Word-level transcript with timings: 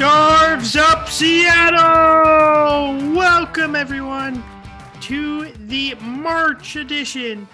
Scarves 0.00 0.76
Up 0.76 1.10
Seattle! 1.10 1.76
Welcome, 3.14 3.76
everyone, 3.76 4.42
to 5.02 5.50
the 5.52 5.94
March 5.96 6.76
edition 6.76 7.46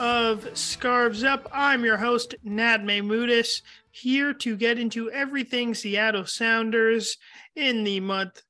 of 0.00 0.58
Scarves 0.58 1.22
Up. 1.22 1.48
I'm 1.52 1.84
your 1.84 1.96
host, 1.96 2.34
Nad 2.42 2.82
Maymudis, 2.82 3.62
here 3.92 4.34
to 4.34 4.56
get 4.56 4.80
into 4.80 5.12
everything 5.12 5.76
Seattle 5.76 6.26
Sounders 6.26 7.18
in 7.54 7.84
the 7.84 8.00
month 8.00 8.42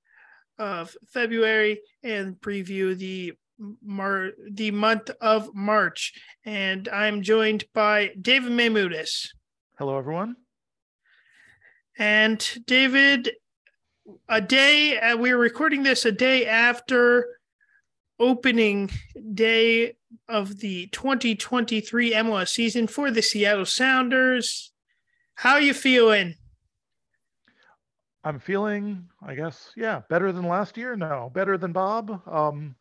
of 0.58 0.96
February 1.08 1.82
and 2.02 2.40
preview 2.40 2.96
the 2.96 3.34
Mar- 3.82 4.32
the 4.50 4.70
month 4.70 5.10
of 5.20 5.54
March. 5.54 6.14
And 6.46 6.88
I'm 6.88 7.20
joined 7.20 7.64
by 7.74 8.14
David 8.18 8.52
Maymudis. 8.52 9.28
Hello, 9.76 9.98
everyone. 9.98 10.36
And 11.98 12.64
David, 12.66 13.30
a 14.28 14.40
day, 14.40 14.98
uh, 14.98 15.16
we 15.16 15.30
are 15.30 15.38
recording 15.38 15.82
this 15.82 16.04
a 16.04 16.12
day 16.12 16.46
after 16.46 17.38
opening 18.18 18.90
day 19.34 19.96
of 20.28 20.58
the 20.58 20.86
2023 20.88 22.12
MLS 22.12 22.48
season 22.48 22.86
for 22.86 23.10
the 23.10 23.22
Seattle 23.22 23.66
Sounders. 23.66 24.72
How 25.34 25.54
are 25.54 25.60
you 25.60 25.74
feeling? 25.74 26.36
I'm 28.24 28.38
feeling, 28.38 29.08
I 29.26 29.34
guess, 29.34 29.72
yeah, 29.76 30.02
better 30.08 30.30
than 30.30 30.46
last 30.46 30.76
year. 30.76 30.94
No, 30.94 31.30
better 31.34 31.58
than 31.58 31.72
Bob. 31.72 32.22
Um, 32.28 32.76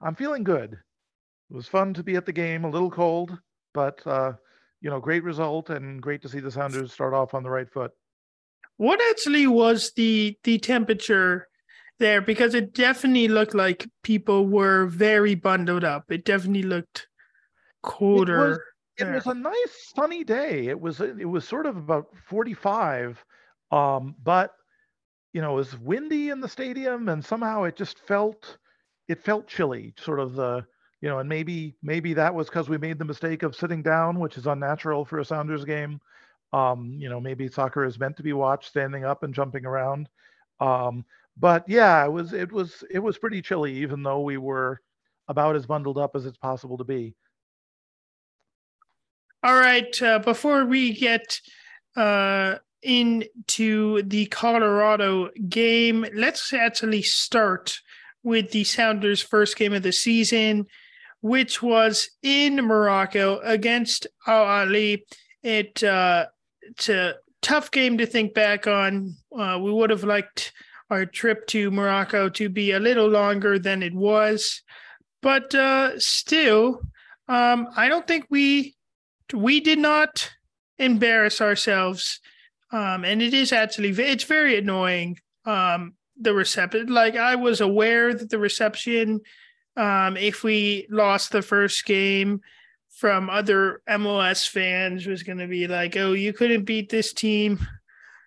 I'm 0.00 0.16
feeling 0.16 0.42
good. 0.42 0.72
It 0.72 1.54
was 1.54 1.68
fun 1.68 1.94
to 1.94 2.02
be 2.02 2.16
at 2.16 2.26
the 2.26 2.32
game, 2.32 2.64
a 2.64 2.70
little 2.70 2.90
cold, 2.90 3.38
but 3.74 4.04
uh, 4.06 4.32
you 4.80 4.90
know, 4.90 4.98
great 4.98 5.22
result 5.22 5.70
and 5.70 6.02
great 6.02 6.22
to 6.22 6.28
see 6.28 6.40
the 6.40 6.50
Sounders 6.50 6.92
start 6.92 7.14
off 7.14 7.34
on 7.34 7.42
the 7.42 7.50
right 7.50 7.70
foot. 7.70 7.92
What 8.82 9.00
actually 9.10 9.46
was 9.46 9.92
the 9.92 10.36
the 10.42 10.58
temperature 10.58 11.46
there? 12.00 12.20
Because 12.20 12.52
it 12.56 12.74
definitely 12.74 13.28
looked 13.28 13.54
like 13.54 13.88
people 14.02 14.48
were 14.48 14.86
very 14.86 15.36
bundled 15.36 15.84
up. 15.84 16.10
It 16.10 16.24
definitely 16.24 16.64
looked 16.64 17.06
colder. 17.84 18.34
It 18.98 19.04
was, 19.04 19.08
it 19.08 19.14
was 19.14 19.26
a 19.28 19.38
nice 19.38 19.92
sunny 19.94 20.24
day. 20.24 20.66
It 20.66 20.80
was 20.80 21.00
it 21.00 21.28
was 21.28 21.46
sort 21.46 21.66
of 21.66 21.76
about 21.76 22.06
45, 22.26 23.24
um, 23.70 24.16
but 24.20 24.50
you 25.32 25.40
know, 25.42 25.52
it 25.52 25.58
was 25.58 25.78
windy 25.78 26.30
in 26.30 26.40
the 26.40 26.48
stadium, 26.48 27.08
and 27.08 27.24
somehow 27.24 27.62
it 27.62 27.76
just 27.76 28.00
felt 28.00 28.58
it 29.06 29.22
felt 29.22 29.46
chilly. 29.46 29.94
Sort 29.96 30.18
of 30.18 30.34
the 30.34 30.66
you 31.00 31.08
know, 31.08 31.20
and 31.20 31.28
maybe 31.28 31.76
maybe 31.84 32.14
that 32.14 32.34
was 32.34 32.48
because 32.48 32.68
we 32.68 32.78
made 32.78 32.98
the 32.98 33.04
mistake 33.04 33.44
of 33.44 33.54
sitting 33.54 33.84
down, 33.84 34.18
which 34.18 34.36
is 34.36 34.48
unnatural 34.48 35.04
for 35.04 35.20
a 35.20 35.24
Sounders 35.24 35.64
game. 35.64 36.00
Um, 36.52 36.96
you 36.98 37.08
know, 37.08 37.20
maybe 37.20 37.48
soccer 37.48 37.84
is 37.84 37.98
meant 37.98 38.16
to 38.18 38.22
be 38.22 38.32
watched 38.32 38.68
standing 38.68 39.04
up 39.04 39.22
and 39.22 39.34
jumping 39.34 39.64
around. 39.64 40.08
Um, 40.60 41.04
but 41.36 41.68
yeah, 41.68 42.04
it 42.04 42.12
was 42.12 42.32
it 42.32 42.52
was 42.52 42.84
it 42.90 42.98
was 42.98 43.18
pretty 43.18 43.40
chilly, 43.40 43.74
even 43.76 44.02
though 44.02 44.20
we 44.20 44.36
were 44.36 44.80
about 45.28 45.56
as 45.56 45.66
bundled 45.66 45.98
up 45.98 46.14
as 46.14 46.26
it's 46.26 46.36
possible 46.36 46.76
to 46.78 46.84
be. 46.84 47.14
All 49.42 49.54
right, 49.54 50.00
uh, 50.02 50.20
before 50.20 50.66
we 50.66 50.92
get 50.92 51.40
uh, 51.96 52.56
into 52.82 54.02
the 54.02 54.26
Colorado 54.26 55.30
game, 55.48 56.06
let's 56.14 56.52
actually 56.52 57.02
start 57.02 57.80
with 58.22 58.52
the 58.52 58.62
Sounders' 58.62 59.20
first 59.20 59.56
game 59.56 59.72
of 59.72 59.82
the 59.82 59.92
season, 59.92 60.66
which 61.22 61.60
was 61.60 62.10
in 62.22 62.56
Morocco 62.56 63.40
against 63.40 64.06
Al 64.28 64.44
Ahly. 64.44 65.02
It 65.42 65.82
uh, 65.82 66.26
it's 66.62 66.88
a 66.88 67.14
tough 67.40 67.70
game 67.70 67.98
to 67.98 68.06
think 68.06 68.34
back 68.34 68.66
on. 68.66 69.16
Uh, 69.36 69.58
we 69.60 69.70
would 69.70 69.90
have 69.90 70.04
liked 70.04 70.52
our 70.90 71.06
trip 71.06 71.46
to 71.48 71.70
Morocco 71.70 72.28
to 72.30 72.48
be 72.48 72.72
a 72.72 72.80
little 72.80 73.08
longer 73.08 73.58
than 73.58 73.82
it 73.82 73.94
was, 73.94 74.62
but 75.22 75.54
uh, 75.54 75.98
still, 75.98 76.80
um, 77.28 77.68
I 77.76 77.88
don't 77.88 78.06
think 78.06 78.26
we 78.30 78.76
we 79.32 79.60
did 79.60 79.78
not 79.78 80.30
embarrass 80.78 81.40
ourselves. 81.40 82.20
Um, 82.70 83.04
and 83.04 83.20
it 83.20 83.34
is 83.34 83.52
actually 83.52 83.90
it's 83.90 84.24
very 84.24 84.58
annoying. 84.58 85.18
Um, 85.44 85.94
the 86.20 86.34
reception, 86.34 86.86
like 86.86 87.16
I 87.16 87.36
was 87.36 87.60
aware 87.60 88.14
that 88.14 88.30
the 88.30 88.38
reception, 88.38 89.20
um, 89.76 90.16
if 90.16 90.44
we 90.44 90.86
lost 90.90 91.32
the 91.32 91.42
first 91.42 91.84
game, 91.84 92.40
from 93.02 93.28
other 93.28 93.82
MLS 93.88 94.48
fans 94.48 95.08
was 95.08 95.24
going 95.24 95.38
to 95.38 95.48
be 95.48 95.66
like, 95.66 95.96
"Oh, 95.96 96.12
you 96.12 96.32
couldn't 96.32 96.62
beat 96.62 96.88
this 96.88 97.12
team 97.12 97.58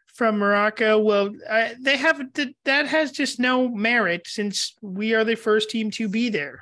from 0.07 0.37
Morocco." 0.37 0.99
Well, 0.99 1.31
I, 1.49 1.75
they 1.79 1.95
have 1.95 2.21
that 2.65 2.85
has 2.85 3.13
just 3.13 3.39
no 3.39 3.69
merit 3.69 4.23
since 4.25 4.75
we 4.81 5.13
are 5.13 5.23
the 5.23 5.35
first 5.35 5.69
team 5.69 5.91
to 5.91 6.09
be 6.09 6.27
there. 6.27 6.59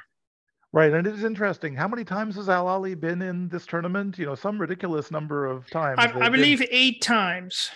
Right, 0.71 0.93
and 0.93 1.07
it 1.07 1.15
is 1.15 1.23
interesting. 1.23 1.73
How 1.73 1.87
many 1.87 2.03
times 2.03 2.35
has 2.35 2.49
Al 2.49 2.67
Ahly 2.67 2.99
been 2.99 3.23
in 3.23 3.49
this 3.49 3.65
tournament? 3.65 4.19
You 4.19 4.27
know, 4.27 4.35
some 4.35 4.61
ridiculous 4.61 5.09
number 5.09 5.47
of 5.47 5.67
times. 5.71 5.97
I, 5.97 6.13
I 6.19 6.29
believe 6.29 6.59
been... 6.59 6.67
eight 6.69 7.01
times. 7.01 7.71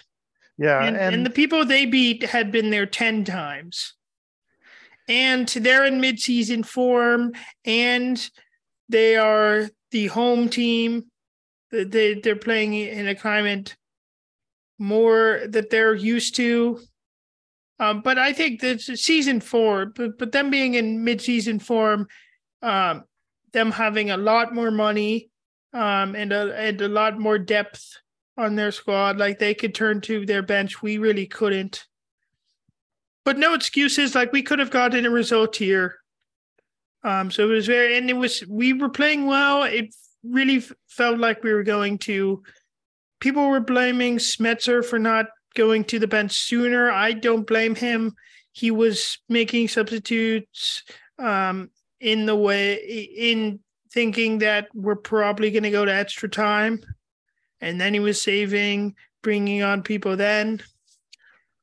Yeah, 0.59 0.83
and, 0.83 0.95
and, 0.95 1.15
and 1.15 1.25
the 1.25 1.31
people 1.31 1.65
they 1.65 1.87
beat 1.87 2.21
had 2.21 2.51
been 2.51 2.69
there 2.69 2.85
ten 2.85 3.23
times, 3.23 3.95
and 5.09 5.47
they're 5.47 5.85
in 5.85 5.99
midseason 5.99 6.63
form, 6.63 7.31
and 7.65 8.29
they 8.87 9.15
are 9.15 9.67
the 9.97 10.07
home 10.07 10.47
team. 10.47 11.05
They 11.71 12.13
they're 12.21 12.35
playing 12.35 12.75
in 12.75 13.07
a 13.07 13.15
climate 13.15 13.75
more 14.77 15.41
that 15.49 15.71
they're 15.71 15.95
used 15.95 16.35
to. 16.35 16.79
Um, 17.79 18.01
but 18.01 18.17
I 18.19 18.31
think 18.31 18.61
that 18.61 18.81
season 18.81 19.39
four, 19.41 19.87
but 19.87 20.17
but 20.19 20.31
them 20.31 20.49
being 20.51 20.75
in 20.75 21.03
mid-season 21.03 21.59
form, 21.59 22.07
um, 22.61 23.03
them 23.53 23.71
having 23.71 24.11
a 24.11 24.17
lot 24.17 24.53
more 24.53 24.71
money, 24.71 25.29
um, 25.73 26.15
and 26.15 26.31
a 26.31 26.55
and 26.55 26.79
a 26.81 26.87
lot 26.87 27.19
more 27.19 27.39
depth 27.39 27.83
on 28.37 28.55
their 28.55 28.71
squad, 28.71 29.17
like 29.17 29.39
they 29.39 29.55
could 29.55 29.73
turn 29.73 29.99
to 30.01 30.25
their 30.27 30.43
bench. 30.43 30.81
We 30.83 30.99
really 30.99 31.25
couldn't. 31.25 31.85
But 33.25 33.39
no 33.39 33.55
excuses. 33.55 34.13
Like 34.13 34.31
we 34.31 34.43
could 34.43 34.59
have 34.59 34.71
gotten 34.71 35.05
a 35.07 35.09
result 35.09 35.55
here. 35.55 35.95
Um, 37.07 37.31
so 37.31 37.49
it 37.49 37.53
was 37.53 37.67
very, 37.67 37.97
and 37.97 38.09
it 38.09 38.17
was, 38.17 38.43
we 38.49 38.73
were 38.73 38.89
playing 38.89 39.27
well. 39.27 39.63
It 39.63 39.95
really 40.23 40.61
felt 40.89 41.19
like 41.19 41.41
we 41.41 41.53
were 41.53 41.63
going 41.63 41.99
to, 41.99 42.43
people 43.21 43.47
were 43.47 43.61
blaming 43.61 44.17
Schmetzer 44.17 44.83
for 44.83 44.99
not 44.99 45.27
going 45.55 45.85
to 45.85 45.99
the 45.99 46.07
bench 46.07 46.33
sooner. 46.33 46.91
I 46.91 47.13
don't 47.13 47.47
blame 47.47 47.75
him. 47.75 48.13
He 48.51 48.71
was 48.71 49.19
making 49.29 49.69
substitutes 49.69 50.83
um, 51.17 51.69
in 52.01 52.25
the 52.25 52.35
way, 52.35 52.75
in 52.75 53.61
thinking 53.93 54.39
that 54.39 54.67
we're 54.73 54.95
probably 54.95 55.49
going 55.49 55.63
to 55.63 55.71
go 55.71 55.85
to 55.85 55.93
extra 55.93 56.27
time. 56.27 56.83
And 57.61 57.79
then 57.79 57.93
he 57.93 58.01
was 58.01 58.21
saving, 58.21 58.95
bringing 59.23 59.63
on 59.63 59.81
people 59.81 60.17
then. 60.17 60.61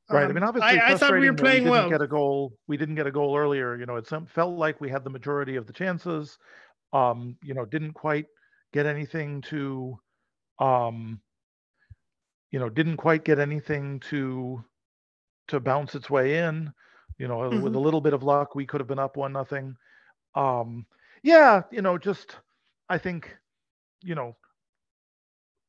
Right. 0.09 0.25
Um, 0.25 0.29
I 0.29 0.33
mean, 0.33 0.43
obviously, 0.43 0.79
I, 0.79 0.93
I 0.93 0.97
thought 0.97 1.13
we 1.13 1.29
were 1.29 1.35
playing 1.35 1.63
we 1.63 1.71
didn't 1.71 1.71
well. 1.71 1.89
Get 1.89 2.01
a 2.01 2.07
goal. 2.07 2.53
We 2.67 2.77
didn't 2.77 2.95
get 2.95 3.07
a 3.07 3.11
goal 3.11 3.35
earlier. 3.35 3.75
You 3.75 3.87
know, 3.87 3.95
it 3.95 4.07
felt 4.29 4.57
like 4.57 4.79
we 4.79 4.89
had 4.89 5.03
the 5.03 5.09
majority 5.09 5.55
of 5.55 5.65
the 5.65 5.73
chances. 5.73 6.37
Um, 6.93 7.37
you 7.43 7.53
know, 7.53 7.65
didn't 7.65 7.93
quite 7.93 8.27
get 8.71 8.85
anything 8.85 9.41
to, 9.41 9.99
um, 10.59 11.19
you 12.51 12.59
know, 12.59 12.69
didn't 12.69 12.97
quite 12.97 13.25
get 13.25 13.39
anything 13.39 13.99
to 14.11 14.63
to 15.47 15.59
bounce 15.59 15.95
its 15.95 16.09
way 16.09 16.37
in. 16.37 16.71
You 17.17 17.27
know, 17.27 17.37
mm-hmm. 17.37 17.61
with 17.61 17.75
a 17.75 17.79
little 17.79 18.01
bit 18.01 18.13
of 18.13 18.21
luck, 18.21 18.53
we 18.53 18.65
could 18.65 18.81
have 18.81 18.87
been 18.87 18.99
up 18.99 19.17
one 19.17 19.33
nothing. 19.33 19.75
Um, 20.35 20.85
yeah, 21.23 21.63
you 21.71 21.81
know, 21.81 21.97
just 21.97 22.37
I 22.89 22.99
think, 22.99 23.35
you 24.03 24.13
know, 24.13 24.35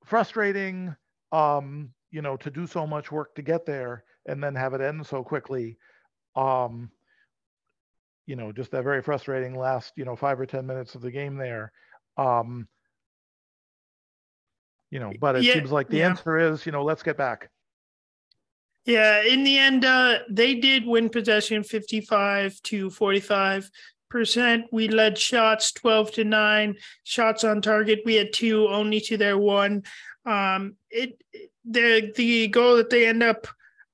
frustrating. 0.05 0.95
Um, 1.33 1.91
you 2.11 2.23
know, 2.23 2.37
to 2.37 2.51
do 2.51 2.67
so 2.67 2.87
much 2.87 3.11
work 3.11 3.35
to 3.35 3.43
get 3.43 3.67
there 3.67 4.05
and 4.27 4.43
then 4.43 4.55
have 4.55 4.75
it 4.75 4.81
end 4.81 5.07
so 5.07 5.23
quickly. 5.23 5.79
Um, 6.35 6.91
you 8.27 8.37
know, 8.37 8.53
just 8.53 8.73
that 8.73 8.83
very 8.85 9.03
frustrating 9.03 9.57
last, 9.57 9.93
you 9.97 10.05
know, 10.05 10.17
five 10.17 10.41
or 10.41 10.47
10 10.47 10.67
minutes 10.67 10.95
of 10.95 11.03
the 11.03 11.11
game 11.11 11.37
there. 11.37 11.73
Um, 12.17 12.67
you 14.91 14.99
know, 14.99 15.13
but 15.21 15.37
it 15.37 15.45
yeah, 15.45 15.55
seems 15.55 15.71
like 15.71 15.89
the 15.89 15.99
yeah. 15.99 16.09
answer 16.09 16.39
is, 16.39 16.67
you 16.67 16.73
know, 16.73 16.85
let's 16.85 17.03
get 17.03 17.17
back. 17.17 17.51
Yeah, 18.85 19.23
in 19.23 19.43
the 19.43 19.59
end, 19.59 19.85
uh, 19.85 20.21
they 20.31 20.55
did 20.55 20.87
win 20.87 21.09
possession 21.09 21.65
55 21.65 22.61
to 22.63 22.91
45 22.91 23.71
percent. 24.09 24.67
We 24.71 24.89
led 24.89 25.19
shots 25.19 25.73
12 25.73 26.13
to 26.13 26.25
9, 26.25 26.77
shots 27.03 27.43
on 27.45 27.61
target. 27.61 28.03
We 28.05 28.15
had 28.15 28.33
two, 28.33 28.69
only 28.69 29.01
to 29.03 29.17
their 29.17 29.39
one. 29.39 29.83
Um, 30.25 30.77
it 30.91 31.21
the 31.65 32.13
the 32.15 32.49
goal 32.49 32.77
that 32.77 32.91
they 32.91 33.07
end 33.07 33.23
up 33.23 33.47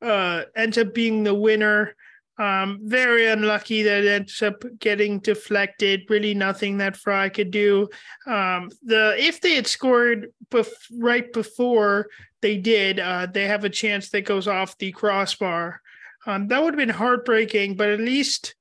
uh, 0.02 0.43
ends 0.56 0.78
up 0.78 0.94
being 0.94 1.25
the 1.25 1.34
winner. 1.34 1.94
Um, 2.38 2.81
very 2.82 3.28
unlucky 3.28 3.82
that 3.82 4.04
it 4.04 4.08
ends 4.08 4.43
up 4.43 4.64
getting 4.78 5.20
deflected. 5.20 6.02
Really, 6.08 6.34
nothing 6.34 6.78
that 6.78 6.96
Frei 6.96 7.31
could 7.31 7.50
do. 7.50 7.88
Um, 8.26 8.70
the 8.82 9.14
if 9.19 9.40
they 9.40 9.54
had 9.54 9.66
scored 9.66 10.32
bef- 10.50 10.90
right 10.99 11.31
before 11.32 12.08
they 12.40 12.56
did, 12.56 12.99
uh, 12.99 13.26
they 13.26 13.46
have 13.46 13.64
a 13.64 13.70
chance 13.70 14.08
that 14.10 14.22
goes 14.22 14.49
off 14.49 14.78
the 14.78 14.93
crossbar. 14.93 15.81
Um, 16.26 16.49
that 16.49 16.62
would 16.62 16.75
have 16.75 16.78
been 16.78 16.88
heartbreaking, 16.88 17.76
but 17.76 17.90
at 17.90 18.00
least 18.00 18.54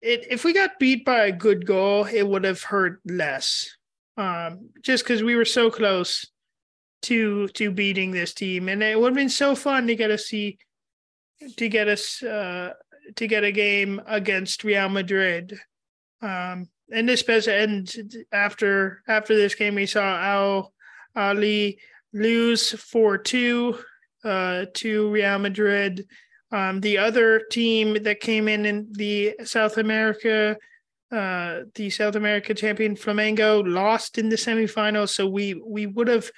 it, 0.00 0.26
if 0.30 0.44
we 0.44 0.52
got 0.52 0.78
beat 0.80 1.04
by 1.04 1.26
a 1.26 1.32
good 1.32 1.66
goal, 1.66 2.04
it 2.04 2.26
would 2.26 2.44
have 2.44 2.62
hurt 2.62 3.00
less. 3.04 3.76
Um, 4.16 4.70
just 4.82 5.04
because 5.04 5.22
we 5.22 5.36
were 5.36 5.44
so 5.44 5.70
close 5.70 6.31
to 7.02 7.48
to 7.48 7.70
beating 7.70 8.10
this 8.10 8.34
team, 8.34 8.68
and 8.68 8.82
it 8.82 8.98
would 8.98 9.08
have 9.08 9.16
been 9.16 9.28
so 9.28 9.54
fun 9.54 9.86
to 9.86 9.96
get 9.96 10.08
to 10.08 10.18
see 10.18 10.58
to 11.56 11.68
get 11.68 11.88
us 11.88 12.22
uh, 12.22 12.72
to 13.16 13.26
get 13.26 13.44
a 13.44 13.52
game 13.52 14.00
against 14.06 14.64
Real 14.64 14.88
Madrid. 14.88 15.58
Um, 16.20 16.68
and 16.92 17.08
this 17.08 17.22
and 17.48 18.24
after 18.32 19.02
after 19.08 19.34
this 19.34 19.54
game, 19.54 19.74
we 19.74 19.86
saw 19.86 20.02
Al 20.02 20.72
Ahly 21.16 21.78
lose 22.12 22.72
four 22.72 23.18
two 23.18 23.78
uh, 24.24 24.66
to 24.74 25.10
Real 25.10 25.38
Madrid. 25.38 26.06
Um, 26.50 26.80
the 26.80 26.98
other 26.98 27.42
team 27.50 28.02
that 28.02 28.20
came 28.20 28.46
in 28.46 28.66
in 28.66 28.88
the 28.92 29.34
South 29.42 29.78
America, 29.78 30.56
uh, 31.10 31.60
the 31.74 31.88
South 31.88 32.14
America 32.14 32.52
champion 32.52 32.94
Flamengo, 32.94 33.62
lost 33.66 34.18
in 34.18 34.28
the 34.28 34.36
semifinals. 34.36 35.10
So 35.10 35.26
we 35.26 35.54
we 35.54 35.86
would 35.86 36.08
have 36.08 36.30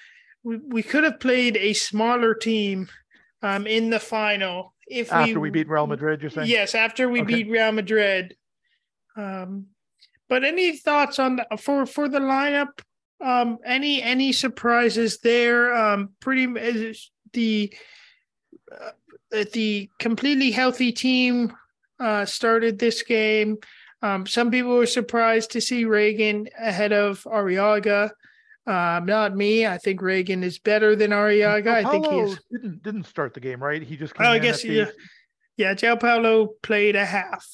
we, 0.44 0.58
we 0.58 0.82
could 0.82 1.05
have 1.05 1.19
played 1.19 1.56
a 1.56 1.73
smaller 1.73 2.35
team 2.35 2.88
um, 3.43 3.67
in 3.67 3.91
the 3.91 3.99
final 3.99 4.75
if 4.87 5.12
after 5.12 5.41
we, 5.41 5.50
we 5.50 5.50
beat 5.50 5.69
Real 5.69 5.87
Madrid. 5.87 6.20
You're 6.20 6.31
saying 6.31 6.49
yes, 6.49 6.75
after 6.75 7.08
we 7.08 7.23
okay. 7.23 7.35
beat 7.35 7.50
Real 7.50 7.73
Madrid. 7.73 8.37
Um, 9.17 9.67
but 10.29 10.44
any 10.44 10.76
thoughts 10.76 11.19
on 11.19 11.37
the, 11.37 11.46
for 11.58 11.87
for 11.87 12.08
the 12.08 12.20
lineup? 12.20 12.81
Um, 13.20 13.58
any 13.64 14.02
any 14.02 14.32
surprises 14.32 15.20
there? 15.20 15.75
Um, 15.75 16.11
pretty 16.20 16.46
the 17.32 17.73
uh, 18.70 19.44
the 19.52 19.91
completely 19.99 20.50
healthy 20.50 20.93
team 20.93 21.52
uh, 21.99 22.25
started 22.25 22.79
this 22.79 23.02
game. 23.02 23.58
Um, 24.02 24.26
some 24.26 24.50
people 24.50 24.76
were 24.76 24.87
surprised 24.87 25.50
to 25.52 25.61
see 25.61 25.85
Ragen 25.85 26.49
ahead 26.58 26.93
of 26.93 27.23
Arreaga. 27.25 28.11
Um, 28.67 29.05
not 29.05 29.37
me. 29.37 29.67
I 29.67 29.77
think 29.79 30.01
Ragen 30.01 30.43
is 30.43 30.59
better 30.59 30.97
than 30.97 31.11
Arreaga. 31.11 31.69
I 31.69 31.91
think 31.91 32.07
he 32.07 32.19
is... 32.19 32.39
didn't 32.51 32.83
didn't 32.83 33.05
start 33.05 33.35
the 33.35 33.41
game 33.41 33.63
right. 33.63 33.83
He 33.83 33.97
just 33.97 34.15
came 34.15 34.27
oh, 34.27 34.31
I 34.31 34.39
guess 34.39 34.65
yeah. 34.65 34.87
Yeah, 35.57 35.75
João 35.75 36.01
Paulo 36.01 36.55
played 36.63 36.97
a 36.97 37.05
half. 37.05 37.47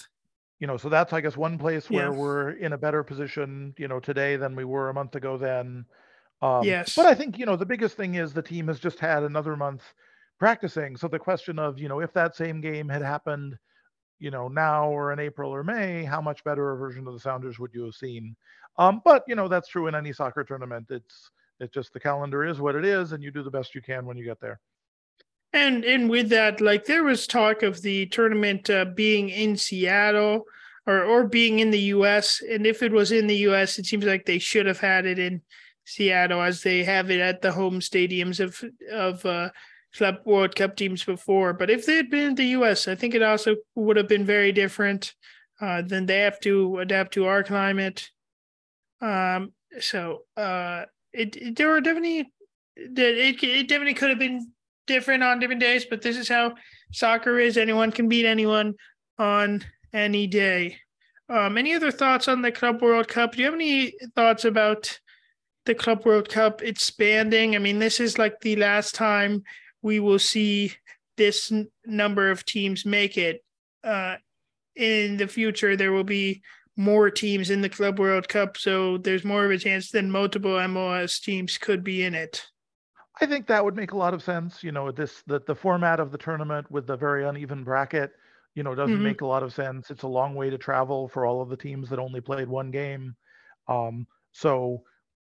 You 0.59 0.67
know, 0.67 0.77
so 0.77 0.89
that's 0.89 1.12
I 1.12 1.21
guess 1.21 1.37
one 1.37 1.59
place 1.59 1.91
where 1.91 2.12
yeah. 2.12 2.19
we're 2.19 2.51
in 2.51 2.73
a 2.73 2.79
better 2.79 3.03
position, 3.03 3.75
you 3.77 3.89
know, 3.89 3.99
today 3.99 4.37
than 4.37 4.55
we 4.55 4.65
were 4.65 4.89
a 4.89 4.95
month 4.95 5.17
ago. 5.17 5.37
Then, 5.37 5.85
um, 6.43 6.62
yes. 6.65 6.95
But 6.95 7.07
I 7.07 7.15
think 7.15 7.39
you 7.39 7.47
know 7.47 7.57
the 7.57 7.67
biggest 7.67 7.97
thing 7.97 8.15
is 8.15 8.33
the 8.33 8.43
team 8.43 8.69
has 8.69 8.79
just 8.79 9.01
had 9.01 9.25
another 9.25 9.57
month 9.57 9.83
practicing. 10.41 10.97
So 10.97 11.07
the 11.07 11.19
question 11.19 11.59
of, 11.59 11.79
you 11.79 11.89
know, 11.89 12.01
if 12.01 12.12
that 12.15 12.35
same 12.35 12.61
game 12.61 12.89
had 12.89 13.03
happened, 13.03 13.57
you 14.19 14.31
know, 14.31 14.49
now 14.49 14.89
or 14.89 15.12
in 15.12 15.21
April 15.21 15.51
or 15.51 15.62
May, 15.62 16.03
how 16.03 16.21
much 16.21 16.43
better 16.43 16.73
a 16.73 16.79
version 16.79 17.07
of 17.07 17.12
the 17.12 17.21
Sounders 17.21 17.59
would 17.59 17.73
you 17.75 17.85
have 17.85 17.95
seen? 17.95 18.35
Um, 18.81 19.03
but 19.05 19.25
you 19.29 19.35
know, 19.35 19.47
that's 19.47 19.69
true 19.69 19.88
in 19.88 19.94
any 19.94 20.11
soccer 20.12 20.43
tournament. 20.43 20.87
It's 20.88 21.31
it's 21.61 21.75
just 21.75 21.93
the 21.93 22.00
calendar 22.00 22.47
is 22.47 22.61
what 22.61 22.75
it 22.75 22.87
is, 22.87 23.12
and 23.12 23.23
you 23.23 23.31
do 23.31 23.43
the 23.43 23.50
best 23.50 23.75
you 23.75 23.82
can 23.82 24.06
when 24.06 24.17
you 24.17 24.25
get 24.25 24.41
there. 24.41 24.59
And 25.53 25.85
and 25.85 26.09
with 26.09 26.31
that, 26.31 26.62
like 26.62 26.87
there 26.87 27.05
was 27.05 27.27
talk 27.27 27.62
of 27.62 27.82
the 27.82 28.06
tournament 28.06 28.71
uh, 28.71 28.87
being 28.87 29.29
in 29.29 29.59
Seattle 29.59 30.44
or 30.87 31.05
or 31.05 31.25
being 31.27 31.59
in 31.59 31.71
the 31.71 31.93
U.S. 31.94 32.41
And 32.49 32.67
if 32.67 32.82
it 32.82 32.91
was 32.91 33.12
in 33.12 33.27
the 33.27 33.37
U.S., 33.50 33.79
it 33.79 33.85
seems 33.85 34.06
like 34.06 34.25
they 34.25 34.38
should 34.38 34.65
have 34.65 34.81
had 34.81 35.05
it 35.05 35.19
in 35.19 35.43
Seattle 35.85 36.41
as 36.41 36.62
they 36.62 36.83
have 36.83 37.11
it 37.11 37.21
at 37.21 37.43
the 37.43 37.53
home 37.53 37.81
stadiums 37.81 38.41
of 38.41 38.65
of 38.91 39.26
uh, 39.26 39.50
Club 39.94 40.21
World 40.25 40.56
Cup 40.56 40.75
teams 40.75 41.05
before. 41.05 41.53
But 41.53 41.69
if 41.69 41.85
they 41.85 41.97
had 41.97 42.09
been 42.09 42.29
in 42.29 42.35
the 42.35 42.56
US, 42.56 42.88
I 42.88 42.94
think 42.94 43.15
it 43.15 43.23
also 43.23 43.56
would 43.75 43.99
have 43.99 44.09
been 44.09 44.25
very 44.25 44.53
different. 44.53 45.12
Uh, 45.61 45.83
then 45.85 46.06
they 46.06 46.21
have 46.21 46.41
to 46.41 46.79
adapt 46.79 47.12
to 47.12 47.26
our 47.26 47.43
climate. 47.43 48.09
Um, 49.00 49.52
so 49.81 50.23
uh, 50.37 50.85
it, 51.12 51.37
it, 51.37 51.56
there 51.56 51.69
were 51.69 51.81
definitely 51.81 52.31
it, 52.76 53.43
it 53.43 53.69
definitely 53.69 53.94
could 53.94 54.11
have 54.11 54.19
been 54.19 54.52
different 54.87 55.23
on 55.23 55.38
different 55.38 55.61
days, 55.61 55.85
but 55.85 56.02
this 56.02 56.17
is 56.17 56.29
how 56.29 56.55
soccer 56.93 57.38
is. 57.38 57.56
Anyone 57.56 57.93
can 57.93 58.08
beat 58.08 58.26
anyone 58.26 58.75
on 59.19 59.64
any 59.93 60.26
day. 60.26 60.76
Um, 61.29 61.56
any 61.58 61.75
other 61.75 61.93
thoughts 61.93 62.26
on 62.26 62.43
the 62.43 62.50
Club 62.50 62.82
World 62.82 63.06
Cup? 63.06 63.32
Do 63.32 63.38
you 63.38 63.44
have 63.44 63.55
any 63.55 63.93
thoughts 64.17 64.44
about 64.44 64.99
the 65.64 65.75
Club 65.75 66.05
World 66.05 66.29
Cup 66.29 66.62
expanding? 66.62 67.55
I 67.55 67.58
mean, 67.61 67.79
this 67.79 68.00
is 68.00 68.19
like 68.19 68.41
the 68.41 68.56
last 68.56 68.94
time 68.94 69.44
we 69.82 70.00
will 70.00 70.19
see 70.19 70.73
this 71.17 71.52
n- 71.52 71.69
number 71.87 72.31
of 72.31 72.44
teams 72.44 72.85
make 72.85 73.17
it. 73.17 73.44
Uh, 73.85 74.17
in 74.75 75.17
the 75.19 75.29
future, 75.29 75.76
there 75.76 75.93
will 75.93 76.05
be 76.05 76.43
more 76.76 77.11
teams 77.11 77.50
in 77.50 77.61
the 77.61 77.69
Club 77.69 77.99
World 77.99 78.28
Cup, 78.28 78.56
so 78.56 78.99
there's 78.99 79.25
more 79.25 79.44
of 79.44 79.50
a 79.50 79.58
chance 79.58 79.90
than 79.90 80.11
multiple 80.11 80.52
MLS 80.52 81.20
teams 81.20 81.58
could 81.58 81.84
be 81.84 82.05
in 82.05 82.14
it. 82.14 82.46
I 83.20 83.26
think 83.26 83.46
that 83.46 83.64
would 83.64 83.76
make 83.76 83.93
a 83.93 83.96
lot 83.96 84.14
of 84.14 84.22
sense. 84.22 84.62
You 84.62 84.72
know, 84.72 84.90
this 84.90 85.22
the 85.26 85.40
the 85.46 85.55
format 85.55 86.00
of 86.00 86.11
the 86.11 86.19
tournament 86.19 86.70
with 86.70 86.87
the 86.87 86.96
very 86.96 87.26
uneven 87.26 87.64
bracket, 87.64 88.12
you 88.55 88.62
know, 88.62 88.75
doesn't 88.75 88.94
mm-hmm. 88.94 89.05
make 89.05 89.20
a 89.20 89.26
lot 89.26 89.43
of 89.43 89.52
sense. 89.52 89.90
It's 89.90 90.05
a 90.05 90.08
long 90.08 90.34
way 90.34 90.49
to 90.50 90.58
travel 90.58 91.08
for 91.08 91.26
all 91.26 91.43
of 91.43 91.49
the 91.49 91.56
teams 91.56 91.90
that 91.90 91.99
only 91.99 92.20
played 92.20 92.49
one 92.49 92.70
game. 92.70 93.14
Um, 93.69 94.06
so, 94.32 94.82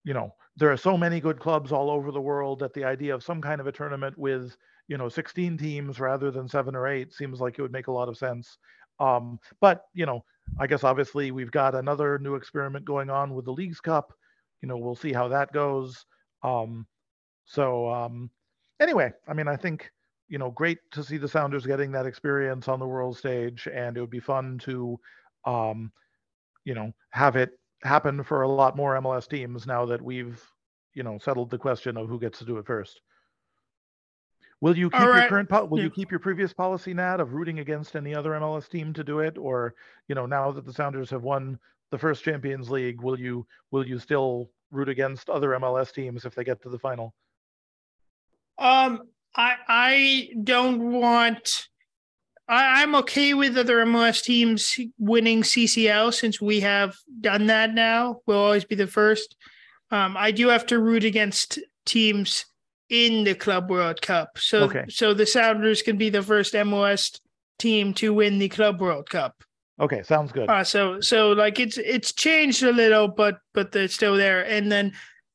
you 0.05 0.15
know, 0.15 0.35
there 0.57 0.73
are 0.73 0.77
so 0.77 0.97
many 0.97 1.21
good 1.21 1.39
clubs 1.39 1.71
all 1.71 1.91
over 1.91 2.11
the 2.11 2.21
world 2.21 2.59
that 2.61 2.75
the 2.75 2.85
idea 2.85 3.15
of 3.15 3.23
some 3.23 3.41
kind 3.41 3.61
of 3.61 3.67
a 3.67 3.73
tournament 3.73 4.17
with 4.19 4.57
you 4.89 4.97
know 4.97 5.09
16 5.09 5.59
teams 5.59 6.01
rather 6.01 6.31
than 6.31 6.49
seven 6.49 6.75
or 6.75 6.87
eight 6.87 7.13
seems 7.13 7.41
like 7.41 7.59
it 7.59 7.63
would 7.63 7.73
make 7.73 7.89
a 7.89 7.93
lot 7.93 8.09
of 8.09 8.17
sense 8.17 8.59
um, 9.01 9.39
but 9.61 9.85
you 9.95 10.07
know 10.07 10.25
i 10.59 10.67
guess 10.67 10.85
obviously 10.85 11.31
we've 11.31 11.51
got 11.51 11.75
another 11.75 12.19
new 12.19 12.35
experiment 12.35 12.85
going 12.85 13.11
on 13.11 13.35
with 13.35 13.45
the 13.45 13.53
leagues 13.53 13.81
cup 13.81 14.13
you 14.63 14.69
know 14.69 14.77
we'll 14.77 14.95
see 14.95 15.13
how 15.13 15.29
that 15.29 15.53
goes 15.53 16.05
um, 16.43 16.87
so 17.45 17.91
um, 17.91 18.31
anyway 18.81 19.11
i 19.29 19.33
mean 19.35 19.49
i 19.49 19.57
think 19.57 19.91
you 20.29 20.39
know 20.39 20.51
great 20.51 20.79
to 20.91 21.05
see 21.05 21.17
the 21.17 21.29
sounders 21.29 21.67
getting 21.67 21.93
that 21.93 22.07
experience 22.07 22.69
on 22.69 22.79
the 22.81 22.87
world 22.87 23.17
stage 23.17 23.69
and 23.73 23.97
it 23.97 24.01
would 24.01 24.11
be 24.11 24.21
fun 24.21 24.59
to 24.59 24.99
um, 25.45 25.93
you 26.65 26.75
know 26.75 26.93
have 27.11 27.37
it 27.37 27.59
happen 27.83 28.23
for 28.23 28.43
a 28.43 28.49
lot 28.49 28.77
more 28.77 29.01
MLS 29.01 29.29
teams 29.29 29.67
now 29.67 29.87
that 29.87 30.03
we've, 30.03 30.43
you 30.95 31.03
know, 31.03 31.19
settled 31.19 31.51
the 31.51 31.59
question 31.59 31.97
of 31.97 32.09
who 32.09 32.19
gets 32.19 32.39
to 32.39 32.45
do 32.45 32.59
it 32.59 32.67
first. 32.67 33.01
Will 34.61 34.77
you 34.77 34.89
keep 34.89 35.01
right. 35.01 35.21
your 35.21 35.29
current 35.29 35.49
po- 35.49 35.67
will 35.67 35.79
yeah. 35.79 35.85
you 35.85 35.91
keep 35.91 36.11
your 36.11 36.21
previous 36.21 36.53
policy 36.53 36.95
Nat 36.95 37.21
of 37.21 37.35
rooting 37.35 37.59
against 37.59 37.95
any 37.95 38.15
other 38.15 38.31
MLS 38.33 38.69
team 38.69 38.93
to 38.95 39.05
do 39.05 39.21
it 39.21 39.37
or 39.37 39.75
you 40.09 40.15
know 40.15 40.27
now 40.27 40.51
that 40.51 40.65
the 40.65 40.73
Sounders 40.73 41.11
have 41.11 41.23
won 41.23 41.59
the 41.91 41.99
first 41.99 42.25
Champions 42.25 42.71
League 42.71 43.01
will 43.01 43.19
you 43.19 43.47
will 43.71 43.87
you 43.87 43.99
still 43.99 44.51
root 44.71 44.89
against 44.89 45.29
other 45.29 45.51
MLS 45.51 45.93
teams 45.93 46.25
if 46.25 46.35
they 46.35 46.45
get 46.45 46.63
to 46.63 46.69
the 46.71 46.79
final? 46.79 47.15
Um 48.59 49.03
I 49.35 49.57
I 49.69 50.29
don't 50.43 50.93
want 50.93 51.69
I, 52.49 52.83
am 52.83 52.95
okay 52.97 53.35
with 53.35 53.59
other 53.59 53.85
MLS 53.85 54.23
teams 54.23 54.79
winning 54.99 55.43
CCL 55.43 56.15
since 56.15 56.41
we 56.41 56.61
have 56.61 56.95
done 57.21 57.47
that 57.47 57.75
now. 57.75 58.21
We'll 58.25 58.39
always 58.39 58.65
be 58.65 58.77
the 58.77 58.87
first. 58.87 59.35
Um, 59.91 60.17
I 60.17 60.31
do 60.31 60.49
have 60.49 60.65
to 60.67 60.79
root 60.79 61.03
against 61.03 61.59
teams 61.85 62.45
in 62.89 63.25
the 63.25 63.35
Club 63.35 63.71
World 63.71 64.01
Cup. 64.01 64.39
So 64.39 64.65
okay. 64.65 64.85
so 64.89 65.15
the 65.15 65.27
Sounders 65.27 65.83
can 65.83 65.97
be 65.97 66.11
the 66.11 66.23
first 66.23 66.55
MLS 66.55 67.21
team 67.59 67.95
to 67.95 68.13
win 68.13 68.39
the 68.39 68.49
Club 68.49 68.81
World 68.81 69.11
Cup. 69.11 69.43
Okay, 69.81 70.03
sounds 70.03 70.33
good. 70.33 70.49
Uh, 70.49 70.65
so 70.65 71.01
so 71.01 71.33
like 71.33 71.61
it's 71.61 71.79
it's 71.79 72.13
changed 72.13 72.63
a 72.63 72.73
little, 72.73 73.09
but 73.09 73.39
but 73.53 73.75
it's 73.77 73.95
still 73.95 74.17
there. 74.17 74.45
And 74.45 74.71
then 74.71 74.93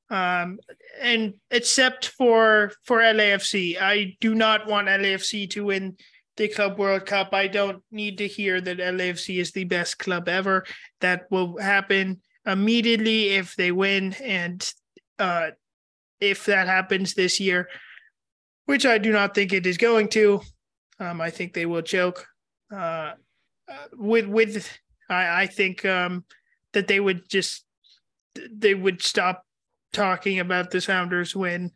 um 0.09 0.59
and 1.01 1.33
except 1.51 2.07
for 2.07 2.71
for 2.83 2.99
LAFC, 2.99 3.79
I 3.79 4.17
do 4.19 4.35
not 4.35 4.67
want 4.67 4.87
LAFC 4.87 5.49
to 5.51 5.65
win 5.65 5.97
the 6.37 6.47
Club 6.47 6.79
World 6.79 7.05
Cup. 7.05 7.33
I 7.33 7.47
don't 7.47 7.83
need 7.91 8.17
to 8.19 8.27
hear 8.27 8.61
that 8.61 8.77
LAFC 8.77 9.39
is 9.39 9.51
the 9.51 9.65
best 9.65 9.99
club 9.99 10.27
ever. 10.27 10.65
That 11.01 11.27
will 11.29 11.57
happen 11.57 12.21
immediately 12.45 13.29
if 13.29 13.55
they 13.55 13.71
win. 13.71 14.13
And 14.13 14.67
uh, 15.19 15.51
if 16.21 16.45
that 16.45 16.67
happens 16.67 17.13
this 17.13 17.39
year, 17.39 17.67
which 18.65 18.85
I 18.85 18.97
do 18.97 19.11
not 19.11 19.35
think 19.35 19.51
it 19.51 19.65
is 19.65 19.77
going 19.77 20.07
to, 20.09 20.41
um, 20.99 21.19
I 21.19 21.31
think 21.31 21.53
they 21.53 21.65
will 21.65 21.81
choke. 21.81 22.25
Uh, 22.71 23.13
uh, 23.67 23.87
with 23.93 24.27
with 24.27 24.77
I, 25.09 25.43
I 25.43 25.47
think 25.47 25.83
um, 25.83 26.23
that 26.73 26.87
they 26.87 26.99
would 26.99 27.27
just 27.27 27.65
they 28.35 28.75
would 28.75 29.01
stop 29.01 29.43
talking 29.91 30.39
about 30.39 30.71
the 30.71 30.79
Sounders 30.79 31.35
win 31.35 31.71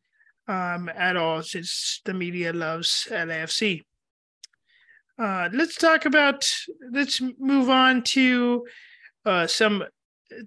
um, 0.47 0.89
at 0.89 1.17
all 1.17 1.41
since 1.43 2.01
the 2.05 2.13
media 2.13 2.53
loves 2.53 3.07
LAFC. 3.11 3.81
Uh, 5.17 5.49
let's 5.53 5.75
talk 5.75 6.05
about. 6.05 6.49
Let's 6.91 7.21
move 7.39 7.69
on 7.69 8.03
to 8.03 8.65
uh, 9.25 9.47
some 9.47 9.83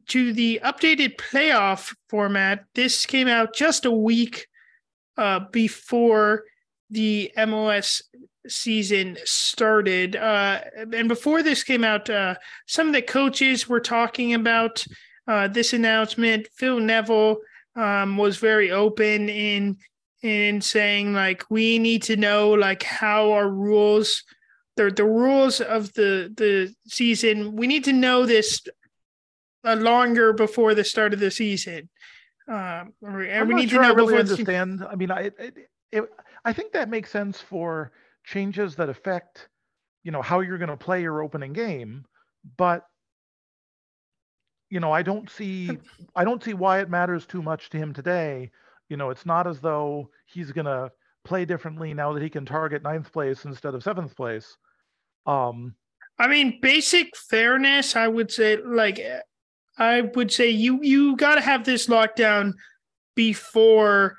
to 0.08 0.32
the 0.32 0.60
updated 0.64 1.16
playoff 1.16 1.94
format. 2.08 2.64
This 2.74 3.06
came 3.06 3.28
out 3.28 3.54
just 3.54 3.84
a 3.84 3.90
week 3.90 4.46
uh, 5.16 5.40
before 5.52 6.44
the 6.90 7.30
MLS 7.36 8.02
season 8.46 9.18
started. 9.24 10.16
Uh, 10.16 10.60
and 10.92 11.08
before 11.08 11.42
this 11.42 11.62
came 11.62 11.84
out, 11.84 12.08
uh, 12.08 12.34
some 12.66 12.86
of 12.86 12.94
the 12.94 13.02
coaches 13.02 13.68
were 13.68 13.80
talking 13.80 14.34
about 14.34 14.84
uh, 15.26 15.48
this 15.48 15.72
announcement. 15.72 16.48
Phil 16.56 16.80
Neville 16.80 17.38
um, 17.76 18.16
was 18.16 18.38
very 18.38 18.70
open 18.70 19.28
in 19.28 19.76
in 20.22 20.60
saying 20.60 21.12
like 21.12 21.44
we 21.48 21.78
need 21.78 22.02
to 22.02 22.16
know 22.16 22.50
like 22.50 22.82
how 22.82 23.30
our 23.30 23.48
rules 23.48 24.24
the 24.76 24.90
the 24.90 25.04
rules 25.04 25.60
of 25.60 25.92
the 25.92 26.32
the 26.36 26.74
season. 26.86 27.54
We 27.54 27.66
need 27.66 27.84
to 27.84 27.92
know 27.92 28.26
this 28.26 28.62
uh, 29.64 29.74
longer 29.74 30.32
before 30.32 30.74
the 30.74 30.84
start 30.84 31.12
of 31.12 31.20
the 31.20 31.30
season. 31.30 31.88
Um, 32.48 32.94
we 33.02 33.54
need 33.54 33.70
sure 33.70 33.82
to 33.82 33.88
know 33.88 33.92
I 33.92 33.96
really 33.96 34.18
understand. 34.18 34.84
I 34.88 34.94
mean, 34.94 35.10
I 35.10 35.30
it, 35.38 35.54
it, 35.92 36.04
I 36.44 36.52
think 36.52 36.72
that 36.72 36.88
makes 36.88 37.10
sense 37.10 37.40
for 37.40 37.92
changes 38.24 38.76
that 38.76 38.88
affect, 38.88 39.48
you 40.02 40.12
know, 40.12 40.22
how 40.22 40.40
you're 40.40 40.58
going 40.58 40.70
to 40.70 40.76
play 40.76 41.02
your 41.02 41.22
opening 41.22 41.52
game, 41.52 42.04
but 42.56 42.84
you 44.70 44.80
know, 44.80 44.92
I 44.92 45.02
don't 45.02 45.30
see 45.30 45.78
I 46.14 46.24
don't 46.24 46.42
see 46.42 46.54
why 46.54 46.80
it 46.80 46.90
matters 46.90 47.26
too 47.26 47.42
much 47.42 47.70
to 47.70 47.78
him 47.78 47.92
today. 47.92 48.50
You 48.88 48.96
know, 48.96 49.10
it's 49.10 49.26
not 49.26 49.46
as 49.46 49.60
though 49.60 50.10
he's 50.26 50.52
going 50.52 50.66
to 50.66 50.90
play 51.24 51.44
differently 51.44 51.92
now 51.92 52.12
that 52.12 52.22
he 52.22 52.30
can 52.30 52.46
target 52.46 52.82
ninth 52.82 53.12
place 53.12 53.44
instead 53.44 53.74
of 53.74 53.82
seventh 53.82 54.16
place. 54.16 54.56
Um, 55.26 55.74
I 56.18 56.26
mean, 56.26 56.58
basic 56.60 57.16
fairness, 57.16 57.94
I 57.94 58.08
would 58.08 58.32
say, 58.32 58.56
like, 58.56 58.98
I 59.78 60.02
would 60.02 60.32
say 60.32 60.50
you 60.50 60.82
you 60.82 61.16
got 61.16 61.36
to 61.36 61.40
have 61.40 61.64
this 61.64 61.86
lockdown 61.86 62.54
before 63.14 64.16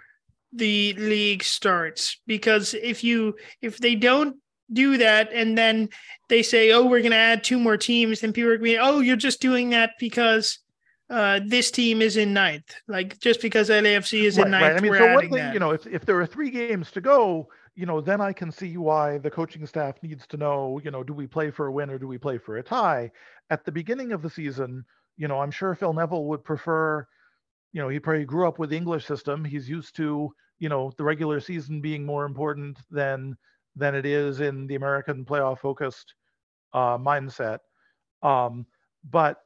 the 0.54 0.94
league 0.94 1.44
starts. 1.44 2.20
Because 2.25 2.74
if 2.74 3.04
you 3.04 3.36
if 3.62 3.78
they 3.78 3.96
don't 3.96 4.38
do 4.72 4.98
that 4.98 5.32
and 5.34 5.58
then 5.58 5.89
they 6.28 6.44
say 6.44 6.72
oh 6.72 6.86
we're 6.86 7.00
going 7.00 7.12
to 7.12 7.18
add 7.18 7.44
two 7.44 7.60
more 7.60 7.75
teams 7.75 8.22
and 8.22 8.36
people 8.36 8.51
are 8.51 8.58
going 8.58 8.74
to 8.74 8.78
oh 8.78 9.00
you're 9.00 9.16
just 9.16 9.42
doing 9.42 9.72
that 9.72 9.92
because 10.00 10.60
uh, 11.10 11.39
this 11.44 11.72
team 11.72 12.04
is 12.04 12.18
in 12.18 12.34
ninth. 12.34 12.75
Like 12.88 13.20
just 13.20 13.42
because 13.42 13.70
LAFC 13.70 14.24
is 14.24 14.38
right, 14.38 14.46
in 14.46 14.51
ninth 14.51 14.63
right. 14.63 14.78
I 14.78 14.80
mean 14.80 14.94
so 14.94 15.13
one 15.16 15.30
thing 15.32 15.54
you 15.54 15.60
know 15.60 15.72
if, 15.72 15.88
if 15.88 16.06
there 16.06 16.20
are 16.20 16.25
three 16.25 16.51
games 16.51 16.92
to 16.92 17.01
go 17.01 17.48
you 17.75 17.86
know 17.86 18.00
then 18.00 18.22
I 18.22 18.32
can 18.32 18.51
see 18.51 18.78
why 18.78 19.18
the 19.18 19.32
coaching 19.32 19.66
staff 19.66 19.96
needs 20.04 20.28
to 20.28 20.38
know 20.38 20.80
you 20.84 20.92
know 20.92 21.04
do 21.04 21.13
we 21.13 21.25
play 21.25 21.50
for 21.50 21.68
a 21.68 21.72
win 21.72 21.89
or 21.89 21.98
do 21.98 22.08
we 22.08 22.18
play 22.18 22.38
for 22.38 22.58
a 22.58 22.63
tie? 22.63 23.12
At 23.50 23.66
the 23.66 23.72
beginning 23.72 24.12
of 24.12 24.22
the 24.22 24.30
season 24.30 24.86
you 25.19 25.27
know 25.27 25.39
I'm 25.39 25.51
sure 25.51 25.75
Phil 25.75 25.93
Neville 25.93 26.25
would 26.25 26.43
prefer 26.43 27.05
you 27.73 27.81
know 27.81 27.89
he 27.89 27.99
probably 27.99 28.25
grew 28.25 28.47
up 28.47 28.57
with 28.57 28.71
the 28.71 28.77
English 28.77 29.05
system 29.05 29.45
he's 29.45 29.69
used 29.69 29.95
to 29.97 30.33
you 30.57 30.69
know 30.69 30.91
the 30.97 31.03
regular 31.03 31.39
season 31.39 31.81
being 31.81 32.03
more 32.05 32.25
important 32.25 32.79
than 32.89 33.38
than 33.75 33.93
it 33.93 34.05
is 34.05 34.39
in 34.39 34.65
the 34.65 34.75
American 34.75 35.23
playoff 35.25 35.59
focused 35.59 36.15
uh, 36.73 36.97
mindset. 36.97 37.59
Um, 38.23 38.65
but 39.09 39.38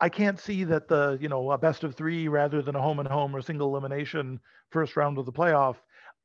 I 0.00 0.08
can't 0.08 0.38
see 0.38 0.64
that 0.64 0.88
the 0.88 1.18
you 1.20 1.28
know 1.28 1.50
a 1.50 1.58
best 1.58 1.84
of 1.84 1.94
three 1.94 2.28
rather 2.28 2.62
than 2.62 2.76
a 2.76 2.82
home 2.82 3.00
and 3.00 3.08
home 3.08 3.34
or 3.34 3.42
single 3.42 3.68
elimination 3.68 4.40
first 4.70 4.96
round 4.96 5.18
of 5.18 5.26
the 5.26 5.32
playoff. 5.32 5.76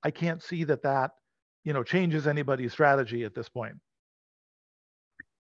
I 0.03 0.11
can't 0.11 0.41
see 0.41 0.63
that 0.65 0.83
that 0.83 1.11
you 1.63 1.73
know 1.73 1.83
changes 1.83 2.27
anybody's 2.27 2.71
strategy 2.71 3.23
at 3.23 3.33
this 3.33 3.49
point. 3.49 3.75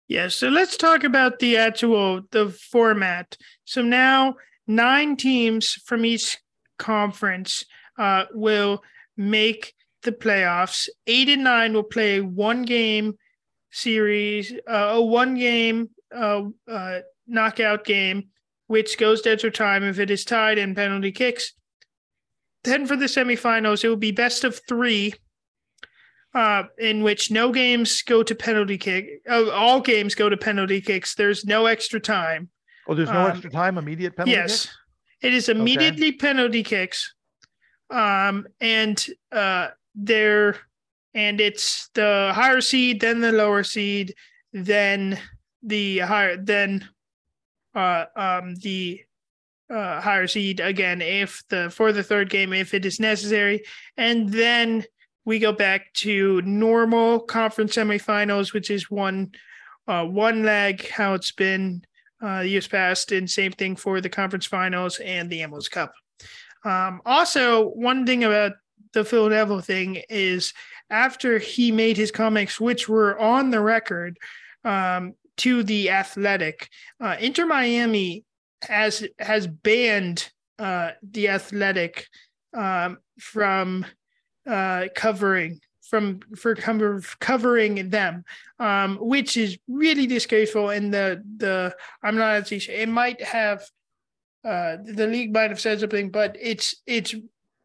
Yeah, 0.09 0.29
so 0.29 0.49
let's 0.49 0.79
talk 0.79 1.05
about 1.05 1.39
the 1.39 1.59
actual 1.59 2.23
the 2.31 2.49
format. 2.49 3.37
So 3.65 3.83
now 3.83 4.37
nine 4.67 5.17
teams 5.17 5.73
from 5.85 6.07
each 6.07 6.39
conference 6.79 7.67
uh, 7.99 8.25
will 8.33 8.83
make 9.19 9.75
the 10.03 10.13
playoffs. 10.13 10.89
Eight 11.07 11.29
and 11.29 11.45
nine 11.45 11.75
will 11.75 11.83
play 11.83 12.23
one 12.23 12.63
game 12.63 13.19
series, 13.71 14.53
uh, 14.67 14.93
a 14.95 15.03
one 15.05 15.37
game 15.37 15.91
uh, 16.15 16.45
uh, 16.67 17.01
knockout 17.27 17.85
game, 17.85 18.29
which 18.67 18.97
goes 18.97 19.21
to 19.23 19.33
extra 19.33 19.51
time 19.51 19.85
if 19.85 19.99
it 19.99 20.11
is 20.11 20.25
tied 20.25 20.57
and 20.57 20.75
penalty 20.75 21.13
kicks. 21.13 21.53
Then 22.65 22.87
for 22.87 22.97
the 22.97 23.07
semifinals, 23.07 23.85
it 23.85 23.89
will 23.89 23.97
be 23.97 24.13
best 24.13 24.45
of 24.45 24.61
three, 24.67 25.13
uh, 26.35 26.65
in 26.79 27.03
which 27.03 27.31
no 27.31 27.53
games 27.53 28.03
go 28.03 28.23
to 28.23 28.35
penalty 28.35 28.79
kick. 28.79 29.23
Uh, 29.29 29.51
all 29.51 29.81
games 29.81 30.15
go 30.15 30.29
to 30.29 30.37
penalty 30.37 30.81
kicks. 30.81 31.15
There's 31.15 31.45
no 31.45 31.67
extra 31.67 32.01
time. 32.01 32.51
Oh, 32.87 32.95
there's 32.95 33.11
no 33.11 33.23
um, 33.23 33.31
extra 33.31 33.51
time. 33.51 33.79
Immediate 33.79 34.17
penalty. 34.17 34.33
Yes, 34.33 34.69
it 35.21 35.35
is 35.35 35.49
immediately 35.49 36.09
okay. 36.09 36.17
penalty 36.17 36.63
kicks 36.63 37.15
um, 37.91 38.47
and 38.61 39.05
uh, 39.33 39.69
they're 39.95 40.57
and 41.15 41.41
it's 41.41 41.89
the 41.95 42.33
higher 42.35 42.61
seed, 42.61 43.01
then 43.01 43.21
the 43.21 43.33
lower 43.33 43.65
seed, 43.65 44.15
then 44.53 45.19
the 45.63 45.99
higher, 45.99 46.37
then 46.37 46.87
uh, 47.75 48.05
um, 48.15 48.55
the 48.57 49.01
uh, 49.71 50.01
higher 50.01 50.27
seed 50.27 50.61
again 50.61 51.03
if 51.03 51.43
the 51.49 51.71
for 51.71 51.93
the 51.93 52.03
third 52.03 52.31
game 52.31 52.53
if 52.53 52.75
it 52.75 52.85
is 52.85 53.01
necessary, 53.01 53.65
and 53.97 54.31
then 54.31 54.85
we 55.29 55.39
go 55.39 55.53
back 55.53 55.93
to 55.93 56.41
normal 56.41 57.21
conference 57.21 57.77
semifinals, 57.77 58.55
which 58.55 58.71
is 58.71 58.91
one 58.91 59.31
uh, 59.87 60.03
one 60.03 60.43
leg 60.43 60.89
how 60.89 61.13
it's 61.13 61.33
been 61.33 61.85
uh, 62.25 62.41
years 62.41 62.67
past, 62.67 63.13
and 63.13 63.31
same 63.31 63.53
thing 63.53 63.77
for 63.77 64.01
the 64.01 64.09
conference 64.09 64.47
finals 64.47 64.99
and 65.01 65.29
the 65.29 65.41
MLS 65.41 65.71
Cup. 65.71 65.93
Um, 66.65 67.03
also, 67.05 67.69
one 67.69 68.07
thing 68.07 68.25
about 68.25 68.53
the 68.95 69.05
Phil 69.05 69.29
Neville 69.29 69.61
thing 69.61 70.03
is 70.09 70.55
after 70.89 71.39
he 71.39 71.73
made 71.73 71.99
his 71.99 72.11
comics, 72.11 72.59
which 72.59 72.89
were 72.89 73.19
on 73.19 73.51
the 73.51 73.61
record 73.61 74.17
um, 74.65 75.13
to 75.37 75.63
the 75.63 75.91
Athletic, 75.91 76.71
uh, 77.03 77.17
Inter 77.21 77.45
Miami 77.45 78.25
has 78.63 79.07
has 79.19 79.47
banned 79.47 80.31
uh, 80.59 80.93
the 81.03 81.29
Athletic 81.29 82.07
um, 82.55 82.97
from 83.21 83.85
uh, 84.49 84.87
covering 84.95 85.61
from 85.83 86.21
for 86.37 86.55
cover, 86.55 87.01
covering 87.21 87.91
them, 87.91 88.25
um, 88.59 88.97
which 88.97 89.37
is 89.37 89.59
really 89.69 90.07
disgraceful. 90.07 90.71
And 90.71 90.93
the 90.93 91.23
the 91.37 91.75
I'm 92.03 92.17
not 92.17 92.37
actually 92.37 92.61
sure 92.61 92.75
it 92.75 92.89
might 92.89 93.23
have 93.23 93.63
uh, 94.45 94.77
the 94.85 95.07
league 95.07 95.33
might 95.33 95.51
have 95.51 95.61
said 95.61 95.81
something, 95.81 96.11
but 96.11 96.37
it's 96.41 96.75
it's 96.87 97.15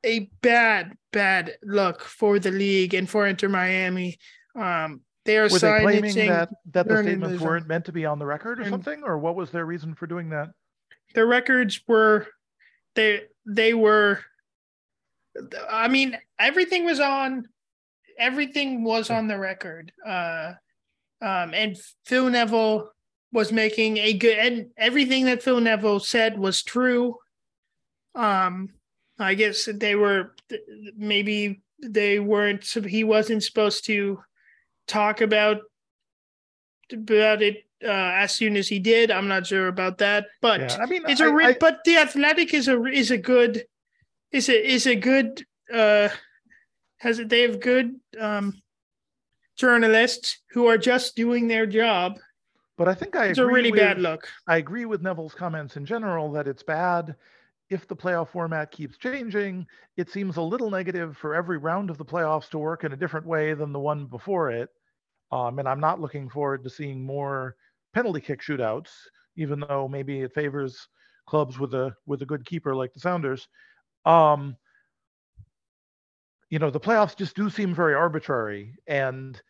a 0.05 0.29
bad 0.41 0.97
bad 1.11 1.55
look 1.63 2.01
for 2.01 2.39
the 2.39 2.51
league 2.51 2.93
and 2.93 3.09
for 3.09 3.27
Inter 3.27 3.49
Miami. 3.49 4.17
Um, 4.55 5.01
they 5.25 5.37
are 5.37 5.49
were 5.49 5.59
they 5.59 5.79
claiming 5.81 6.27
that 6.27 6.49
that 6.71 6.87
the 6.87 7.01
statements 7.03 7.41
weren't 7.41 7.67
meant 7.67 7.85
to 7.85 7.91
be 7.91 8.05
on 8.05 8.19
the 8.19 8.25
record 8.25 8.59
or 8.59 8.69
something, 8.69 9.03
or 9.03 9.17
what 9.17 9.35
was 9.35 9.51
their 9.51 9.65
reason 9.65 9.95
for 9.95 10.07
doing 10.07 10.29
that? 10.29 10.49
The 11.15 11.25
records 11.25 11.81
were 11.87 12.27
they 12.95 13.23
they 13.45 13.73
were. 13.73 14.19
I 15.69 15.87
mean, 15.87 16.17
everything 16.39 16.85
was 16.85 16.99
on. 16.99 17.47
Everything 18.17 18.83
was 18.83 19.09
on 19.09 19.27
the 19.27 19.37
record. 19.37 19.91
Uh, 20.05 20.53
um, 21.21 21.53
and 21.53 21.77
Phil 22.05 22.29
Neville 22.29 22.91
was 23.31 23.51
making 23.51 23.97
a 23.97 24.13
good 24.13 24.37
and 24.37 24.67
everything 24.77 25.25
that 25.25 25.41
Phil 25.41 25.59
Neville 25.59 25.99
said 25.99 26.37
was 26.37 26.61
true. 26.61 27.17
Um, 28.13 28.69
I 29.17 29.33
guess 29.33 29.67
they 29.73 29.95
were 29.95 30.35
maybe 30.95 31.61
they 31.81 32.19
weren't 32.19 32.65
he 32.65 33.03
wasn't 33.03 33.43
supposed 33.43 33.85
to 33.85 34.19
talk 34.87 35.21
about 35.21 35.61
about 36.91 37.41
it 37.41 37.65
uh, 37.83 37.87
as 37.87 38.33
soon 38.33 38.55
as 38.55 38.67
he 38.67 38.79
did. 38.79 39.09
I'm 39.11 39.27
not 39.27 39.47
sure 39.47 39.67
about 39.67 39.97
that, 39.97 40.27
but 40.41 40.61
yeah, 40.61 40.77
I 40.81 40.85
mean, 40.85 41.03
it's 41.07 41.21
I, 41.21 41.27
a 41.27 41.33
I, 41.33 41.57
but 41.59 41.79
the 41.85 41.97
Athletic 41.97 42.53
is 42.53 42.67
a 42.67 42.83
is 42.85 43.11
a 43.11 43.17
good 43.17 43.65
is 44.33 44.49
a 44.49 44.73
is 44.73 44.85
a 44.87 44.95
good 44.95 45.45
uh 45.73 46.09
has 46.97 47.19
it 47.19 47.29
they 47.29 47.43
have 47.43 47.61
good 47.61 47.95
um 48.19 48.61
journalists 49.55 50.41
who 50.49 50.67
are 50.67 50.77
just 50.77 51.15
doing 51.15 51.47
their 51.47 51.65
job 51.65 52.19
but 52.77 52.87
I 52.87 52.93
think 52.95 53.15
I 53.15 53.27
it's 53.27 53.39
a 53.39 53.45
really 53.45 53.71
with, 53.71 53.79
bad 53.79 53.99
look. 53.99 54.27
I 54.47 54.57
agree 54.57 54.85
with 54.85 55.01
Neville's 55.01 55.35
comments 55.35 55.77
in 55.77 55.85
general 55.85 56.31
that 56.31 56.47
it's 56.47 56.63
bad 56.63 57.15
if 57.69 57.87
the 57.87 57.95
playoff 57.95 58.29
format 58.29 58.71
keeps 58.71 58.97
changing. 58.97 59.67
It 59.95 60.09
seems 60.09 60.37
a 60.37 60.41
little 60.41 60.71
negative 60.71 61.15
for 61.15 61.35
every 61.35 61.57
round 61.57 61.89
of 61.89 61.97
the 61.97 62.05
playoffs 62.05 62.49
to 62.49 62.57
work 62.57 62.83
in 62.83 62.91
a 62.91 62.97
different 62.97 63.27
way 63.27 63.53
than 63.53 63.73
the 63.73 63.79
one 63.79 64.05
before 64.05 64.51
it. 64.51 64.69
Um, 65.31 65.59
and 65.59 65.67
I'm 65.67 65.79
not 65.79 66.01
looking 66.01 66.29
forward 66.29 66.63
to 66.63 66.69
seeing 66.69 67.05
more 67.05 67.55
penalty 67.93 68.21
kick 68.21 68.41
shootouts, 68.41 68.89
even 69.35 69.59
though 69.59 69.87
maybe 69.87 70.21
it 70.21 70.33
favors 70.33 70.87
clubs 71.27 71.59
with 71.59 71.73
a 71.73 71.95
with 72.05 72.21
a 72.21 72.25
good 72.25 72.45
keeper 72.45 72.75
like 72.75 72.93
the 72.93 72.99
Sounders. 72.99 73.47
Um, 74.05 74.57
you 76.49 76.59
know, 76.59 76.69
the 76.69 76.79
playoffs 76.79 77.15
just 77.15 77.35
do 77.35 77.49
seem 77.49 77.73
very 77.73 77.95
arbitrary, 77.95 78.75
and 78.87 79.41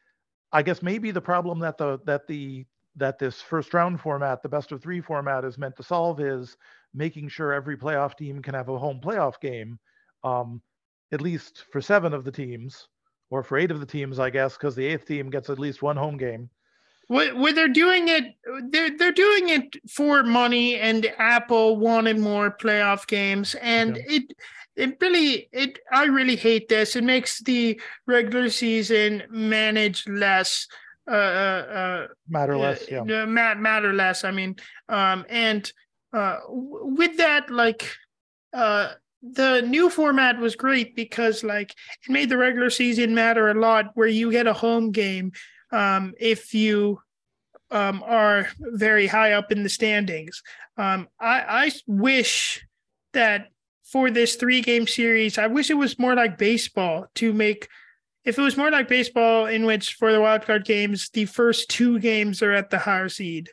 I 0.51 0.61
guess 0.63 0.81
maybe 0.81 1.11
the 1.11 1.21
problem 1.21 1.59
that 1.59 1.77
the 1.77 1.99
that 2.05 2.27
the 2.27 2.65
that 2.95 3.19
this 3.19 3.41
first 3.41 3.73
round 3.73 3.99
format, 3.99 4.41
the 4.41 4.49
best 4.49 4.71
of 4.71 4.81
three 4.81 5.01
format, 5.01 5.43
is 5.43 5.57
meant 5.57 5.75
to 5.77 5.83
solve 5.83 6.19
is 6.19 6.55
making 6.93 7.27
sure 7.27 7.51
every 7.51 7.75
playoff 7.75 8.15
team 8.15 8.41
can 8.41 8.53
have 8.53 8.69
a 8.69 8.77
home 8.77 9.01
playoff 9.03 9.39
game, 9.41 9.79
um, 10.23 10.61
at 11.11 11.21
least 11.21 11.65
for 11.71 11.81
seven 11.81 12.13
of 12.13 12.23
the 12.23 12.31
teams, 12.31 12.87
or 13.31 13.43
for 13.43 13.57
eight 13.57 13.71
of 13.71 13.79
the 13.79 13.85
teams, 13.85 14.19
I 14.19 14.29
guess, 14.29 14.55
because 14.55 14.75
the 14.75 14.85
eighth 14.85 15.07
team 15.07 15.29
gets 15.29 15.49
at 15.49 15.59
least 15.59 15.81
one 15.81 15.97
home 15.97 16.17
game. 16.17 16.49
Where 17.07 17.53
they're 17.53 17.67
doing 17.67 18.07
it, 18.07 18.35
they're 18.69 18.97
they're 18.97 19.11
doing 19.11 19.49
it 19.49 19.75
for 19.91 20.23
money, 20.23 20.75
and 20.75 21.05
Apple 21.17 21.77
wanted 21.77 22.17
more 22.17 22.49
playoff 22.49 23.05
games, 23.07 23.55
and 23.55 23.97
yeah. 23.97 24.17
it 24.17 24.33
it 24.75 24.97
really 25.01 25.49
it 25.51 25.79
I 25.91 26.05
really 26.05 26.37
hate 26.37 26.69
this. 26.69 26.95
It 26.95 27.03
makes 27.03 27.39
the 27.41 27.79
regular 28.07 28.49
season 28.49 29.23
manage 29.29 30.07
less 30.07 30.67
uh, 31.05 31.15
uh, 31.15 31.15
uh 31.15 32.07
matter 32.29 32.57
less 32.57 32.89
yeah 32.89 33.01
uh, 33.01 33.25
matter 33.25 33.91
less 33.91 34.23
i 34.23 34.31
mean 34.31 34.55
um 34.87 35.25
and 35.27 35.73
uh 36.13 36.37
with 36.47 37.17
that 37.17 37.49
like 37.49 37.93
uh 38.53 38.93
the 39.21 39.61
new 39.61 39.89
format 39.89 40.37
was 40.37 40.55
great 40.55 40.95
because 40.95 41.43
like 41.43 41.71
it 42.05 42.11
made 42.11 42.29
the 42.29 42.37
regular 42.37 42.69
season 42.69 43.13
matter 43.13 43.49
a 43.49 43.53
lot 43.53 43.91
where 43.95 44.07
you 44.07 44.31
get 44.31 44.47
a 44.47 44.53
home 44.53 44.91
game 44.91 45.31
um 45.73 46.13
if 46.19 46.53
you 46.53 46.99
um 47.71 48.01
are 48.05 48.47
very 48.59 49.07
high 49.07 49.33
up 49.33 49.51
in 49.51 49.63
the 49.63 49.69
standings 49.69 50.41
um 50.77 51.07
i 51.19 51.65
i 51.65 51.71
wish 51.87 52.65
that 53.11 53.47
for 53.83 54.09
this 54.09 54.35
three 54.35 54.61
game 54.61 54.87
series 54.87 55.37
i 55.37 55.47
wish 55.47 55.69
it 55.69 55.75
was 55.75 55.99
more 55.99 56.15
like 56.15 56.37
baseball 56.37 57.05
to 57.13 57.33
make 57.33 57.67
if 58.25 58.37
it 58.37 58.41
was 58.41 58.57
more 58.57 58.71
like 58.71 58.87
baseball, 58.87 59.47
in 59.47 59.65
which 59.65 59.95
for 59.95 60.11
the 60.11 60.19
wildcard 60.19 60.63
games, 60.63 61.09
the 61.09 61.25
first 61.25 61.69
two 61.69 61.99
games 61.99 62.41
are 62.41 62.53
at 62.53 62.69
the 62.69 62.79
higher 62.79 63.09
seed. 63.09 63.49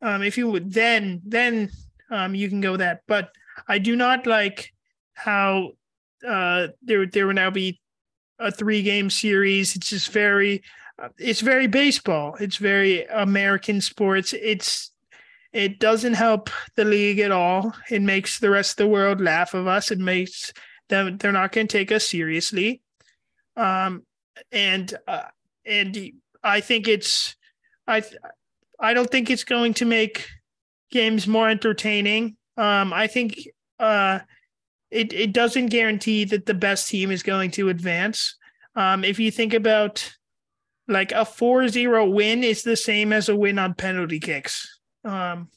Um, 0.00 0.22
if 0.22 0.38
you 0.38 0.50
would 0.50 0.72
then 0.72 1.20
then 1.24 1.70
um, 2.10 2.34
you 2.34 2.48
can 2.48 2.60
go 2.60 2.76
that. 2.76 3.02
But 3.06 3.30
I 3.66 3.78
do 3.78 3.96
not 3.96 4.26
like 4.26 4.72
how 5.14 5.72
uh, 6.26 6.68
there 6.82 7.06
there 7.06 7.26
will 7.26 7.34
now 7.34 7.50
be 7.50 7.80
a 8.38 8.50
three 8.50 8.82
game 8.82 9.10
series. 9.10 9.76
It's 9.76 9.90
just 9.90 10.12
very 10.12 10.62
it's 11.18 11.40
very 11.40 11.66
baseball. 11.66 12.36
It's 12.40 12.56
very 12.56 13.04
American 13.06 13.80
sports. 13.80 14.32
It's 14.32 14.90
it 15.52 15.78
doesn't 15.80 16.14
help 16.14 16.50
the 16.76 16.84
league 16.84 17.20
at 17.20 17.30
all. 17.30 17.74
It 17.90 18.02
makes 18.02 18.38
the 18.38 18.50
rest 18.50 18.72
of 18.72 18.76
the 18.76 18.88
world 18.88 19.20
laugh 19.20 19.54
of 19.54 19.66
us. 19.66 19.90
It 19.90 19.98
makes 19.98 20.52
them 20.88 21.18
they're 21.18 21.32
not 21.32 21.52
going 21.52 21.66
to 21.66 21.78
take 21.78 21.92
us 21.92 22.08
seriously 22.08 22.82
um, 23.58 24.04
and 24.52 24.94
uh, 25.06 25.24
and 25.66 26.12
I 26.42 26.60
think 26.60 26.88
it's 26.88 27.36
I 27.86 28.02
I 28.80 28.94
don't 28.94 29.10
think 29.10 29.28
it's 29.28 29.44
going 29.44 29.74
to 29.74 29.84
make 29.84 30.26
games 30.90 31.26
more 31.26 31.50
entertaining. 31.50 32.36
Um, 32.56 32.92
I 32.92 33.08
think 33.08 33.36
uh, 33.78 34.20
it 34.90 35.12
it 35.12 35.32
doesn't 35.32 35.66
guarantee 35.66 36.24
that 36.24 36.46
the 36.46 36.54
best 36.54 36.88
team 36.88 37.10
is 37.10 37.22
going 37.22 37.50
to 37.52 37.68
advance. 37.68 38.36
Um, 38.76 39.04
if 39.04 39.18
you 39.18 39.30
think 39.30 39.54
about 39.54 40.16
like 40.88 41.12
a 41.12 41.26
4-0 41.26 42.12
win 42.12 42.42
is 42.42 42.62
the 42.62 42.76
same 42.76 43.12
as 43.12 43.28
a 43.28 43.36
win 43.36 43.58
on 43.58 43.74
penalty 43.74 44.18
kicks. 44.18 44.80
Um, 45.04 45.50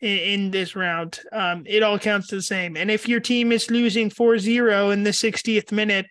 in, 0.00 0.18
in 0.18 0.50
this 0.50 0.76
round, 0.76 1.20
um, 1.32 1.64
it 1.66 1.82
all 1.82 1.98
counts 1.98 2.28
the 2.28 2.40
same. 2.40 2.76
And 2.76 2.90
if 2.90 3.08
your 3.08 3.20
team 3.20 3.52
is 3.52 3.70
losing 3.70 4.08
4-0 4.08 4.92
in 4.92 5.02
the 5.02 5.10
60th 5.10 5.72
minute, 5.72 6.06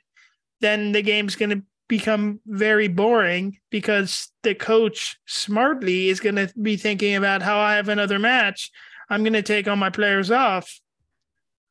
then 0.61 0.91
the 0.91 1.01
game's 1.01 1.35
going 1.35 1.51
to 1.51 1.63
become 1.87 2.39
very 2.45 2.87
boring 2.87 3.57
because 3.69 4.31
the 4.43 4.55
coach 4.55 5.17
smartly 5.25 6.09
is 6.09 6.19
going 6.19 6.35
to 6.35 6.51
be 6.61 6.77
thinking 6.77 7.15
about 7.15 7.41
how 7.41 7.57
I 7.57 7.75
have 7.75 7.89
another 7.89 8.19
match. 8.19 8.71
I'm 9.09 9.23
going 9.23 9.33
to 9.33 9.43
take 9.43 9.67
all 9.67 9.75
my 9.75 9.91
players 9.91 10.31
off 10.31 10.79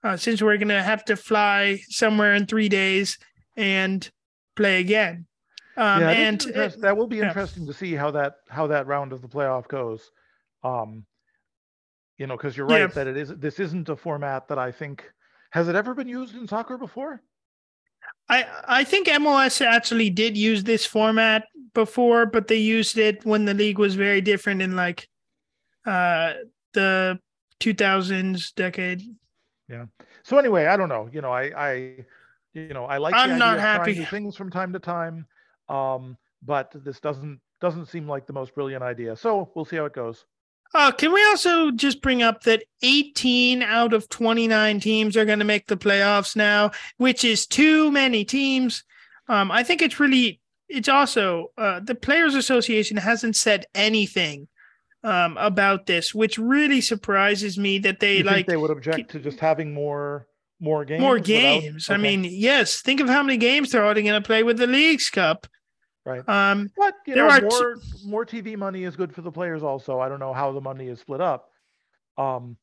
uh, 0.04 0.16
since 0.16 0.40
we're 0.40 0.56
going 0.56 0.68
to 0.68 0.82
have 0.82 1.04
to 1.06 1.16
fly 1.16 1.80
somewhere 1.88 2.34
in 2.34 2.46
three 2.46 2.68
days 2.68 3.18
and 3.56 4.08
play 4.54 4.80
again. 4.80 5.26
Um, 5.76 6.02
yeah, 6.02 6.10
and 6.10 6.40
that 6.78 6.96
will 6.96 7.06
be 7.06 7.20
interesting 7.20 7.64
yeah. 7.64 7.72
to 7.72 7.78
see 7.78 7.94
how 7.94 8.10
that 8.12 8.36
how 8.48 8.66
that 8.68 8.86
round 8.86 9.12
of 9.12 9.22
the 9.22 9.28
playoff 9.28 9.66
goes. 9.68 10.10
Um, 10.62 11.04
you 12.18 12.26
know, 12.26 12.36
because 12.36 12.56
you're 12.56 12.66
right 12.66 12.80
yeah. 12.80 12.86
that 12.86 13.06
it 13.06 13.16
is 13.16 13.30
this 13.30 13.58
isn't 13.58 13.88
a 13.88 13.96
format 13.96 14.48
that 14.48 14.58
I 14.58 14.70
think 14.70 15.10
has 15.50 15.68
it 15.68 15.74
ever 15.74 15.94
been 15.94 16.08
used 16.08 16.34
in 16.34 16.46
soccer 16.46 16.78
before. 16.78 17.20
I 18.28 18.46
I 18.66 18.84
think 18.84 19.08
MLS 19.08 19.64
actually 19.64 20.10
did 20.10 20.36
use 20.36 20.62
this 20.62 20.86
format 20.86 21.44
before, 21.74 22.26
but 22.26 22.46
they 22.46 22.56
used 22.56 22.98
it 22.98 23.24
when 23.24 23.44
the 23.44 23.54
league 23.54 23.78
was 23.78 23.94
very 23.94 24.20
different 24.20 24.62
in 24.62 24.76
like 24.76 25.08
uh 25.86 26.34
the 26.72 27.18
2000s 27.60 28.54
decade. 28.54 29.02
Yeah. 29.68 29.86
So 30.22 30.38
anyway, 30.38 30.66
I 30.66 30.76
don't 30.76 30.88
know. 30.88 31.08
You 31.12 31.20
know, 31.20 31.32
I 31.32 31.42
I 31.56 31.74
you 32.52 32.74
know 32.74 32.84
I 32.84 32.98
like. 32.98 33.14
I'm 33.14 33.38
not 33.38 33.58
happy. 33.58 34.04
things 34.04 34.36
from 34.36 34.50
time 34.50 34.72
to 34.72 34.78
time, 34.78 35.26
um, 35.68 36.16
but 36.42 36.72
this 36.84 37.00
doesn't 37.00 37.40
doesn't 37.60 37.86
seem 37.86 38.08
like 38.08 38.26
the 38.26 38.32
most 38.32 38.54
brilliant 38.54 38.82
idea. 38.82 39.16
So 39.16 39.50
we'll 39.54 39.64
see 39.64 39.76
how 39.76 39.86
it 39.86 39.94
goes. 39.94 40.24
Uh, 40.74 40.90
can 40.90 41.12
we 41.12 41.24
also 41.26 41.70
just 41.70 42.02
bring 42.02 42.22
up 42.22 42.42
that 42.42 42.64
18 42.82 43.62
out 43.62 43.92
of 43.92 44.08
29 44.08 44.80
teams 44.80 45.16
are 45.16 45.24
going 45.24 45.38
to 45.38 45.44
make 45.44 45.66
the 45.68 45.76
playoffs 45.76 46.34
now, 46.34 46.72
which 46.96 47.24
is 47.24 47.46
too 47.46 47.92
many 47.92 48.24
teams. 48.24 48.82
Um, 49.28 49.52
I 49.52 49.62
think 49.62 49.82
it's 49.82 50.00
really, 50.00 50.40
it's 50.68 50.88
also, 50.88 51.52
uh, 51.56 51.78
the 51.80 51.94
Players 51.94 52.34
Association 52.34 52.96
hasn't 52.96 53.36
said 53.36 53.66
anything 53.74 54.48
um, 55.04 55.36
about 55.36 55.86
this, 55.86 56.12
which 56.12 56.38
really 56.38 56.80
surprises 56.80 57.56
me 57.56 57.78
that 57.78 58.00
they 58.00 58.18
you 58.18 58.24
like. 58.24 58.46
they 58.46 58.56
would 58.56 58.70
object 58.70 59.12
to 59.12 59.20
just 59.20 59.38
having 59.38 59.72
more 59.72 60.26
more 60.60 60.84
games. 60.84 61.00
More 61.00 61.18
games. 61.18 61.88
Without, 61.88 61.94
okay. 62.00 62.08
I 62.08 62.16
mean, 62.16 62.24
yes. 62.24 62.80
Think 62.80 63.00
of 63.00 63.08
how 63.08 63.22
many 63.22 63.36
games 63.36 63.70
they're 63.70 63.84
already 63.84 64.02
going 64.02 64.20
to 64.20 64.26
play 64.26 64.42
with 64.42 64.56
the 64.56 64.66
Leagues 64.66 65.10
Cup. 65.10 65.46
Right. 66.04 66.28
Um, 66.28 66.70
but 66.76 66.94
you 67.06 67.16
know, 67.16 67.28
more 67.28 67.76
t- 67.76 67.80
more 68.04 68.26
TV 68.26 68.56
money 68.56 68.84
is 68.84 68.94
good 68.94 69.14
for 69.14 69.22
the 69.22 69.32
players. 69.32 69.62
Also, 69.62 70.00
I 70.00 70.08
don't 70.08 70.20
know 70.20 70.34
how 70.34 70.52
the 70.52 70.60
money 70.60 70.88
is 70.88 71.00
split 71.00 71.22
up. 71.22 71.48
Um, 72.18 72.58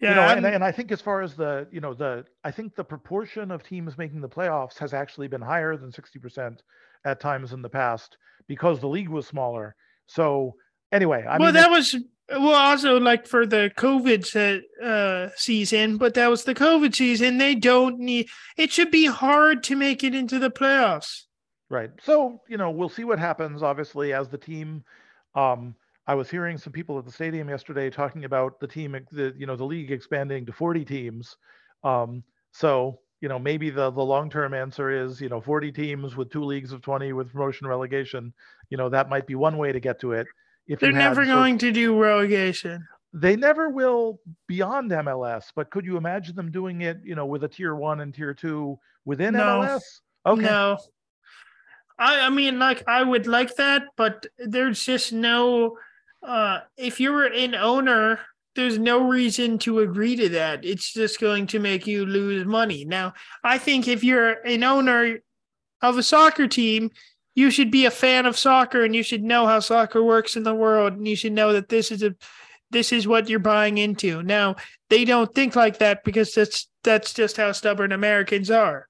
yeah, 0.00 0.08
you 0.08 0.14
know, 0.14 0.22
and, 0.22 0.46
and 0.46 0.64
I 0.64 0.72
think 0.72 0.90
as 0.92 1.02
far 1.02 1.20
as 1.20 1.34
the 1.34 1.68
you 1.70 1.82
know 1.82 1.92
the 1.92 2.24
I 2.42 2.50
think 2.50 2.74
the 2.74 2.84
proportion 2.84 3.50
of 3.50 3.62
teams 3.62 3.98
making 3.98 4.22
the 4.22 4.28
playoffs 4.28 4.78
has 4.78 4.94
actually 4.94 5.28
been 5.28 5.42
higher 5.42 5.76
than 5.76 5.92
sixty 5.92 6.18
percent 6.18 6.62
at 7.04 7.20
times 7.20 7.52
in 7.52 7.60
the 7.60 7.68
past 7.68 8.16
because 8.46 8.80
the 8.80 8.88
league 8.88 9.10
was 9.10 9.26
smaller. 9.26 9.76
So 10.06 10.54
anyway, 10.90 11.26
I 11.28 11.36
well, 11.36 11.48
mean, 11.48 11.54
that 11.54 11.70
was 11.70 11.96
well 12.30 12.54
also 12.54 12.98
like 12.98 13.26
for 13.26 13.46
the 13.46 13.70
COVID 13.76 14.62
uh, 14.82 15.30
season, 15.36 15.96
but 15.96 16.14
that 16.14 16.28
was 16.28 16.44
the 16.44 16.54
COVID 16.54 16.94
season. 16.94 17.38
They 17.38 17.54
don't 17.54 17.98
need. 17.98 18.28
It 18.56 18.72
should 18.72 18.90
be 18.90 19.06
hard 19.06 19.62
to 19.64 19.76
make 19.76 20.04
it 20.04 20.14
into 20.14 20.38
the 20.38 20.50
playoffs. 20.50 21.22
Right. 21.68 21.90
So 22.02 22.40
you 22.48 22.56
know 22.56 22.70
we'll 22.70 22.88
see 22.88 23.04
what 23.04 23.18
happens. 23.18 23.62
Obviously, 23.62 24.12
as 24.12 24.28
the 24.28 24.38
team. 24.38 24.84
Um, 25.34 25.76
I 26.06 26.14
was 26.14 26.28
hearing 26.28 26.58
some 26.58 26.72
people 26.72 26.98
at 26.98 27.04
the 27.04 27.12
stadium 27.12 27.48
yesterday 27.48 27.88
talking 27.88 28.24
about 28.24 28.58
the 28.58 28.66
team, 28.66 28.98
the 29.12 29.32
you 29.36 29.46
know 29.46 29.54
the 29.54 29.64
league 29.64 29.92
expanding 29.92 30.44
to 30.46 30.52
40 30.52 30.84
teams. 30.84 31.36
Um, 31.84 32.24
so 32.52 32.98
you 33.20 33.28
know 33.28 33.38
maybe 33.38 33.70
the 33.70 33.90
the 33.90 34.02
long 34.02 34.28
term 34.28 34.52
answer 34.52 34.90
is 34.90 35.20
you 35.20 35.28
know 35.28 35.40
40 35.40 35.70
teams 35.70 36.16
with 36.16 36.32
two 36.32 36.42
leagues 36.42 36.72
of 36.72 36.82
20 36.82 37.12
with 37.12 37.30
promotion 37.30 37.68
relegation. 37.68 38.32
You 38.70 38.76
know 38.76 38.88
that 38.88 39.08
might 39.08 39.26
be 39.26 39.36
one 39.36 39.56
way 39.56 39.70
to 39.70 39.78
get 39.78 40.00
to 40.00 40.12
it. 40.12 40.26
If 40.70 40.78
they're 40.78 40.92
never 40.92 41.26
going 41.26 41.58
to 41.58 41.72
do 41.72 42.00
relegation, 42.00 42.86
they 43.12 43.34
never 43.34 43.68
will 43.70 44.20
beyond 44.46 44.92
MLS. 44.92 45.46
But 45.56 45.68
could 45.70 45.84
you 45.84 45.96
imagine 45.96 46.36
them 46.36 46.52
doing 46.52 46.82
it? 46.82 47.00
You 47.04 47.16
know, 47.16 47.26
with 47.26 47.42
a 47.42 47.48
tier 47.48 47.74
one 47.74 48.00
and 48.00 48.14
tier 48.14 48.34
two 48.34 48.78
within 49.04 49.34
no. 49.34 49.40
MLS? 49.40 49.80
Okay. 50.24 50.42
No. 50.42 50.78
I, 51.98 52.26
I 52.26 52.30
mean, 52.30 52.60
like 52.60 52.84
I 52.86 53.02
would 53.02 53.26
like 53.26 53.56
that, 53.56 53.88
but 53.96 54.26
there's 54.38 54.84
just 54.84 55.12
no. 55.12 55.76
Uh, 56.22 56.60
if 56.76 57.00
you're 57.00 57.24
an 57.24 57.56
owner, 57.56 58.20
there's 58.54 58.78
no 58.78 59.08
reason 59.08 59.58
to 59.60 59.80
agree 59.80 60.14
to 60.14 60.28
that. 60.28 60.64
It's 60.64 60.92
just 60.92 61.18
going 61.18 61.48
to 61.48 61.58
make 61.58 61.88
you 61.88 62.06
lose 62.06 62.46
money. 62.46 62.84
Now, 62.84 63.14
I 63.42 63.58
think 63.58 63.88
if 63.88 64.04
you're 64.04 64.34
an 64.46 64.62
owner 64.62 65.18
of 65.82 65.98
a 65.98 66.02
soccer 66.02 66.46
team, 66.46 66.90
you 67.40 67.50
should 67.50 67.70
be 67.70 67.86
a 67.86 67.90
fan 67.90 68.26
of 68.26 68.36
soccer 68.36 68.84
and 68.84 68.94
you 68.94 69.02
should 69.02 69.22
know 69.22 69.46
how 69.46 69.60
soccer 69.60 70.04
works 70.04 70.36
in 70.36 70.42
the 70.42 70.54
world 70.54 70.92
and 70.92 71.08
you 71.08 71.16
should 71.16 71.32
know 71.32 71.54
that 71.54 71.70
this 71.70 71.90
is 71.90 72.02
a 72.02 72.14
this 72.70 72.92
is 72.92 73.08
what 73.08 73.28
you're 73.28 73.40
buying 73.40 73.78
into. 73.78 74.22
Now, 74.22 74.54
they 74.90 75.04
don't 75.04 75.34
think 75.34 75.56
like 75.56 75.78
that 75.78 76.04
because 76.04 76.34
that's 76.34 76.68
that's 76.84 77.14
just 77.14 77.38
how 77.38 77.50
stubborn 77.52 77.92
Americans 77.92 78.50
are. 78.50 78.88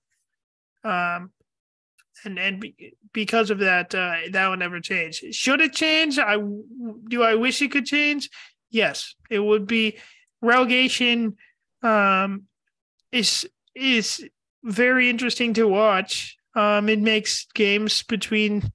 Um 0.83 1.31
and 2.25 2.41
and 2.41 2.65
because 3.13 3.51
of 3.51 3.61
that 3.61 3.95
uh, 3.95 4.17
that 4.33 4.49
will 4.49 4.57
never 4.57 4.81
change. 4.81 5.23
Should 5.31 5.61
it 5.61 5.73
change? 5.73 6.19
I 6.19 6.37
do 7.09 7.23
I 7.23 7.37
wish 7.37 7.63
it 7.63 7.71
could 7.71 7.87
change? 7.87 8.31
Yes, 8.69 9.15
it 9.31 9.39
would 9.39 9.69
be 9.69 9.99
relegation 10.43 11.37
um 11.85 12.43
is 13.13 13.49
is 13.77 14.29
very 14.65 15.09
interesting 15.09 15.55
to 15.55 15.69
watch 15.69 16.37
um, 16.55 16.89
it 16.89 17.01
makes 17.01 17.47
games 17.55 18.03
between 18.03 18.71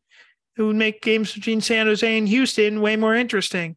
it 0.57 0.61
would 0.61 0.75
make 0.75 1.01
games 1.01 1.33
between 1.33 1.59
San 1.59 1.85
Jose 1.85 2.17
and 2.17 2.29
Houston 2.29 2.79
way 2.79 2.95
more 2.95 3.13
interesting. 3.13 3.75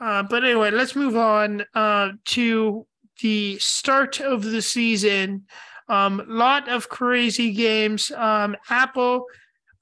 Uh, 0.00 0.24
but 0.24 0.44
anyway, 0.44 0.70
let's 0.70 0.96
move 0.96 1.16
on 1.16 1.64
uh, 1.74 2.10
to 2.24 2.84
the 3.22 3.56
start 3.58 4.20
of 4.20 4.42
the 4.42 4.60
season. 4.60 5.44
Um, 5.88 6.22
lot 6.26 6.68
of 6.68 6.88
crazy 6.88 7.52
games. 7.52 8.10
Um, 8.10 8.56
Apple 8.68 9.26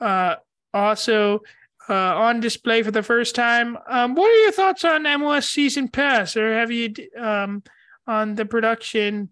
uh, 0.01 0.37
also 0.75 1.41
uh, 1.89 2.17
on 2.17 2.41
display 2.41 2.83
for 2.83 2.91
the 2.91 3.03
first 3.03 3.35
time. 3.35 3.79
Um, 3.89 4.15
what 4.15 4.31
are 4.31 4.43
your 4.43 4.53
thoughts 4.53 4.85
on 4.85 5.05
MLS 5.05 5.51
Season 5.51 5.89
Pass, 5.89 6.37
or 6.37 6.55
have 6.55 6.71
you 6.71 6.93
um, 7.19 7.63
on 8.07 8.35
the 8.35 8.45
production 8.45 9.31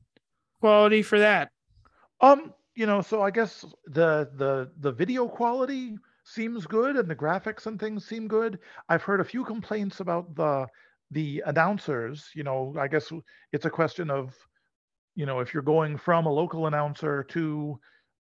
quality 0.61 1.02
for 1.02 1.18
that? 1.18 1.50
Um, 2.20 2.52
you 2.80 2.86
know, 2.86 3.02
so 3.02 3.20
I 3.20 3.30
guess 3.30 3.62
the 3.84 4.30
the 4.36 4.70
the 4.80 4.90
video 4.90 5.28
quality 5.28 5.98
seems 6.24 6.66
good 6.66 6.96
and 6.96 7.10
the 7.10 7.14
graphics 7.14 7.66
and 7.66 7.78
things 7.78 8.06
seem 8.06 8.26
good. 8.26 8.58
I've 8.88 9.02
heard 9.02 9.20
a 9.20 9.24
few 9.32 9.44
complaints 9.44 10.00
about 10.00 10.34
the 10.34 10.66
the 11.10 11.42
announcers. 11.44 12.30
You 12.34 12.42
know, 12.42 12.74
I 12.78 12.88
guess 12.88 13.12
it's 13.52 13.66
a 13.66 13.70
question 13.70 14.10
of, 14.10 14.34
you 15.14 15.26
know, 15.26 15.40
if 15.40 15.52
you're 15.52 15.62
going 15.62 15.98
from 15.98 16.24
a 16.24 16.32
local 16.32 16.68
announcer 16.68 17.22
to 17.24 17.78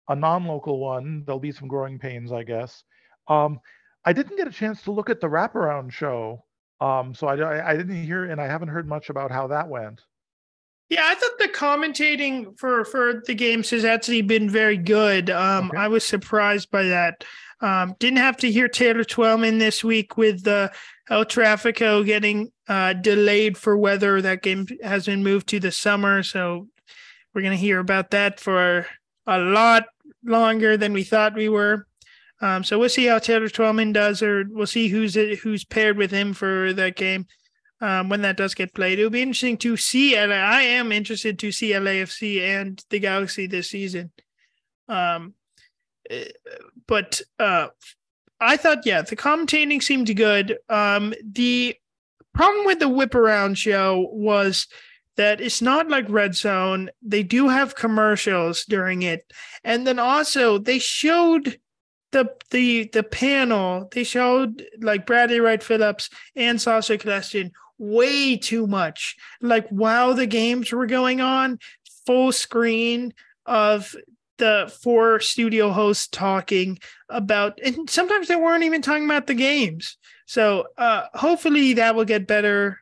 a 0.09 0.15
non-local 0.15 0.77
one, 0.79 1.23
there'll 1.25 1.39
be 1.39 1.53
some 1.53 1.69
growing 1.69 1.97
pains, 1.97 2.33
I 2.33 2.43
guess. 2.43 2.83
Um, 3.29 3.61
I 4.03 4.11
didn't 4.11 4.35
get 4.35 4.49
a 4.49 4.51
chance 4.51 4.81
to 4.83 4.91
look 4.91 5.09
at 5.09 5.21
the 5.21 5.27
wraparound 5.27 5.93
show, 5.93 6.43
um, 6.81 7.13
so 7.13 7.27
I, 7.27 7.71
I 7.71 7.77
didn't 7.77 8.03
hear 8.03 8.25
and 8.25 8.41
I 8.41 8.47
haven't 8.47 8.75
heard 8.75 8.89
much 8.89 9.09
about 9.09 9.31
how 9.31 9.47
that 9.47 9.69
went. 9.69 10.01
Yeah, 10.89 11.03
I 11.05 11.13
thought 11.13 11.37
the 11.37 11.47
commentating 11.47 12.57
for 12.57 12.83
for 12.83 13.21
the 13.27 13.35
games 13.35 13.69
has 13.69 13.85
actually 13.85 14.23
been 14.23 14.49
very 14.49 14.77
good. 14.77 15.29
Um, 15.29 15.67
okay. 15.69 15.77
I 15.77 15.87
was 15.87 16.03
surprised 16.03 16.71
by 16.71 16.83
that. 16.85 17.23
Um, 17.61 17.95
didn't 17.99 18.17
have 18.17 18.37
to 18.37 18.51
hear 18.51 18.67
Taylor 18.67 19.03
Twellman 19.03 19.59
this 19.59 19.83
week 19.83 20.17
with 20.17 20.43
the 20.43 20.71
El 21.09 21.25
Trafico 21.25 22.03
getting 22.03 22.51
uh, 22.67 22.93
delayed 22.93 23.55
for 23.55 23.77
weather. 23.77 24.19
That 24.21 24.41
game 24.41 24.65
has 24.81 25.05
been 25.05 25.23
moved 25.23 25.47
to 25.49 25.59
the 25.59 25.71
summer, 25.71 26.23
so 26.23 26.67
we're 27.33 27.43
gonna 27.43 27.55
hear 27.55 27.79
about 27.79 28.09
that 28.11 28.39
for 28.39 28.87
a 29.27 29.37
lot 29.37 29.83
longer 30.23 30.75
than 30.75 30.93
we 30.93 31.03
thought 31.03 31.35
we 31.35 31.49
were. 31.49 31.85
Um, 32.41 32.63
so 32.63 32.79
we'll 32.79 32.89
see 32.89 33.05
how 33.05 33.19
Taylor 33.19 33.49
Twellman 33.49 33.93
does, 33.93 34.23
or 34.23 34.45
we'll 34.49 34.65
see 34.65 34.87
who's 34.87 35.13
who's 35.13 35.65
paired 35.65 35.97
with 35.97 36.09
him 36.09 36.33
for 36.33 36.73
that 36.73 36.95
game 36.95 37.27
um, 37.81 38.09
when 38.09 38.21
that 38.21 38.37
does 38.37 38.53
get 38.53 38.73
played. 38.73 38.99
It'll 38.99 39.11
be 39.11 39.21
interesting 39.21 39.57
to 39.57 39.77
see. 39.77 40.15
And 40.15 40.33
I 40.33 40.61
am 40.61 40.91
interested 40.91 41.39
to 41.39 41.51
see 41.51 41.71
LAFC 41.71 42.41
and 42.41 42.83
the 42.89 42.99
Galaxy 42.99 43.47
this 43.47 43.69
season. 43.69 44.11
Um, 44.87 45.33
eh, 46.09 46.25
but 46.87 47.21
uh, 47.39 47.67
I 48.39 48.57
thought, 48.57 48.85
yeah, 48.85 49.01
the 49.01 49.15
commentating 49.15 49.81
seemed 49.81 50.15
good. 50.15 50.57
Um, 50.67 51.13
the 51.23 51.75
problem 52.33 52.65
with 52.65 52.79
the 52.79 52.89
whip 52.89 53.15
around 53.15 53.57
show 53.57 54.09
was 54.11 54.67
that 55.17 55.41
it's 55.41 55.61
not 55.61 55.89
like 55.89 56.09
Red 56.09 56.35
Zone. 56.35 56.89
They 57.01 57.23
do 57.23 57.49
have 57.49 57.75
commercials 57.75 58.63
during 58.65 59.01
it, 59.01 59.31
and 59.63 59.85
then 59.85 59.99
also 59.99 60.57
they 60.57 60.79
showed 60.79 61.59
the 62.11 62.33
the 62.51 62.89
the 62.93 63.03
panel. 63.03 63.89
They 63.91 64.05
showed 64.05 64.65
like 64.79 65.05
Bradley 65.05 65.41
Wright 65.41 65.61
Phillips 65.61 66.09
and 66.35 66.61
Sacha 66.61 66.97
Kljestan 66.97 67.51
way 67.79 68.37
too 68.37 68.67
much. 68.67 69.15
Like 69.41 69.67
while 69.69 70.13
the 70.13 70.27
games 70.27 70.71
were 70.71 70.85
going 70.85 71.21
on, 71.21 71.59
full 72.05 72.31
screen 72.31 73.13
of 73.45 73.95
the 74.37 74.71
four 74.83 75.19
studio 75.19 75.71
hosts 75.71 76.07
talking 76.07 76.79
about 77.09 77.59
and 77.63 77.89
sometimes 77.89 78.27
they 78.27 78.35
weren't 78.35 78.63
even 78.63 78.81
talking 78.81 79.05
about 79.05 79.27
the 79.27 79.33
games. 79.33 79.97
So 80.27 80.67
uh 80.77 81.05
hopefully 81.13 81.73
that 81.73 81.95
will 81.95 82.05
get 82.05 82.27
better 82.27 82.79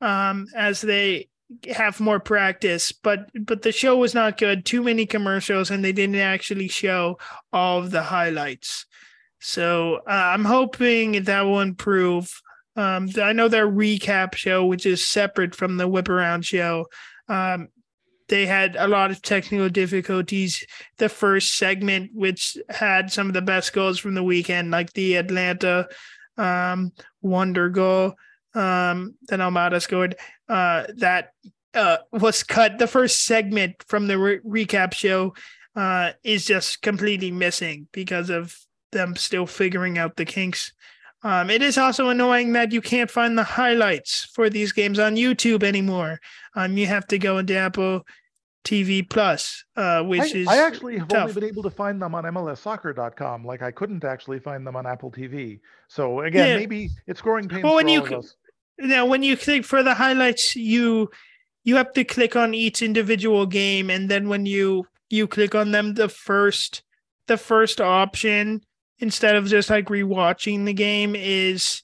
um 0.00 0.46
as 0.54 0.80
they 0.80 1.28
have 1.72 2.00
more 2.00 2.18
practice 2.18 2.90
but 2.90 3.30
but 3.40 3.62
the 3.62 3.70
show 3.70 3.96
was 3.96 4.14
not 4.14 4.38
good 4.38 4.64
too 4.64 4.82
many 4.82 5.06
commercials 5.06 5.70
and 5.70 5.84
they 5.84 5.92
didn't 5.92 6.16
actually 6.16 6.68
show 6.68 7.18
all 7.52 7.78
of 7.78 7.92
the 7.92 8.02
highlights 8.02 8.84
so 9.38 9.96
uh, 10.08 10.32
i'm 10.34 10.44
hoping 10.44 11.22
that 11.22 11.42
will 11.42 11.60
improve 11.60 12.42
um, 12.76 13.08
I 13.20 13.32
know 13.32 13.48
their 13.48 13.68
recap 13.68 14.34
show, 14.34 14.64
which 14.66 14.86
is 14.86 15.06
separate 15.06 15.54
from 15.54 15.76
the 15.76 15.88
whip 15.88 16.08
around 16.08 16.44
show. 16.44 16.86
Um, 17.28 17.68
they 18.28 18.44
had 18.44 18.76
a 18.76 18.88
lot 18.88 19.10
of 19.10 19.22
technical 19.22 19.68
difficulties. 19.68 20.64
The 20.98 21.08
first 21.08 21.56
segment, 21.56 22.10
which 22.12 22.56
had 22.68 23.12
some 23.12 23.28
of 23.28 23.34
the 23.34 23.42
best 23.42 23.72
goals 23.72 23.98
from 23.98 24.14
the 24.14 24.22
weekend, 24.22 24.70
like 24.70 24.92
the 24.92 25.16
Atlanta 25.16 25.88
um, 26.36 26.92
wonder 27.22 27.68
goal 27.68 28.14
um, 28.54 29.14
that 29.28 29.40
Almada 29.40 29.80
scored, 29.80 30.16
uh, 30.48 30.84
that 30.96 31.30
uh, 31.74 31.98
was 32.12 32.42
cut. 32.42 32.78
The 32.78 32.86
first 32.86 33.24
segment 33.24 33.84
from 33.86 34.06
the 34.06 34.18
re- 34.18 34.40
recap 34.40 34.92
show 34.92 35.34
uh, 35.76 36.12
is 36.24 36.44
just 36.44 36.82
completely 36.82 37.30
missing 37.30 37.86
because 37.92 38.28
of 38.28 38.58
them 38.92 39.14
still 39.14 39.46
figuring 39.46 39.98
out 39.98 40.16
the 40.16 40.24
kinks 40.24 40.72
um, 41.26 41.50
it 41.50 41.60
is 41.60 41.76
also 41.76 42.08
annoying 42.08 42.52
that 42.52 42.70
you 42.70 42.80
can't 42.80 43.10
find 43.10 43.36
the 43.36 43.42
highlights 43.42 44.26
for 44.32 44.48
these 44.48 44.70
games 44.70 45.00
on 45.00 45.16
YouTube 45.16 45.64
anymore. 45.64 46.20
Um, 46.54 46.76
you 46.76 46.86
have 46.86 47.04
to 47.08 47.18
go 47.18 47.38
into 47.38 47.56
Apple 47.56 48.06
TV 48.62 49.08
Plus, 49.10 49.64
uh, 49.74 50.04
which 50.04 50.36
I, 50.36 50.38
is 50.38 50.46
I 50.46 50.58
actually 50.58 50.98
have 50.98 51.08
tough. 51.08 51.30
only 51.30 51.40
been 51.40 51.44
able 51.50 51.64
to 51.64 51.70
find 51.70 52.00
them 52.00 52.14
on 52.14 52.22
MLSsoccer.com. 52.22 53.44
Like 53.44 53.60
I 53.60 53.72
couldn't 53.72 54.04
actually 54.04 54.38
find 54.38 54.64
them 54.64 54.76
on 54.76 54.86
Apple 54.86 55.10
TV. 55.10 55.58
So 55.88 56.20
again, 56.20 56.46
yeah. 56.46 56.56
maybe 56.58 56.90
it's 57.08 57.20
growing 57.20 57.48
pains 57.48 57.64
well, 57.64 57.74
when 57.74 57.88
you, 57.88 58.22
Now, 58.78 59.04
when 59.04 59.24
you 59.24 59.36
click 59.36 59.64
for 59.64 59.82
the 59.82 59.94
highlights, 59.94 60.54
you 60.54 61.10
you 61.64 61.74
have 61.74 61.92
to 61.94 62.04
click 62.04 62.36
on 62.36 62.54
each 62.54 62.82
individual 62.82 63.46
game, 63.46 63.90
and 63.90 64.08
then 64.08 64.28
when 64.28 64.46
you 64.46 64.86
you 65.10 65.26
click 65.26 65.56
on 65.56 65.72
them, 65.72 65.94
the 65.94 66.08
first 66.08 66.84
the 67.26 67.36
first 67.36 67.80
option 67.80 68.62
instead 68.98 69.36
of 69.36 69.46
just 69.46 69.70
like 69.70 69.86
rewatching 69.86 70.64
the 70.64 70.72
game 70.72 71.14
is 71.16 71.82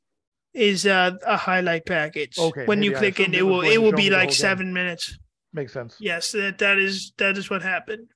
is 0.55 0.87
uh, 0.87 1.13
a 1.27 1.37
highlight 1.37 1.87
package. 1.87 2.39
Okay. 2.39 2.67
When 2.67 2.83
you 2.83 2.93
click 2.93 3.21
in, 3.21 3.35
it 3.35 3.43
will 3.43 3.63
it 3.63 3.79
will 3.79 3.93
be 3.93 4.11
like 4.11 4.33
seven 4.33 4.67
game. 4.67 4.75
minutes. 4.75 5.19
Makes 5.53 5.73
sense. 5.73 5.97
Yes, 6.01 6.33
that 6.33 6.59
that 6.59 6.79
is 6.79 7.13
that 7.19 7.37
is 7.37 7.51
what 7.51 7.63
happened. 7.63 8.09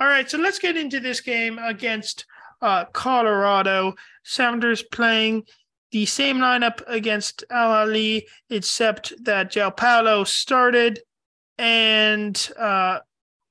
All 0.00 0.06
right, 0.06 0.28
so 0.28 0.38
let's 0.38 0.58
get 0.58 0.76
into 0.76 0.98
this 0.98 1.20
game 1.20 1.58
against 1.58 2.26
uh, 2.60 2.86
Colorado. 2.86 3.94
Sounders 4.24 4.82
playing 4.82 5.44
the 5.92 6.06
same 6.06 6.38
lineup 6.38 6.82
against 6.86 7.44
Al 7.50 7.86
Ahly, 7.86 8.22
except 8.48 9.12
that 9.24 9.52
João 9.52 9.76
Paulo 9.76 10.24
started, 10.24 11.00
and 11.58 12.50
uh, 12.58 13.00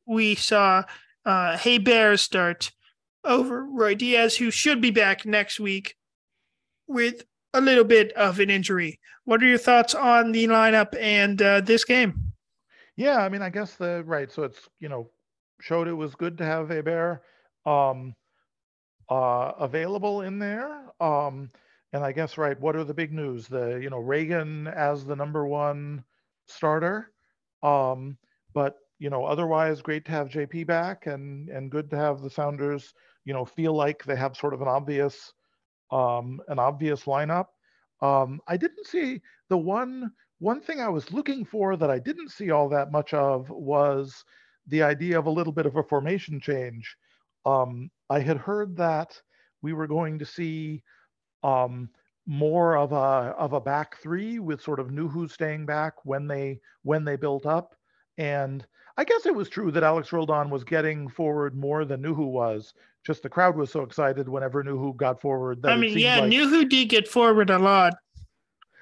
we 0.06 0.36
saw 0.36 0.84
uh, 1.26 1.56
Héber 1.56 2.20
start 2.20 2.72
over 3.30 3.64
Ruidíaz, 3.64 4.38
who 4.38 4.52
should 4.52 4.82
be 4.82 4.92
back 4.92 5.26
next 5.26 5.60
week 5.60 5.96
with 6.88 7.24
a 7.54 7.62
little 7.62 7.84
bit 7.84 8.12
of 8.14 8.40
an 8.40 8.50
injury. 8.50 9.00
What 9.24 9.42
are 9.42 9.46
your 9.46 9.58
thoughts 9.58 9.96
on 9.96 10.32
the 10.32 10.48
lineup 10.48 11.00
and 11.00 11.42
uh, 11.42 11.62
this 11.62 11.86
game? 11.86 12.34
Yeah, 12.98 13.18
I 13.18 13.30
mean, 13.30 13.42
I 13.42 13.50
guess 13.50 13.76
the 13.76 14.04
right. 14.06 14.32
So 14.32 14.44
it's 14.44 14.60
you 14.80 14.90
know 14.90 15.10
showed 15.62 15.88
it 15.88 15.94
was 15.94 16.16
good 16.16 16.38
to 16.40 16.46
have 16.46 16.68
Héber 16.68 17.20
um, 17.66 18.14
uh, 19.10 19.54
available 19.60 20.22
in 20.22 20.40
there. 20.40 20.84
Um, 21.00 21.50
and 21.94 22.04
I 22.04 22.12
guess 22.12 22.38
right, 22.38 22.60
what 22.60 22.76
are 22.76 22.84
the 22.84 22.94
big 22.94 23.14
news? 23.14 23.48
The 23.48 23.80
you 23.82 23.90
know 23.90 24.02
Ragen 24.02 24.72
as 24.74 25.06
the 25.06 25.16
number 25.16 25.46
one 25.46 26.04
starter, 26.48 27.12
um, 27.64 28.18
but 28.54 28.78
you 29.00 29.10
know 29.10 29.26
otherwise 29.26 29.82
great 29.82 30.06
to 30.06 30.12
have 30.12 30.30
JP 30.30 30.68
back 30.68 31.08
and 31.08 31.50
and 31.50 31.72
good 31.72 31.90
to 31.92 31.98
have 31.98 32.22
the 32.22 32.30
Sounders 32.30 32.94
you 33.26 33.34
know 33.34 33.46
feel 33.46 33.74
like 33.74 34.04
they 34.04 34.16
have 34.16 34.36
sort 34.36 34.54
of 34.54 34.62
an 34.62 34.68
obvious 34.68 35.34
um, 35.92 36.40
an 36.48 36.60
obvious 36.60 37.04
lineup. 37.04 37.48
Um, 38.02 38.40
I 38.48 38.58
didn't 38.58 38.88
see 38.88 39.22
the 39.50 39.58
one 39.58 40.12
one 40.40 40.62
thing 40.62 40.80
I 40.80 40.90
was 40.90 41.12
looking 41.12 41.44
for 41.46 41.76
that 41.76 41.90
I 41.92 42.00
didn't 42.00 42.32
see 42.32 42.52
all 42.52 42.70
that 42.70 42.92
much 42.92 43.14
of 43.14 43.50
was 43.50 44.24
the 44.68 44.84
idea 44.84 45.20
of 45.20 45.26
a 45.26 45.32
little 45.32 45.54
bit 45.54 45.66
of 45.66 45.76
a 45.76 45.84
formation 45.84 46.40
change. 46.40 46.96
Um, 47.46 47.90
I 48.10 48.20
had 48.20 48.38
heard 48.38 48.76
that 48.78 49.20
we 49.62 49.74
were 49.74 49.88
going 49.88 50.20
to 50.20 50.26
see 50.26 50.84
um, 51.44 51.90
more 52.26 52.78
of 52.78 52.92
a 52.92 53.34
of 53.38 53.54
a 53.54 53.62
back 53.62 53.98
three 53.98 54.40
with 54.40 54.62
sort 54.62 54.80
of 54.80 54.90
Nouhou 54.90 55.30
staying 55.30 55.66
back 55.66 55.94
when 56.06 56.28
they 56.28 56.60
when 56.84 57.04
they 57.04 57.16
built 57.16 57.46
up, 57.46 57.76
and 58.20 58.68
I 58.98 59.06
guess 59.06 59.26
it 59.26 59.34
was 59.34 59.50
true 59.50 59.72
that 59.72 59.84
Alex 59.84 60.12
Roldan 60.12 60.50
was 60.50 60.66
getting 60.66 61.08
forward 61.08 61.56
more 61.56 61.86
than 61.86 62.04
Nouhou 62.04 62.28
was, 62.28 62.74
just 63.06 63.24
the 63.24 63.30
crowd 63.30 63.56
was 63.56 63.72
so 63.72 63.82
excited 63.82 64.28
whenever 64.28 64.62
Nouhou 64.62 64.96
got 64.96 65.22
forward. 65.22 65.66
I 65.66 65.78
mean, 65.78 65.98
yeah, 65.98 66.20
like... 66.20 66.32
Nouhou 66.32 66.70
did 66.70 66.90
get 66.90 67.08
forward 67.08 67.50
a 67.50 67.58
lot. 67.58 67.94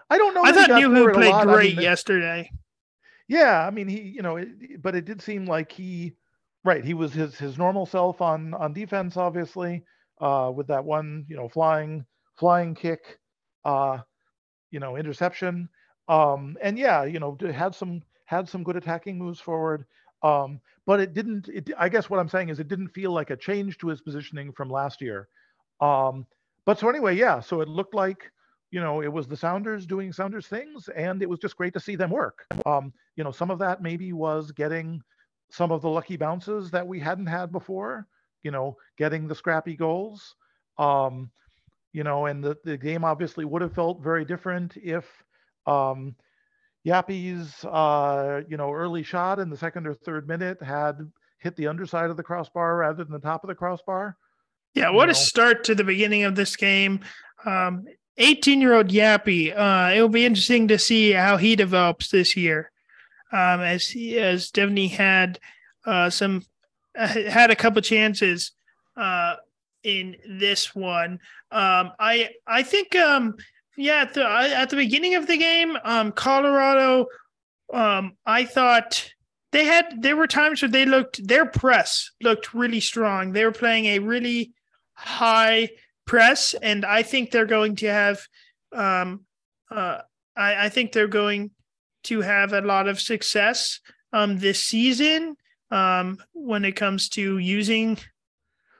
I 0.09 0.17
don't 0.17 0.33
know. 0.33 0.43
I 0.43 0.51
thought 0.51 0.71
Nouhou 0.71 1.13
played 1.13 1.33
great 1.45 1.73
I 1.73 1.75
mean, 1.75 1.81
yesterday. 1.81 2.51
Yeah, 3.27 3.65
I 3.65 3.69
mean, 3.69 3.87
he, 3.87 4.01
you 4.01 4.23
know, 4.23 4.37
it, 4.37 4.81
but 4.81 4.95
it 4.95 5.05
did 5.05 5.21
seem 5.21 5.45
like 5.45 5.71
he, 5.71 6.13
right, 6.63 6.83
he 6.83 6.95
was 6.95 7.13
his 7.13 7.37
his 7.37 7.57
normal 7.57 7.85
self 7.85 8.19
on 8.19 8.55
on 8.55 8.73
defense, 8.73 9.17
obviously, 9.17 9.83
uh, 10.19 10.51
with 10.53 10.65
that 10.67 10.83
one, 10.83 11.25
you 11.27 11.35
know, 11.35 11.47
flying 11.47 12.05
flying 12.39 12.73
kick, 12.73 13.19
uh, 13.65 13.99
you 14.71 14.79
know, 14.79 14.95
interception. 14.95 15.69
Um, 16.07 16.57
and 16.61 16.79
yeah, 16.79 17.03
you 17.03 17.19
know, 17.19 17.37
had 17.53 17.75
some 17.75 18.01
had 18.27 18.47
some 18.47 18.63
good 18.63 18.75
attacking 18.75 19.17
moves 19.17 19.39
forward. 19.39 19.85
Um, 20.21 20.59
but 20.85 20.99
it 20.99 21.13
didn't. 21.13 21.47
It, 21.47 21.71
I 21.77 21.89
guess 21.89 22.09
what 22.09 22.19
I'm 22.19 22.29
saying 22.29 22.49
is 22.49 22.59
it 22.59 22.67
didn't 22.67 22.89
feel 22.89 23.11
like 23.11 23.29
a 23.29 23.37
change 23.37 23.77
to 23.79 23.87
his 23.87 24.01
positioning 24.01 24.51
from 24.51 24.69
last 24.69 25.01
year. 25.01 25.27
Um, 25.81 26.25
but 26.65 26.77
so 26.77 26.89
anyway, 26.89 27.15
yeah. 27.15 27.39
So 27.39 27.61
it 27.61 27.67
looked 27.67 27.93
like 27.93 28.31
you 28.71 28.81
know 28.81 29.01
it 29.01 29.11
was 29.11 29.27
the 29.27 29.37
Sounders 29.37 29.85
doing 29.85 30.11
Sounders 30.11 30.47
things, 30.47 30.89
and 30.89 31.21
it 31.21 31.29
was 31.29 31.39
just 31.39 31.57
great 31.57 31.73
to 31.73 31.79
see 31.79 31.95
them 31.95 32.09
work. 32.09 32.45
Um, 32.65 32.93
you 33.15 33.23
know, 33.23 33.31
some 33.31 33.49
of 33.49 33.59
that 33.59 33.81
maybe 33.81 34.13
was 34.13 34.51
getting 34.51 35.01
some 35.49 35.71
of 35.71 35.81
the 35.81 35.89
lucky 35.89 36.17
bounces 36.17 36.69
that 36.71 36.85
we 36.85 36.99
hadn't 36.99 37.27
had 37.27 37.51
before. 37.51 38.07
You 38.43 38.51
know, 38.51 38.77
getting 38.97 39.27
the 39.27 39.35
scrappy 39.35 39.75
goals. 39.75 40.35
Um, 40.77 41.31
you 41.93 42.03
know, 42.03 42.25
and 42.25 42.43
the, 42.43 42.57
the 42.63 42.77
game 42.77 43.03
obviously 43.03 43.45
would 43.45 43.61
have 43.61 43.73
felt 43.73 44.03
very 44.03 44.25
different 44.25 44.77
if 44.77 45.05
um, 45.65 46.15
Yapi's, 46.87 47.65
uh, 47.65 48.41
you 48.47 48.55
know, 48.55 48.71
early 48.71 49.03
shot 49.03 49.39
in 49.39 49.49
the 49.49 49.57
second 49.57 49.85
or 49.85 49.93
third 49.93 50.27
minute 50.27 50.61
had 50.61 51.11
hit 51.37 51.55
the 51.57 51.67
underside 51.67 52.09
of 52.09 52.17
the 52.17 52.23
crossbar 52.23 52.77
rather 52.77 53.03
than 53.03 53.13
the 53.13 53.19
top 53.19 53.43
of 53.43 53.49
the 53.49 53.55
crossbar. 53.55 54.15
Yeah, 54.73 54.89
what 54.91 55.07
you 55.07 55.11
a 55.11 55.15
start 55.15 55.63
to 55.65 55.75
the 55.75 55.83
beginning 55.83 56.23
of 56.23 56.35
this 56.35 56.55
game. 56.55 57.01
Um, 57.45 57.85
18 58.17 58.61
year 58.61 58.73
old 58.73 58.87
Yappy. 58.87 59.55
Uh, 59.55 59.93
it 59.93 60.01
will 60.01 60.09
be 60.09 60.25
interesting 60.25 60.67
to 60.69 60.79
see 60.79 61.11
how 61.11 61.37
he 61.37 61.55
develops 61.55 62.09
this 62.09 62.37
year. 62.37 62.71
Um, 63.31 63.59
as 63.59 63.87
he, 63.87 64.17
as 64.17 64.51
Devaney 64.51 64.89
had 64.89 65.39
uh, 65.85 66.09
some 66.09 66.43
uh, 66.97 67.07
had 67.07 67.51
a 67.51 67.55
couple 67.55 67.81
chances 67.81 68.53
uh, 68.95 69.35
in 69.83 70.15
this 70.27 70.73
one. 70.73 71.19
Um, 71.51 71.91
I 71.99 72.29
I 72.47 72.63
think 72.63 72.95
um, 72.95 73.35
yeah 73.77 74.01
at 74.01 74.13
the, 74.13 74.27
at 74.27 74.69
the 74.69 74.75
beginning 74.75 75.15
of 75.15 75.27
the 75.27 75.37
game, 75.37 75.77
um, 75.83 76.11
Colorado. 76.11 77.05
Um, 77.73 78.13
I 78.25 78.45
thought 78.45 79.11
they 79.51 79.65
had 79.65 80.01
there 80.01 80.15
were 80.15 80.27
times 80.27 80.61
where 80.61 80.71
they 80.71 80.85
looked 80.85 81.25
their 81.25 81.45
press 81.45 82.11
looked 82.21 82.53
really 82.53 82.79
strong. 82.79 83.31
They 83.31 83.45
were 83.45 83.51
playing 83.51 83.85
a 83.85 83.99
really 83.99 84.53
high 84.93 85.69
press, 86.05 86.53
and 86.61 86.85
I 86.85 87.03
think 87.03 87.31
they're 87.31 87.45
going 87.45 87.75
to 87.77 87.87
have. 87.87 88.21
Um, 88.73 89.25
uh, 89.69 89.99
I, 90.35 90.65
I 90.65 90.69
think 90.69 90.91
they're 90.91 91.07
going 91.07 91.51
to 92.03 92.21
have 92.21 92.53
a 92.53 92.61
lot 92.61 92.87
of 92.87 93.01
success 93.01 93.79
um, 94.13 94.37
this 94.39 94.63
season 94.63 95.35
um, 95.71 96.17
when 96.33 96.63
it 96.63 96.75
comes 96.75 97.09
to 97.09 97.37
using 97.37 97.97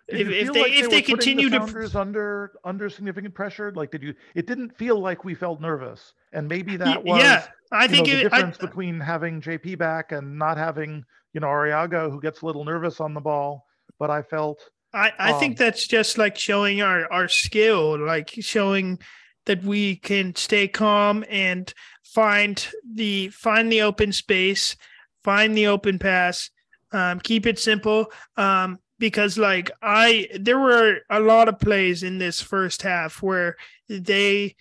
if, 0.08 0.30
if 0.30 0.54
they, 0.54 0.62
like 0.62 0.72
if 0.72 0.90
they, 0.90 1.02
continue 1.02 1.50
the 1.50 1.60
to 1.60 2.00
under 2.00 2.54
under 2.64 2.90
significant 2.90 3.34
pressure? 3.34 3.72
Like 3.74 3.92
did 3.92 4.04
you 4.04 4.14
it 4.36 4.48
didn't 4.48 4.76
feel 4.78 5.00
like 5.00 5.26
we 5.26 5.36
felt 5.36 5.60
nervous. 5.60 6.14
And 6.34 6.48
maybe 6.48 6.78
that 6.78 7.04
was 7.04 7.22
yeah 7.22 7.48
i 7.72 7.88
think 7.88 8.08
know, 8.08 8.16
the 8.16 8.24
difference 8.24 8.58
I, 8.62 8.66
between 8.66 9.00
having 9.00 9.42
jp 9.42 9.78
back 9.78 10.14
and 10.14 10.38
not 10.38 10.58
having 10.58 11.04
you 11.34 11.42
know 11.42 11.48
Arreaga 11.48 12.10
who 12.10 12.22
gets 12.22 12.42
a 12.42 12.46
little 12.46 12.64
nervous 12.64 13.02
on 13.02 13.14
the 13.14 13.22
ball. 13.22 13.66
But 14.00 14.10
i 14.10 14.22
felt 14.22 14.60
i 14.94 15.12
i 15.20 15.32
um, 15.34 15.40
think 15.40 15.58
that's 15.58 15.88
just 15.88 16.18
like 16.18 16.38
showing 16.38 16.82
our 16.82 17.12
our 17.12 17.28
skill 17.28 18.00
like 18.00 18.30
showing 18.40 19.00
that 19.46 19.64
we 19.64 19.98
can 19.98 20.36
stay 20.36 20.68
calm 20.68 21.26
and 21.30 21.74
find 22.04 22.68
the 22.94 23.30
find 23.30 23.72
the 23.72 23.82
open 23.82 24.14
space 24.14 24.78
find 25.24 25.58
the 25.58 25.68
open 25.68 26.00
pass 26.00 26.50
um, 26.92 27.20
keep 27.20 27.46
it 27.46 27.60
simple. 27.60 28.12
Um, 28.36 28.80
because 29.00 29.38
like 29.38 29.72
I 29.82 30.28
there 30.40 30.60
were 30.60 31.00
a 31.10 31.20
lot 31.20 31.48
of 31.48 31.60
plays 31.60 32.04
in 32.04 32.18
this 32.18 32.42
first 32.42 32.82
half 32.82 33.22
where 33.22 33.56
they 33.90 34.56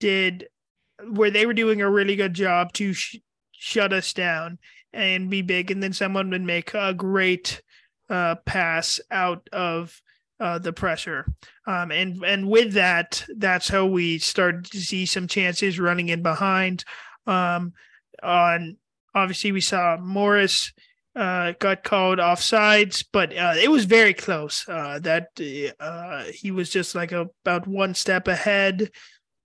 did 0.00 0.48
where 1.10 1.30
they 1.30 1.46
were 1.46 1.54
doing 1.54 1.82
a 1.82 1.90
really 1.90 2.16
good 2.16 2.34
job 2.34 2.72
to 2.74 2.92
sh- 2.92 3.16
shut 3.52 3.92
us 3.92 4.12
down 4.12 4.58
and 4.92 5.30
be 5.30 5.42
big 5.42 5.70
and 5.70 5.82
then 5.82 5.92
someone 5.92 6.30
would 6.30 6.42
make 6.42 6.72
a 6.74 6.94
great 6.94 7.62
uh, 8.08 8.36
pass 8.46 9.00
out 9.10 9.48
of 9.52 10.00
uh, 10.40 10.58
the 10.58 10.72
pressure. 10.72 11.26
Um, 11.66 11.90
and 11.90 12.22
and 12.24 12.48
with 12.48 12.72
that 12.74 13.24
that's 13.36 13.68
how 13.68 13.86
we 13.86 14.18
started 14.18 14.64
to 14.66 14.80
see 14.80 15.06
some 15.06 15.28
chances 15.28 15.80
running 15.80 16.08
in 16.08 16.22
behind. 16.22 16.84
Um, 17.26 17.72
on 18.22 18.76
obviously 19.14 19.52
we 19.52 19.60
saw 19.60 19.96
Morris 19.96 20.72
uh, 21.16 21.52
got 21.58 21.84
called 21.84 22.18
offsides, 22.18 23.04
but 23.12 23.36
uh, 23.36 23.54
it 23.60 23.70
was 23.70 23.84
very 23.84 24.14
close. 24.14 24.68
Uh, 24.68 24.98
that 25.00 25.28
uh, 25.80 26.24
he 26.24 26.50
was 26.50 26.70
just 26.70 26.94
like 26.94 27.12
a, 27.12 27.28
about 27.44 27.66
one 27.66 27.94
step 27.94 28.28
ahead. 28.28 28.90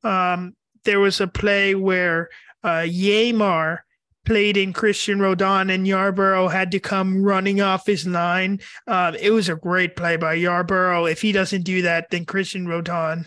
Um, 0.04 0.56
there 0.84 1.00
was 1.00 1.22
a 1.22 1.28
play 1.28 1.76
where 1.76 2.30
uh, 2.64 2.86
Yeimar 2.86 3.80
played 4.26 4.58
in 4.58 4.74
Cristian 4.74 5.20
Roldan 5.20 5.70
and 5.70 5.86
Yarbrough 5.86 6.52
had 6.52 6.72
to 6.72 6.80
come 6.80 7.24
running 7.24 7.62
off 7.62 7.86
his 7.86 8.06
line. 8.06 8.60
Uh, 8.88 9.14
it 9.20 9.32
was 9.32 9.50
a 9.50 9.56
great 9.56 9.96
play 9.96 10.18
by 10.18 10.38
Yarbrough. 10.38 11.12
If 11.12 11.22
he 11.22 11.32
doesn't 11.32 11.64
do 11.64 11.84
that, 11.84 12.10
then 12.10 12.26
Cristian 12.26 12.68
Roldan. 12.68 13.26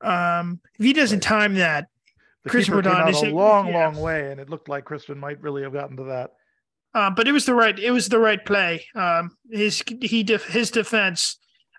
Um, 0.00 0.60
if 0.78 0.84
he 0.84 0.92
doesn't 0.92 1.20
time 1.20 1.54
that, 1.54 1.88
the 2.44 2.50
Cristian 2.50 2.74
Roldan 2.74 3.08
is 3.08 3.22
a 3.22 3.30
long, 3.30 3.68
yeah. 3.68 3.86
long 3.86 3.96
way, 3.96 4.32
and 4.32 4.40
it 4.40 4.50
looked 4.50 4.68
like 4.68 4.84
Cristian 4.84 5.16
might 5.16 5.40
really 5.40 5.62
have 5.62 5.72
gotten 5.72 5.96
to 5.98 6.04
that. 6.04 6.32
Uh, 6.94 7.10
but 7.10 7.26
it 7.26 7.32
was 7.32 7.46
the 7.46 7.54
right 7.54 7.78
it 7.78 7.90
was 7.90 8.08
the 8.08 8.18
right 8.18 8.44
play. 8.44 8.86
Um, 8.94 9.36
his 9.50 9.82
he 10.00 10.22
def, 10.22 10.44
his 10.44 10.70
defense 10.70 11.38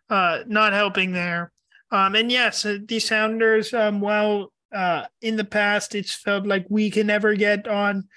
uh, 0.10 0.40
not 0.48 0.74
helping 0.74 1.12
there. 1.12 1.52
Um, 1.92 2.16
and 2.16 2.32
yes, 2.32 2.66
uh, 2.66 2.78
the 2.86 3.00
Sounders. 3.00 3.74
Um, 3.74 4.02
well, 4.02 4.52
uh, 4.74 5.06
in 5.22 5.36
the 5.36 5.46
past, 5.46 5.94
it's 5.96 6.14
felt 6.14 6.48
like 6.48 6.66
we 6.70 6.90
can 6.90 7.08
never 7.08 7.36
get 7.36 7.68
on, 7.68 8.08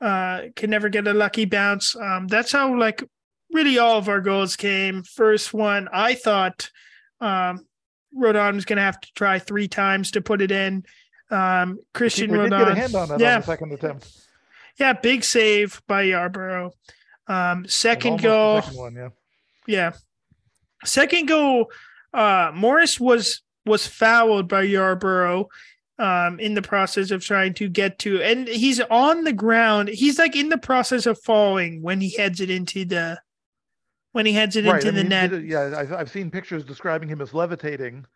uh, 0.00 0.42
can 0.56 0.70
never 0.70 0.88
get 0.88 1.06
a 1.06 1.14
lucky 1.14 1.44
bounce. 1.44 1.94
Um, 1.94 2.26
that's 2.26 2.50
how 2.50 2.76
like 2.76 3.04
really 3.52 3.78
all 3.78 3.98
of 3.98 4.08
our 4.08 4.20
goals 4.20 4.56
came. 4.56 5.04
First 5.04 5.54
one, 5.54 5.88
I 5.92 6.14
thought 6.14 6.68
um, 7.20 7.64
Roldan 8.12 8.56
was 8.56 8.64
going 8.64 8.78
to 8.78 8.82
have 8.82 9.00
to 9.00 9.08
try 9.14 9.38
three 9.38 9.68
times 9.68 10.10
to 10.12 10.20
put 10.20 10.42
it 10.42 10.50
in. 10.50 10.84
Um, 11.30 11.78
Cristian 11.94 12.32
Roldan, 12.32 12.58
get 12.58 12.68
a 12.68 12.74
hand 12.74 12.94
on 12.94 13.12
it 13.12 13.20
yeah. 13.20 13.34
on 13.36 13.40
the 13.40 13.46
second 13.46 13.72
attempt. 13.72 14.23
Yeah, 14.78 14.92
big 14.94 15.24
save 15.24 15.82
by 15.86 16.06
Yarbrough. 16.06 16.70
Um, 17.26 17.66
second 17.68 18.22
goal. 18.22 18.62
Second 18.62 18.78
one, 18.78 18.94
yeah. 18.94 19.08
Yeah. 19.66 19.92
Second 20.84 21.26
goal, 21.26 21.70
uh, 22.12 22.52
Morris 22.54 23.00
was 23.00 23.42
was 23.64 23.86
fouled 23.86 24.48
by 24.48 24.66
Yarbrough 24.66 25.46
um, 25.98 26.38
in 26.38 26.54
the 26.54 26.62
process 26.62 27.10
of 27.10 27.24
trying 27.24 27.54
to 27.54 27.68
get 27.68 27.98
to, 28.00 28.20
and 28.20 28.46
he's 28.46 28.80
on 28.80 29.24
the 29.24 29.32
ground. 29.32 29.88
He's 29.88 30.18
like 30.18 30.36
in 30.36 30.48
the 30.48 30.58
process 30.58 31.06
of 31.06 31.20
falling 31.22 31.82
when 31.82 32.00
he 32.00 32.10
heads 32.10 32.40
it 32.40 32.50
into 32.50 32.84
the 32.84 33.20
when 34.12 34.26
he 34.26 34.32
heads 34.32 34.56
it 34.56 34.64
right. 34.64 34.76
into 34.76 34.88
I 34.88 35.02
mean, 35.02 35.08
the 35.08 35.08
net. 35.08 35.44
yeah, 35.44 35.74
I've, 35.76 35.92
I've 35.92 36.10
seen 36.10 36.30
pictures 36.30 36.64
describing 36.64 37.08
him 37.08 37.20
as 37.20 37.32
levitating. 37.34 38.06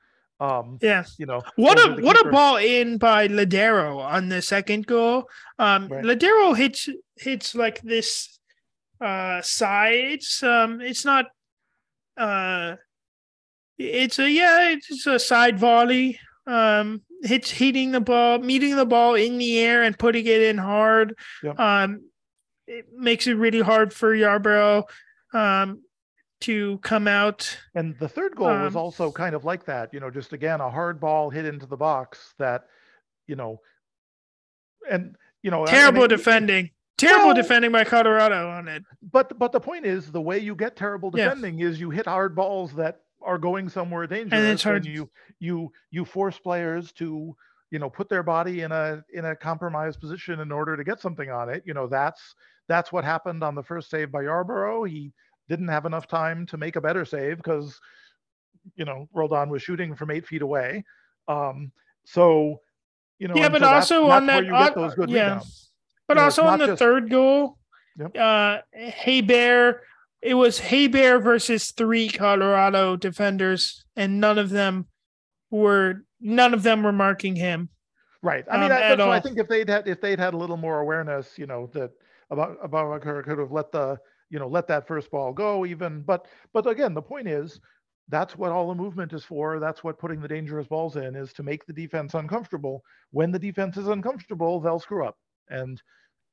Um, 0.41 0.79
yeah, 0.81 1.05
you 1.19 1.27
know, 1.27 1.43
what 1.57 1.79
a 1.79 2.01
what 2.01 2.25
a 2.25 2.31
ball 2.31 2.57
in 2.57 2.99
by 2.99 3.27
Lodeiro 3.27 3.99
on 3.99 4.29
the 4.29 4.41
second 4.41 4.87
goal. 4.87 5.29
Um, 5.59 5.89
right. 5.89 6.05
Lodeiro 6.05 6.57
hits 6.57 6.89
hits 7.17 7.55
like 7.55 7.83
this 7.83 8.39
uh 9.01 9.43
side. 9.43 9.95
It's 9.95 10.43
um, 10.43 10.81
it's 10.81 11.05
not 11.05 11.27
uh, 12.17 12.77
it's 13.79 14.19
a 14.19 14.31
yeah, 14.31 14.71
it's 14.71 15.07
a 15.07 15.19
side 15.19 15.59
volley. 15.59 16.19
Um, 16.47 17.03
hits 17.23 17.51
hitting 17.51 17.93
the 17.93 18.01
ball, 18.01 18.39
meeting 18.39 18.77
the 18.77 18.87
ball 18.87 19.15
in 19.15 19.39
the 19.39 19.59
air 19.59 19.83
and 19.83 19.99
putting 19.99 20.27
it 20.27 20.43
in 20.43 20.59
hard. 20.59 21.17
Yep. 21.43 21.59
Um, 21.59 22.05
it 22.67 22.87
makes 22.95 23.27
it 23.27 23.35
really 23.35 23.61
hard 23.61 23.93
for 23.93 24.15
Yarbrough. 24.15 24.85
Um, 25.33 25.83
to 26.41 26.79
come 26.79 27.09
out. 27.09 27.59
And 27.75 27.99
the 27.99 28.09
third 28.09 28.37
goal 28.37 28.49
um, 28.49 28.63
was 28.63 28.77
also 28.77 29.11
kind 29.11 29.35
of 29.35 29.45
like 29.45 29.65
that, 29.67 29.93
you 29.93 30.01
know, 30.01 30.11
just 30.11 30.33
again 30.33 30.61
a 30.61 30.71
hard 30.71 31.01
ball 31.01 31.31
hit 31.31 31.45
into 31.45 31.67
the 31.67 31.77
box 31.77 32.35
that, 32.39 32.67
you 33.27 33.37
know, 33.37 33.61
and 34.91 35.17
you 35.43 35.51
know, 35.51 35.67
terrible 35.67 36.09
defending. 36.09 36.71
Terrible 36.97 37.27
well, 37.27 37.35
defending 37.35 37.71
by 37.71 37.85
Colorado 37.85 38.51
on 38.51 38.67
it. 38.67 38.83
But 39.13 39.39
but 39.39 39.53
the 39.53 39.61
point 39.61 39.87
is 39.87 40.11
the 40.11 40.21
way 40.21 40.39
you 40.39 40.55
get 40.55 40.77
terrible 40.77 41.11
defending 41.11 41.59
yeah. 41.59 41.69
is 41.69 41.81
you 41.81 41.91
hit 41.91 42.07
hard 42.07 42.35
balls 42.35 42.73
that 42.75 43.03
are 43.23 43.39
going 43.39 43.69
somewhere 43.69 44.07
dangerous 44.07 44.41
and, 44.41 44.53
it's 44.53 44.63
hard. 44.63 44.85
and 44.85 44.95
you 44.95 45.11
you 45.39 45.73
you 45.91 46.05
force 46.05 46.39
players 46.39 46.93
to 46.93 47.37
you 47.71 47.79
know 47.79 47.91
put 47.91 48.09
their 48.09 48.23
body 48.23 48.63
in 48.63 48.73
a 48.73 49.05
in 49.13 49.25
a 49.25 49.37
compromised 49.37 50.01
position 50.01 50.41
in 50.41 50.53
order 50.53 50.77
to 50.77 50.85
get 50.85 51.01
something 51.01 51.31
on 51.31 51.49
it 51.49 51.63
you 51.67 51.75
know 51.75 51.87
that's 51.87 52.35
that's 52.69 52.93
what 52.93 53.05
happened 53.05 53.43
on 53.43 53.55
the 53.55 53.63
first 53.63 53.91
save 53.91 54.11
by 54.13 54.23
Yarbrough 54.23 54.89
he 54.89 55.13
didn't 55.49 55.69
have 55.69 55.87
enough 55.87 56.07
time 56.07 56.47
to 56.47 56.57
make 56.57 56.77
a 56.77 56.81
better 56.81 57.05
save 57.05 57.37
because 57.37 57.81
you 58.77 58.85
know 58.85 59.09
Roldan 59.13 59.49
was 59.49 59.63
shooting 59.63 59.95
from 59.95 60.11
eight 60.11 60.27
feet 60.27 60.43
away. 60.43 60.85
Um, 61.27 61.73
so 62.05 62.61
you 63.19 63.29
know, 63.29 63.35
yeah, 63.35 63.49
but 63.49 63.63
so 63.63 63.69
also 63.69 64.07
on 64.11 64.27
that, 64.27 64.45
uh, 64.45 64.47
yeah, 64.47 64.69
rebounds. 64.97 65.71
but 66.07 66.17
you 66.17 66.21
know, 66.21 66.25
also 66.25 66.45
on 66.45 66.59
the 66.59 66.67
just, 66.67 66.79
third 66.79 67.11
goal, 67.11 67.59
yep. 67.99 68.17
uh, 68.17 68.59
Bear, 69.23 69.83
it 70.23 70.35
was 70.35 70.61
Héber 70.61 71.23
versus 71.23 71.73
three 71.73 72.09
Colorado 72.09 72.97
defenders, 72.97 73.85
and 73.97 74.21
none 74.21 74.39
of 74.39 74.51
them 74.51 74.87
were 75.51 76.05
none 76.21 76.55
of 76.55 76.63
them 76.63 76.83
were 76.83 76.93
marking 76.93 77.37
him. 77.37 77.69
Right. 78.23 78.45
I 78.51 78.57
mean, 78.57 78.73
um, 78.73 79.09
I, 79.09 79.17
I 79.17 79.21
think 79.21 79.39
if 79.39 79.49
they'd 79.49 79.69
had 79.69 79.87
if 79.87 80.01
they'd 80.01 80.19
had 80.19 80.35
a 80.35 80.37
little 80.37 80.57
more 80.57 80.81
awareness, 80.81 81.39
you 81.39 81.47
know, 81.47 81.71
that 81.75 81.93
about 82.31 82.61
Abubakar 82.63 83.25
could 83.25 83.39
have 83.39 83.53
let 83.53 83.71
the 83.71 83.99
you 84.31 84.39
know 84.39 84.49
let 84.49 84.69
that 84.69 84.87
first 84.87 85.11
ball 85.11 85.33
go 85.33 85.67
even. 85.67 86.03
But 86.03 86.27
but 86.53 86.67
again, 86.67 86.95
the 86.95 87.03
point 87.03 87.29
is 87.29 87.61
that's 88.09 88.37
what 88.37 88.53
all 88.53 88.69
the 88.69 88.75
movement 88.75 89.13
is 89.13 89.25
for. 89.25 89.59
That's 89.61 89.85
what 89.85 89.99
putting 89.99 90.21
the 90.21 90.29
dangerous 90.29 90.67
balls 90.67 90.97
in 90.97 91.15
is 91.15 91.33
to 91.35 91.43
make 91.43 91.67
the 91.67 91.73
defense 91.73 92.15
uncomfortable. 92.15 92.83
When 93.11 93.31
the 93.31 93.39
defense 93.39 93.77
is 93.77 93.89
uncomfortable, 93.89 94.61
they'll 94.61 94.81
screw 94.81 95.07
up. 95.07 95.17
And 95.51 95.81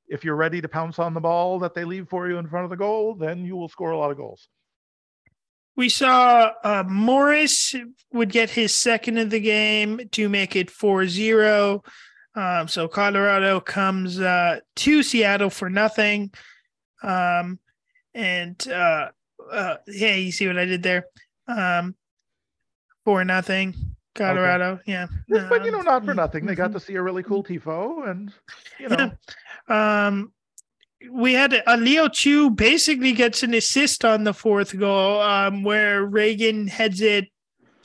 if 0.07 0.23
you're 0.23 0.35
ready 0.35 0.61
to 0.61 0.69
pounce 0.69 0.99
on 0.99 1.13
the 1.13 1.19
ball 1.19 1.59
that 1.59 1.73
they 1.73 1.83
leave 1.83 2.07
for 2.09 2.29
you 2.29 2.37
in 2.37 2.47
front 2.47 2.63
of 2.63 2.69
the 2.69 2.77
goal, 2.77 3.15
then 3.15 3.43
you 3.43 3.55
will 3.57 3.67
score 3.67 3.91
a 3.91 3.97
lot 3.97 4.11
of 4.11 4.17
goals. 4.17 4.47
We 5.75 5.89
saw 5.89 6.51
uh, 6.63 6.83
Morris 6.87 7.75
would 8.13 8.29
get 8.29 8.49
his 8.49 8.73
second 8.73 9.17
of 9.17 9.29
the 9.29 9.41
game 9.41 9.99
to 10.13 10.29
make 10.29 10.55
it 10.55 10.71
4 10.71 11.07
0. 11.07 11.83
Um, 12.35 12.67
so 12.67 12.87
Colorado 12.87 13.59
comes 13.59 14.19
uh, 14.19 14.59
to 14.77 15.03
Seattle 15.03 15.49
for 15.49 15.69
nothing. 15.69 16.31
Um, 17.03 17.59
and 18.15 18.67
uh, 18.67 19.09
uh, 19.51 19.75
hey, 19.85 20.21
you 20.21 20.31
see 20.31 20.47
what 20.47 20.57
I 20.57 20.65
did 20.65 20.81
there? 20.81 21.05
Um, 21.47 21.95
for 23.03 23.23
nothing. 23.23 23.75
Colorado, 24.15 24.79
okay. 24.79 24.83
yeah. 24.93 25.07
But 25.27 25.65
you 25.65 25.71
know, 25.71 25.81
not 25.81 26.05
for 26.05 26.11
um, 26.11 26.17
nothing. 26.17 26.45
They 26.45 26.55
got 26.55 26.69
mm-hmm. 26.69 26.79
to 26.79 26.85
see 26.85 26.95
a 26.95 27.01
really 27.01 27.21
cool 27.21 27.43
tifo, 27.43 28.09
and 28.09 28.33
you 28.79 28.87
know. 28.87 29.11
Yeah. 29.69 30.07
Um, 30.07 30.31
we 31.11 31.33
had 31.33 31.61
a 31.67 31.77
Leo 31.77 32.07
Chu 32.07 32.49
basically 32.49 33.11
gets 33.11 33.43
an 33.43 33.53
assist 33.53 34.05
on 34.05 34.23
the 34.23 34.33
fourth 34.33 34.77
goal, 34.79 35.21
um, 35.21 35.63
where 35.63 36.07
Ragen 36.07 36.69
heads 36.69 37.01
it 37.01 37.27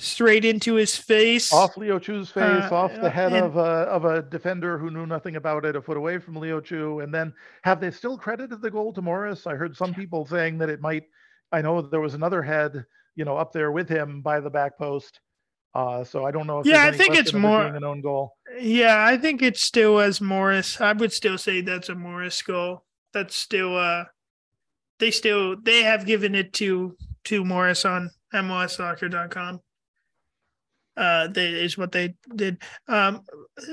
straight 0.01 0.45
into 0.45 0.75
his 0.75 0.97
face, 0.97 1.53
off 1.53 1.77
Leo 1.77 1.99
Chu's 1.99 2.31
face, 2.31 2.43
uh, 2.43 2.75
off 2.75 2.93
the 2.95 3.11
head 3.11 3.33
and, 3.33 3.45
of 3.45 3.57
a 3.57 3.61
of 3.61 4.05
a 4.05 4.23
defender 4.23 4.79
who 4.79 4.91
knew 4.91 5.07
nothing 5.07 5.37
about 5.37 5.65
it, 5.65 5.77
a 5.77 5.83
foot 5.83 5.97
away 5.97 6.19
from 6.19 6.37
Leo 6.37 6.61
Chu. 6.61 7.01
And 7.01 7.15
then, 7.15 7.33
have 7.63 7.81
they 7.81 7.91
still 7.91 8.17
credited 8.17 8.63
the 8.63 8.71
goal 8.71 8.93
to 8.95 9.03
Morris? 9.03 9.47
I 9.47 9.55
heard 9.55 9.77
some 9.77 9.95
people 9.95 10.27
saying 10.27 10.59
that 10.59 10.71
it 10.71 10.81
might. 10.81 11.05
I 11.53 11.63
know 11.63 11.83
there 11.83 12.01
was 12.01 12.15
another 12.15 12.43
head, 12.43 12.85
you 13.15 13.25
know, 13.25 13.37
up 13.37 13.53
there 13.53 13.73
with 13.73 13.89
him 13.89 14.23
by 14.23 14.41
the 14.41 14.51
back 14.51 14.79
post. 14.79 15.21
Uh, 15.75 16.03
so 16.03 16.25
I 16.25 16.33
don't 16.33 16.47
know 16.47 16.61
if 16.61 16.67
yeah, 16.67 16.85
I 16.85 16.91
think 16.91 17.15
it's 17.15 17.33
more 17.33 17.63
an 17.63 17.85
own 17.85 18.01
goal. 18.01 18.37
Yeah, 18.59 19.05
I 19.05 19.17
think 19.17 19.41
it 19.41 19.57
still 19.57 20.01
as 20.01 20.21
Morris. 20.21 20.81
I 20.81 20.93
would 20.93 21.13
still 21.13 21.39
say 21.39 21.61
that's 21.61 21.89
a 21.89 21.95
Morris 21.95 22.43
goal. 22.43 22.85
That's 23.13 23.37
still 23.37 23.77
uh, 23.77 24.05
they 24.99 25.11
still 25.13 25.57
they 25.61 25.83
have 25.83 26.07
given 26.07 26.35
it 26.35 26.53
to 26.55 26.97
to 27.25 27.45
Morris 27.45 27.85
on 27.85 28.11
MLSsoccer.com. 28.35 29.61
Uh, 30.97 31.29
that 31.29 31.39
is 31.39 31.79
what 31.79 31.93
they 31.93 32.15
did. 32.35 32.59
Um, 32.89 33.23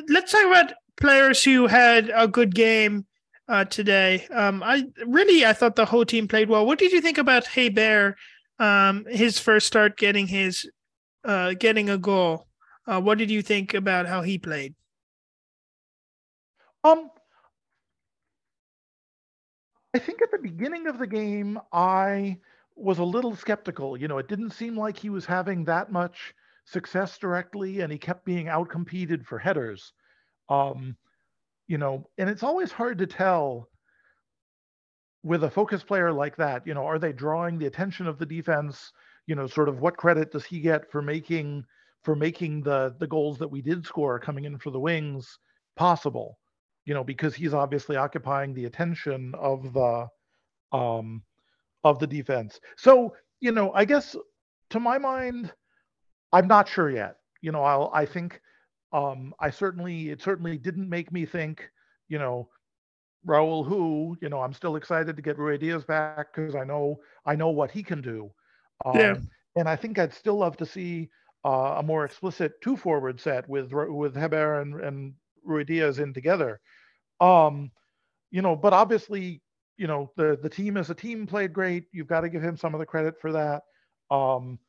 let's 0.07 0.31
talk 0.31 0.45
about 0.45 0.73
players 0.99 1.43
who 1.43 1.67
had 1.67 2.11
a 2.13 2.27
good 2.27 2.53
game 2.55 3.05
uh, 3.47 3.65
today. 3.65 4.27
Um, 4.31 4.61
I 4.63 4.85
really 5.05 5.45
I 5.45 5.53
thought 5.53 5.75
the 5.75 5.85
whole 5.85 6.05
team 6.05 6.27
played 6.27 6.49
well. 6.49 6.65
What 6.65 6.79
did 6.79 6.91
you 6.91 7.01
think 7.01 7.17
about 7.17 7.45
Héber? 7.45 8.13
Um, 8.59 9.05
his 9.09 9.39
first 9.39 9.67
start 9.67 9.97
getting 9.97 10.27
his 10.27 10.69
uh, 11.23 11.53
getting 11.53 11.89
a 11.89 11.97
goal. 11.97 12.47
Uh, 12.87 13.01
what 13.01 13.17
did 13.17 13.29
you 13.29 13.41
think 13.41 13.73
about 13.73 14.07
how 14.07 14.21
he 14.21 14.37
played? 14.37 14.73
Um, 16.83 17.09
I 19.93 19.99
think 19.99 20.21
at 20.21 20.31
the 20.31 20.37
beginning 20.37 20.87
of 20.87 20.99
the 20.99 21.07
game, 21.07 21.59
I 21.71 22.37
was 22.75 22.99
a 22.99 23.03
little 23.03 23.35
skeptical. 23.35 23.97
You 23.97 24.07
know, 24.07 24.19
it 24.19 24.27
didn't 24.27 24.51
seem 24.51 24.77
like 24.77 24.97
he 24.97 25.09
was 25.09 25.25
having 25.25 25.65
that 25.65 25.91
much 25.91 26.33
success 26.67 27.17
directly, 27.17 27.81
and 27.81 27.91
he 27.91 27.97
kept 27.97 28.25
being 28.25 28.47
outcompeted 28.47 29.25
for 29.25 29.39
headers. 29.39 29.93
Um, 30.49 30.95
you 31.67 31.77
know, 31.77 32.09
and 32.17 32.29
it's 32.29 32.43
always 32.43 32.71
hard 32.71 32.97
to 32.99 33.07
tell 33.07 33.69
with 35.23 35.43
a 35.43 35.49
focus 35.49 35.83
player 35.83 36.13
like 36.13 36.37
that. 36.37 36.65
You 36.65 36.73
know, 36.73 36.85
are 36.85 36.99
they 36.99 37.11
drawing 37.11 37.57
the 37.57 37.65
attention 37.65 38.07
of 38.07 38.17
the 38.17 38.25
defense? 38.25 38.91
you 39.27 39.35
know, 39.35 39.45
sort 39.45 39.69
of 39.69 39.81
what 39.81 39.97
credit 39.97 40.31
does 40.31 40.45
he 40.45 40.59
get 40.59 40.89
for 40.89 41.01
making 41.01 41.63
for 42.03 42.15
making 42.15 42.63
the 42.63 42.95
the 42.99 43.07
goals 43.07 43.37
that 43.37 43.47
we 43.47 43.61
did 43.61 43.85
score 43.85 44.19
coming 44.19 44.45
in 44.45 44.57
for 44.57 44.71
the 44.71 44.79
wings 44.79 45.37
possible? 45.75 46.39
You 46.85 46.93
know, 46.93 47.03
because 47.03 47.35
he's 47.35 47.53
obviously 47.53 47.97
occupying 47.97 48.53
the 48.53 48.65
attention 48.65 49.33
of 49.37 49.73
the 49.73 50.07
um 50.71 51.21
of 51.83 51.99
the 51.99 52.07
defense. 52.07 52.59
So, 52.77 53.13
you 53.41 53.51
know, 53.51 53.71
I 53.73 53.85
guess 53.85 54.15
to 54.71 54.79
my 54.79 54.97
mind, 54.97 55.53
I'm 56.33 56.47
not 56.47 56.67
sure 56.67 56.89
yet. 56.89 57.17
You 57.41 57.51
know, 57.51 57.63
I'll 57.63 57.91
I 57.93 58.05
think 58.05 58.41
um 58.93 59.33
I 59.39 59.49
certainly 59.49 60.09
it 60.09 60.21
certainly 60.21 60.57
didn't 60.57 60.89
make 60.89 61.11
me 61.11 61.25
think, 61.25 61.69
you 62.09 62.19
know, 62.19 62.49
Raul 63.25 63.65
who, 63.65 64.17
you 64.21 64.29
know, 64.29 64.41
I'm 64.41 64.53
still 64.53 64.75
excited 64.75 65.15
to 65.15 65.21
get 65.21 65.37
Ruidíaz 65.37 65.85
back 65.85 66.33
because 66.33 66.55
I 66.55 66.63
know 66.63 66.99
I 67.25 67.35
know 67.35 67.49
what 67.49 67.71
he 67.71 67.83
can 67.83 68.01
do. 68.01 68.31
Um, 68.85 68.97
yeah. 68.97 69.15
And 69.55 69.67
I 69.67 69.75
think 69.75 69.97
I'd 69.99 70.13
still 70.13 70.37
love 70.37 70.55
to 70.57 70.65
see 70.65 71.09
uh, 71.45 71.75
a 71.77 71.83
more 71.83 72.05
explicit 72.05 72.61
two 72.61 72.77
forward 72.77 73.19
set 73.19 73.47
with 73.49 73.71
with 73.71 74.15
Héber 74.15 74.61
and, 74.61 74.79
and 74.81 75.13
Ruidíaz 75.47 75.99
in 75.99 76.13
together. 76.13 76.59
Um, 77.19 77.71
you 78.31 78.41
know, 78.41 78.55
but 78.55 78.73
obviously, 78.73 79.41
you 79.77 79.87
know, 79.87 80.11
the 80.15 80.37
the 80.41 80.49
team 80.49 80.77
as 80.77 80.89
a 80.89 80.95
team 80.95 81.25
played 81.25 81.53
great. 81.53 81.85
You've 81.91 82.07
got 82.07 82.21
to 82.21 82.29
give 82.29 82.43
him 82.43 82.57
some 82.57 82.73
of 82.73 82.79
the 82.79 82.85
credit 82.85 83.19
for 83.19 83.31
that. 83.33 83.63
Um, 84.11 84.59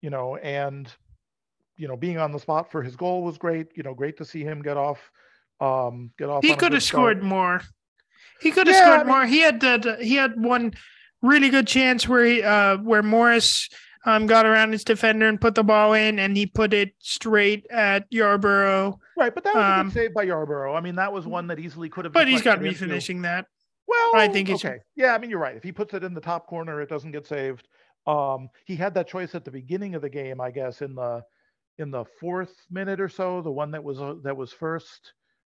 you 0.00 0.10
know, 0.10 0.36
and 0.36 0.90
you 1.76 1.88
know, 1.88 1.96
being 1.96 2.18
on 2.18 2.32
the 2.32 2.38
spot 2.38 2.70
for 2.70 2.82
his 2.82 2.96
goal 2.96 3.22
was 3.22 3.38
great. 3.38 3.68
You 3.74 3.82
know, 3.82 3.94
great 3.94 4.16
to 4.18 4.24
see 4.24 4.42
him 4.42 4.62
get 4.62 4.76
off. 4.76 4.98
Um, 5.60 6.10
get 6.18 6.28
off. 6.28 6.44
He 6.44 6.54
could 6.54 6.72
have 6.72 6.82
scored 6.82 7.22
more. 7.22 7.62
He 8.40 8.50
could 8.50 8.66
have 8.66 8.76
yeah, 8.76 8.82
scored 8.82 9.00
I 9.00 9.04
mean, 9.04 9.12
more. 9.12 9.26
He 9.26 9.40
had 9.40 9.60
that. 9.60 10.00
He 10.00 10.14
had 10.14 10.40
one 10.40 10.74
really 11.22 11.48
good 11.50 11.66
chance 11.66 12.08
where 12.08 12.24
he, 12.24 12.42
uh, 12.42 12.78
where 12.78 13.02
Morris 13.02 13.68
um, 14.04 14.26
got 14.26 14.46
around 14.46 14.72
his 14.72 14.84
defender 14.84 15.28
and 15.28 15.40
put 15.40 15.54
the 15.54 15.64
ball 15.64 15.92
in, 15.92 16.18
and 16.18 16.36
he 16.36 16.46
put 16.46 16.72
it 16.72 16.94
straight 16.98 17.66
at 17.70 18.10
Yarbrough. 18.10 18.96
Right, 19.16 19.34
but 19.34 19.44
that 19.44 19.54
was 19.54 19.64
um, 19.64 19.80
a 19.80 19.84
good 19.84 19.92
save 19.92 20.14
by 20.14 20.26
Yarbrough. 20.26 20.76
I 20.76 20.80
mean, 20.80 20.96
that 20.96 21.12
was 21.12 21.26
one 21.26 21.48
that 21.48 21.58
easily 21.58 21.88
could 21.88 22.04
have. 22.04 22.14
But 22.14 22.28
he's 22.28 22.42
got 22.42 22.56
to 22.56 22.60
be 22.60 22.74
finishing 22.74 23.22
that. 23.22 23.46
Well, 23.86 24.16
I 24.16 24.28
think 24.28 24.48
he's 24.48 24.64
okay. 24.64 24.78
Yeah, 24.96 25.14
I 25.14 25.18
mean, 25.18 25.30
you're 25.30 25.38
right. 25.38 25.56
If 25.56 25.62
he 25.62 25.72
puts 25.72 25.94
it 25.94 26.04
in 26.04 26.12
the 26.12 26.20
top 26.20 26.46
corner, 26.46 26.80
it 26.82 26.88
doesn't 26.88 27.10
get 27.10 27.26
saved. 27.26 27.66
Um, 28.08 28.48
he 28.64 28.74
had 28.74 28.94
that 28.94 29.06
choice 29.06 29.34
at 29.34 29.44
the 29.44 29.50
beginning 29.50 29.94
of 29.94 30.00
the 30.02 30.08
game, 30.08 30.40
I 30.40 30.50
guess, 30.50 30.80
in 30.80 30.94
the 30.94 31.22
in 31.76 31.90
the 31.90 32.04
fourth 32.18 32.54
minute 32.70 33.00
or 33.00 33.08
so, 33.08 33.42
the 33.42 33.50
one 33.50 33.70
that 33.70 33.84
was 33.84 34.00
uh, 34.00 34.14
that 34.24 34.36
was 34.36 34.52
1st 34.52 35.12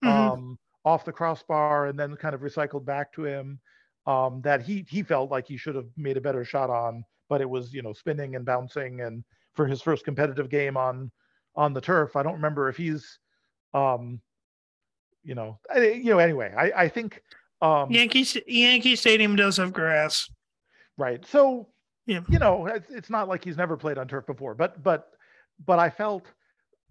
mm-hmm. 0.05 0.09
um, 0.09 0.59
off 0.85 1.05
the 1.05 1.13
crossbar 1.13 1.87
and 1.87 1.99
then 1.99 2.17
kind 2.17 2.35
of 2.35 2.41
recycled 2.41 2.85
back 2.87 3.13
to 3.13 3.25
him 3.25 3.61
um, 4.07 4.41
that 4.43 4.63
he 4.63 4.87
he 4.89 5.03
felt 5.03 5.31
like 5.31 5.47
he 5.47 5.59
should 5.59 5.75
have 5.75 5.89
made 5.97 6.17
a 6.17 6.21
better 6.23 6.45
shot 6.45 6.71
on, 6.71 7.05
but 7.29 7.43
it 7.43 7.49
was 7.49 7.75
you 7.75 7.83
know 7.83 7.93
spinning 7.93 8.35
and 8.35 8.47
bouncing. 8.47 9.03
And 9.03 9.23
for 9.55 9.67
his 9.67 9.83
first 9.83 10.05
competitive 10.05 10.49
game 10.49 10.77
on 10.77 11.11
on 11.55 11.75
the 11.75 11.81
turf, 11.83 12.17
I 12.17 12.23
don't 12.23 12.35
remember 12.35 12.71
if 12.71 12.79
he's, 12.79 13.19
um, 13.75 14.21
you 15.23 15.35
know, 15.35 15.59
I, 15.73 15.89
you 15.89 16.11
know. 16.13 16.19
Anyway, 16.19 16.55
I 16.57 16.85
I 16.85 16.89
think 16.89 17.23
um, 17.61 17.91
Yankee 17.91 18.27
Yankee 18.47 18.97
Stadium 18.97 19.37
does 19.37 19.59
have 19.59 19.75
grass, 19.75 20.31
right? 20.97 21.25
So 21.27 21.69
yeah, 22.09 22.21
you 22.31 22.39
know, 22.39 22.67
it's, 22.67 22.91
it's 22.91 23.11
not 23.11 23.29
like 23.29 23.45
he's 23.45 23.59
never 23.59 23.77
played 23.77 23.99
on 23.99 24.09
turf 24.09 24.27
before, 24.27 24.55
but 24.55 24.83
but 24.83 25.11
but 25.67 25.79
I 25.79 25.91
felt, 25.91 26.25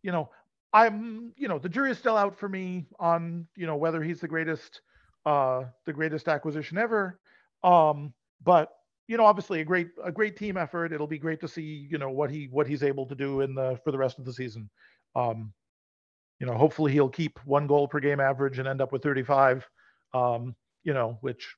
you 0.03 0.11
know, 0.11 0.29
I'm 0.73 1.33
you 1.35 1.47
know 1.47 1.57
the 1.57 1.69
jury 1.69 1.89
is 1.89 1.97
still 1.97 2.15
out 2.15 2.37
for 2.37 2.47
me 2.47 2.85
on 2.99 3.47
you 3.55 3.65
know 3.65 3.75
whether 3.75 4.03
he's 4.03 4.21
the 4.21 4.27
greatest 4.27 4.81
uh, 5.25 5.63
the 5.87 5.93
greatest 5.93 6.27
acquisition 6.27 6.77
ever. 6.77 7.19
Um, 7.63 8.13
but 8.43 8.69
you 9.07 9.17
know, 9.17 9.25
obviously 9.25 9.59
a 9.59 9.65
great 9.65 9.89
a 10.03 10.11
great 10.11 10.37
team 10.37 10.55
effort. 10.55 10.93
It'll 10.93 11.07
be 11.07 11.17
great 11.17 11.41
to 11.41 11.47
see 11.47 11.87
you 11.89 11.97
know 11.97 12.11
what 12.11 12.29
he 12.29 12.47
what 12.51 12.67
he's 12.67 12.83
able 12.83 13.07
to 13.07 13.15
do 13.15 13.41
in 13.41 13.55
the 13.55 13.79
for 13.83 13.91
the 13.91 13.97
rest 13.97 14.19
of 14.19 14.25
the 14.25 14.33
season. 14.33 14.69
Um, 15.15 15.51
you 16.39 16.45
know, 16.45 16.53
hopefully 16.53 16.91
he'll 16.91 17.09
keep 17.09 17.39
one 17.43 17.65
goal 17.65 17.87
per 17.87 17.99
game 17.99 18.19
average 18.19 18.59
and 18.59 18.67
end 18.67 18.81
up 18.81 18.91
with 18.91 19.01
35. 19.01 19.67
Um, 20.13 20.55
you 20.83 20.93
know, 20.93 21.17
which 21.21 21.55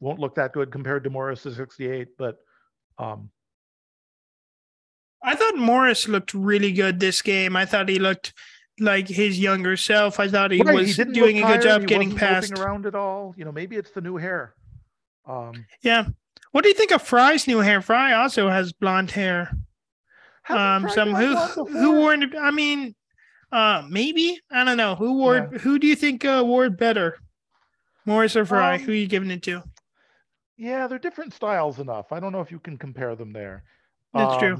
won't 0.00 0.20
look 0.20 0.34
that 0.34 0.52
good 0.52 0.70
compared 0.70 1.02
to 1.04 1.10
Morris's 1.10 1.56
68, 1.56 2.08
but 2.18 2.36
um, 3.00 3.30
I 5.22 5.34
thought 5.34 5.56
Morris 5.56 6.08
looked 6.08 6.34
really 6.34 6.72
good 6.72 7.00
this 7.00 7.22
game. 7.22 7.56
I 7.56 7.66
thought 7.66 7.88
he 7.88 7.98
looked 7.98 8.32
like 8.78 9.08
his 9.08 9.38
younger 9.38 9.76
self. 9.76 10.18
I 10.18 10.28
thought 10.28 10.50
he 10.50 10.62
right, 10.62 10.74
was 10.74 10.96
he 10.96 11.04
doing 11.04 11.42
a 11.42 11.46
good 11.46 11.62
job 11.62 11.86
getting 11.86 12.14
past 12.14 12.52
around 12.52 12.86
it 12.86 12.94
all. 12.94 13.34
You 13.36 13.44
know, 13.44 13.52
maybe 13.52 13.76
it's 13.76 13.90
the 13.90 14.00
new 14.00 14.16
hair. 14.16 14.54
Um, 15.26 15.66
yeah. 15.82 16.06
What 16.52 16.62
do 16.62 16.68
you 16.68 16.74
think 16.74 16.90
of 16.90 17.02
Frei's 17.02 17.46
new 17.46 17.58
hair? 17.58 17.80
Frei 17.80 18.12
also 18.12 18.48
has 18.48 18.72
blonde 18.72 19.10
hair. 19.10 19.52
Um, 20.48 20.88
some 20.88 21.14
who 21.14 21.36
who 21.66 21.92
wore? 21.92 22.16
I 22.40 22.50
mean, 22.50 22.94
uh, 23.52 23.84
maybe 23.88 24.40
I 24.50 24.64
don't 24.64 24.76
know 24.76 24.94
who 24.94 25.18
wore. 25.18 25.48
Yeah. 25.52 25.58
Who 25.58 25.78
do 25.78 25.86
you 25.86 25.94
think 25.94 26.24
uh, 26.24 26.42
wore 26.44 26.70
better, 26.70 27.18
Morris 28.04 28.34
or 28.34 28.44
Frei? 28.44 28.76
Um, 28.76 28.80
who 28.80 28.92
are 28.92 28.96
you 28.96 29.06
giving 29.06 29.30
it 29.30 29.42
to? 29.44 29.62
Yeah, 30.60 30.88
they're 30.88 30.98
different 30.98 31.32
styles 31.32 31.78
enough. 31.78 32.12
I 32.12 32.20
don't 32.20 32.32
know 32.32 32.42
if 32.42 32.50
you 32.52 32.58
can 32.58 32.76
compare 32.76 33.16
them 33.16 33.32
there. 33.32 33.64
That's 34.12 34.34
um, 34.34 34.38
true. 34.38 34.58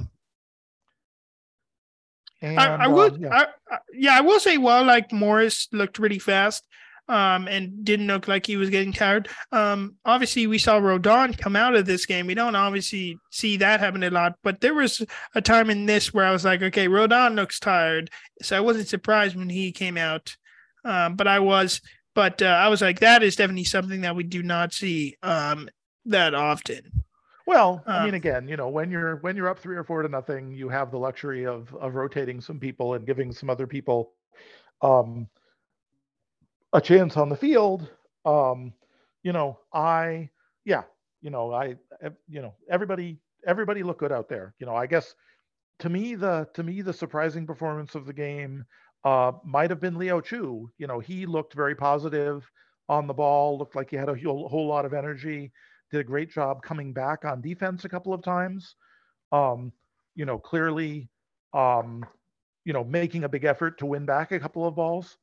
And, 2.41 2.59
I, 2.59 2.85
I 2.85 2.87
would, 2.87 3.13
uh, 3.13 3.19
yeah. 3.21 3.29
I, 3.35 3.75
I, 3.75 3.79
yeah, 3.93 4.17
I 4.17 4.23
will 4.23 4.41
say, 4.41 4.57
well, 4.57 4.83
like 4.83 5.13
Morris 5.13 5.69
looked 5.73 5.99
really 5.99 6.19
fast. 6.19 6.65
um, 7.11 7.49
and 7.49 7.85
didn't 7.85 8.07
look 8.07 8.29
like 8.29 8.47
he 8.47 8.57
was 8.57 8.71
getting 8.71 8.93
tired. 8.93 9.29
Um, 9.51 9.97
obviously, 10.05 10.47
we 10.47 10.59
saw 10.59 10.79
Roldan 10.79 11.35
come 11.35 11.57
out 11.57 11.75
of 11.75 11.85
this 11.85 12.07
game. 12.07 12.29
We 12.29 12.35
don't 12.35 12.55
obviously 12.55 13.19
see 13.31 13.57
that 13.57 13.81
happen 13.81 14.05
a 14.05 14.11
lot, 14.11 14.37
but 14.45 14.61
there 14.61 14.75
was 14.75 15.05
a 15.35 15.43
time 15.43 15.71
in 15.71 15.87
this 15.87 16.15
where 16.15 16.25
I 16.25 16.31
was 16.31 16.45
like, 16.45 16.63
okay, 16.63 16.87
Roldan 16.87 17.35
looks 17.35 17.59
tired. 17.59 18.11
So 18.43 18.57
I 18.57 18.61
wasn't 18.61 18.87
surprised 18.87 19.35
when 19.35 19.49
he 19.49 19.73
came 19.73 19.97
out, 19.97 20.37
um, 20.85 21.17
but 21.17 21.27
I 21.27 21.41
was. 21.41 21.81
But 22.15 22.43
uh, 22.43 22.47
I 22.47 22.69
was 22.69 22.81
like, 22.81 23.01
that 23.01 23.23
is 23.23 23.37
definitely 23.37 23.65
something 23.65 24.01
that 24.03 24.17
we 24.17 24.25
do 24.25 24.43
not 24.43 24.73
see 24.73 25.17
um, 25.23 25.69
that 26.07 26.35
often. 26.35 27.05
Well, 27.47 27.83
I 27.87 28.05
mean, 28.05 28.11
um, 28.11 28.15
again, 28.15 28.49
you 28.49 28.57
know, 28.57 28.69
when 28.69 28.91
you're 28.91 29.17
when 29.17 29.37
you're 29.37 29.49
up 29.49 29.59
three 29.59 29.77
or 29.77 29.85
four 29.85 30.03
to 30.03 30.09
nothing, 30.09 30.53
you 30.53 30.69
have 30.69 30.91
the 30.91 30.99
luxury 30.99 31.47
of 31.47 31.75
of 31.75 31.95
rotating 31.95 32.41
some 32.41 32.61
people 32.61 32.95
and 32.95 33.07
giving 33.07 33.33
some 33.33 33.51
other 33.51 33.67
people 33.67 34.13
um, 34.83 35.29
a 36.73 36.81
chance 36.81 37.17
on 37.17 37.29
the 37.29 37.37
field. 37.37 37.89
Um, 38.25 38.73
you 39.23 39.33
know, 39.33 39.59
I 39.73 40.31
yeah, 40.65 40.83
you 41.23 41.31
know, 41.31 41.53
I 41.53 41.77
you 42.29 42.43
know, 42.43 42.55
everybody 42.71 43.19
everybody 43.47 43.83
looked 43.83 44.01
good 44.01 44.13
out 44.13 44.29
there. 44.29 44.55
You 44.59 44.67
know, 44.67 44.77
I 44.77 44.87
guess 44.87 45.15
to 45.81 45.89
me 45.89 46.15
the 46.15 46.49
to 46.55 46.63
me 46.63 46.83
the 46.83 46.93
surprising 46.93 47.47
performance 47.47 47.95
of 47.95 48.07
the 48.07 48.13
game 48.13 48.65
uh, 49.05 49.33
might 49.45 49.71
have 49.71 49.81
been 49.81 49.99
Leo 49.99 50.21
Chu. 50.21 50.71
You 50.79 50.87
know, 50.87 51.01
he 51.01 51.27
looked 51.27 51.55
very 51.55 51.75
positive 51.75 52.49
on 52.89 53.07
the 53.07 53.15
ball, 53.15 53.59
looked 53.59 53.77
like 53.77 53.91
he 53.91 53.97
had 53.97 54.09
a 54.09 54.15
whole, 54.15 54.49
whole 54.49 54.67
lot 54.67 54.85
of 54.85 54.93
energy, 54.93 55.53
did 55.91 56.01
a 56.01 56.05
great 56.05 56.31
job 56.31 56.63
coming 56.63 56.93
back 56.93 57.25
on 57.25 57.41
defense 57.41 57.85
a 57.85 57.89
couple 57.89 58.13
of 58.13 58.23
times. 58.23 58.75
Um, 59.33 59.73
you 60.15 60.25
know, 60.25 60.39
clearly, 60.39 61.09
um, 61.53 62.05
you 62.65 62.73
know, 62.73 62.85
making 62.85 63.25
a 63.25 63.29
big 63.29 63.45
effort 63.45 63.79
to 63.79 63.87
win 63.87 64.07
back 64.07 64.33
a 64.33 64.41
couple 64.41 64.67
of 64.67 64.75
balls 64.75 65.17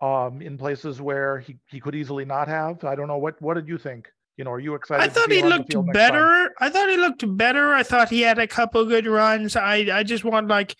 um, 0.00 0.42
in 0.42 0.58
places 0.58 1.00
where 1.00 1.38
he, 1.40 1.56
he 1.66 1.80
could 1.80 1.94
easily 1.94 2.24
not 2.24 2.48
have. 2.48 2.84
I 2.84 2.94
don't 2.94 3.08
know. 3.08 3.18
What, 3.18 3.40
what 3.40 3.54
did 3.54 3.68
you 3.68 3.78
think? 3.78 4.08
You 4.36 4.44
know, 4.44 4.52
are 4.52 4.60
you 4.60 4.74
excited? 4.74 5.02
I 5.02 5.08
thought 5.08 5.32
he 5.32 5.42
looked 5.42 5.74
better. 5.92 6.54
I 6.60 6.70
thought 6.70 6.88
he 6.88 6.96
looked 6.96 7.24
better. 7.36 7.74
I 7.74 7.82
thought 7.82 8.08
he 8.08 8.20
had 8.20 8.38
a 8.38 8.46
couple 8.46 8.84
good 8.84 9.06
runs. 9.06 9.56
I, 9.56 9.88
I 9.92 10.02
just 10.04 10.24
want 10.24 10.46
like 10.46 10.76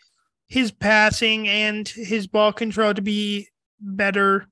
his 0.46 0.70
passing 0.70 1.48
and 1.48 1.88
his 1.88 2.28
ball 2.28 2.52
control 2.52 2.94
to 2.94 3.02
be 3.02 3.48
better. 3.80 4.46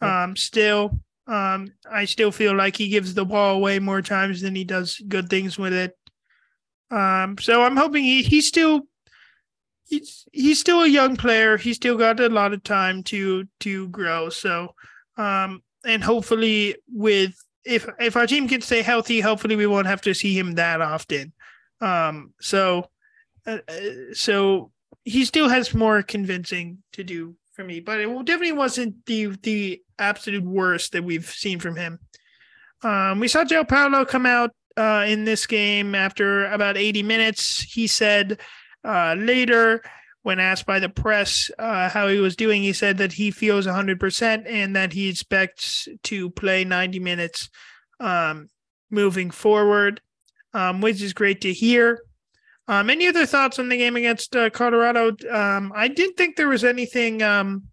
Um, 0.00 0.36
still, 0.36 0.98
um, 1.26 1.72
I 1.90 2.04
still 2.04 2.30
feel 2.30 2.54
like 2.54 2.76
he 2.76 2.88
gives 2.88 3.14
the 3.14 3.24
ball 3.24 3.56
away 3.56 3.78
more 3.78 4.02
times 4.02 4.40
than 4.40 4.54
he 4.54 4.64
does 4.64 5.00
good 5.08 5.28
things 5.28 5.58
with 5.58 5.72
it. 5.72 5.96
Um, 6.90 7.36
so 7.38 7.62
I'm 7.62 7.76
hoping 7.76 8.04
he, 8.04 8.22
he's 8.22 8.46
still 8.46 8.82
he's 9.86 10.26
he's 10.32 10.60
still 10.60 10.82
a 10.82 10.88
young 10.88 11.16
player. 11.16 11.56
He's 11.56 11.76
still 11.76 11.96
got 11.96 12.20
a 12.20 12.28
lot 12.28 12.52
of 12.52 12.62
time 12.62 13.02
to 13.04 13.44
to 13.60 13.88
grow. 13.88 14.28
So, 14.28 14.74
um, 15.16 15.62
and 15.84 16.02
hopefully, 16.02 16.76
with 16.92 17.34
if 17.64 17.88
if 17.98 18.16
our 18.16 18.26
team 18.26 18.46
can 18.46 18.60
stay 18.60 18.82
healthy, 18.82 19.20
hopefully 19.20 19.56
we 19.56 19.66
won't 19.66 19.88
have 19.88 20.02
to 20.02 20.14
see 20.14 20.38
him 20.38 20.52
that 20.52 20.80
often. 20.80 21.32
Um, 21.80 22.34
so, 22.40 22.90
uh, 23.46 23.58
uh 23.68 24.14
so 24.14 24.70
he 25.04 25.24
still 25.24 25.48
has 25.48 25.74
more 25.74 26.02
convincing 26.02 26.78
to 26.92 27.02
do 27.02 27.34
for 27.52 27.64
me, 27.64 27.80
but 27.80 28.00
it 28.00 28.06
definitely 28.26 28.52
wasn't 28.52 29.04
the 29.06 29.36
the 29.42 29.82
absolute 29.98 30.44
worst 30.44 30.92
that 30.92 31.04
we've 31.04 31.26
seen 31.26 31.58
from 31.58 31.76
him. 31.76 31.98
Um, 32.82 33.20
we 33.20 33.28
saw 33.28 33.44
João 33.44 33.68
Paulo 33.68 34.04
come 34.04 34.26
out 34.26 34.50
uh, 34.76 35.04
in 35.08 35.24
this 35.24 35.46
game 35.46 35.94
after 35.94 36.46
about 36.46 36.76
80 36.76 37.02
minutes. 37.02 37.62
He 37.62 37.86
said 37.86 38.40
uh, 38.84 39.14
later, 39.18 39.82
when 40.22 40.38
asked 40.38 40.66
by 40.66 40.78
the 40.78 40.88
press 40.88 41.50
uh, 41.58 41.88
how 41.88 42.08
he 42.08 42.18
was 42.18 42.36
doing, 42.36 42.62
he 42.62 42.72
said 42.72 42.98
that 42.98 43.12
he 43.12 43.30
feels 43.30 43.66
100% 43.66 44.44
and 44.46 44.76
that 44.76 44.92
he 44.92 45.08
expects 45.08 45.88
to 46.04 46.30
play 46.30 46.64
90 46.64 46.98
minutes 46.98 47.48
um, 48.00 48.48
moving 48.90 49.30
forward, 49.30 50.00
um, 50.52 50.80
which 50.80 51.00
is 51.00 51.12
great 51.12 51.40
to 51.40 51.52
hear. 51.52 52.00
Um, 52.68 52.90
any 52.90 53.06
other 53.06 53.26
thoughts 53.26 53.58
on 53.58 53.68
the 53.68 53.76
game 53.76 53.96
against 53.96 54.34
uh, 54.34 54.50
Colorado? 54.50 55.16
Um, 55.30 55.72
I 55.74 55.88
didn't 55.88 56.16
think 56.16 56.36
there 56.36 56.48
was 56.48 56.64
anything, 56.64 57.22
um, 57.22 57.68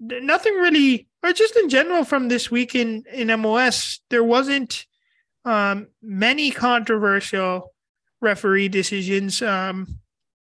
nothing 0.00 0.54
really, 0.54 1.07
or 1.22 1.32
just 1.32 1.56
in 1.56 1.68
general 1.68 2.04
from 2.04 2.28
this 2.28 2.50
week 2.50 2.74
in, 2.74 3.04
in 3.12 3.28
MLS, 3.28 4.00
there 4.10 4.24
wasn't 4.24 4.86
um, 5.44 5.88
many 6.02 6.50
controversial 6.50 7.72
referee 8.20 8.68
decisions. 8.68 9.42
Um, 9.42 10.00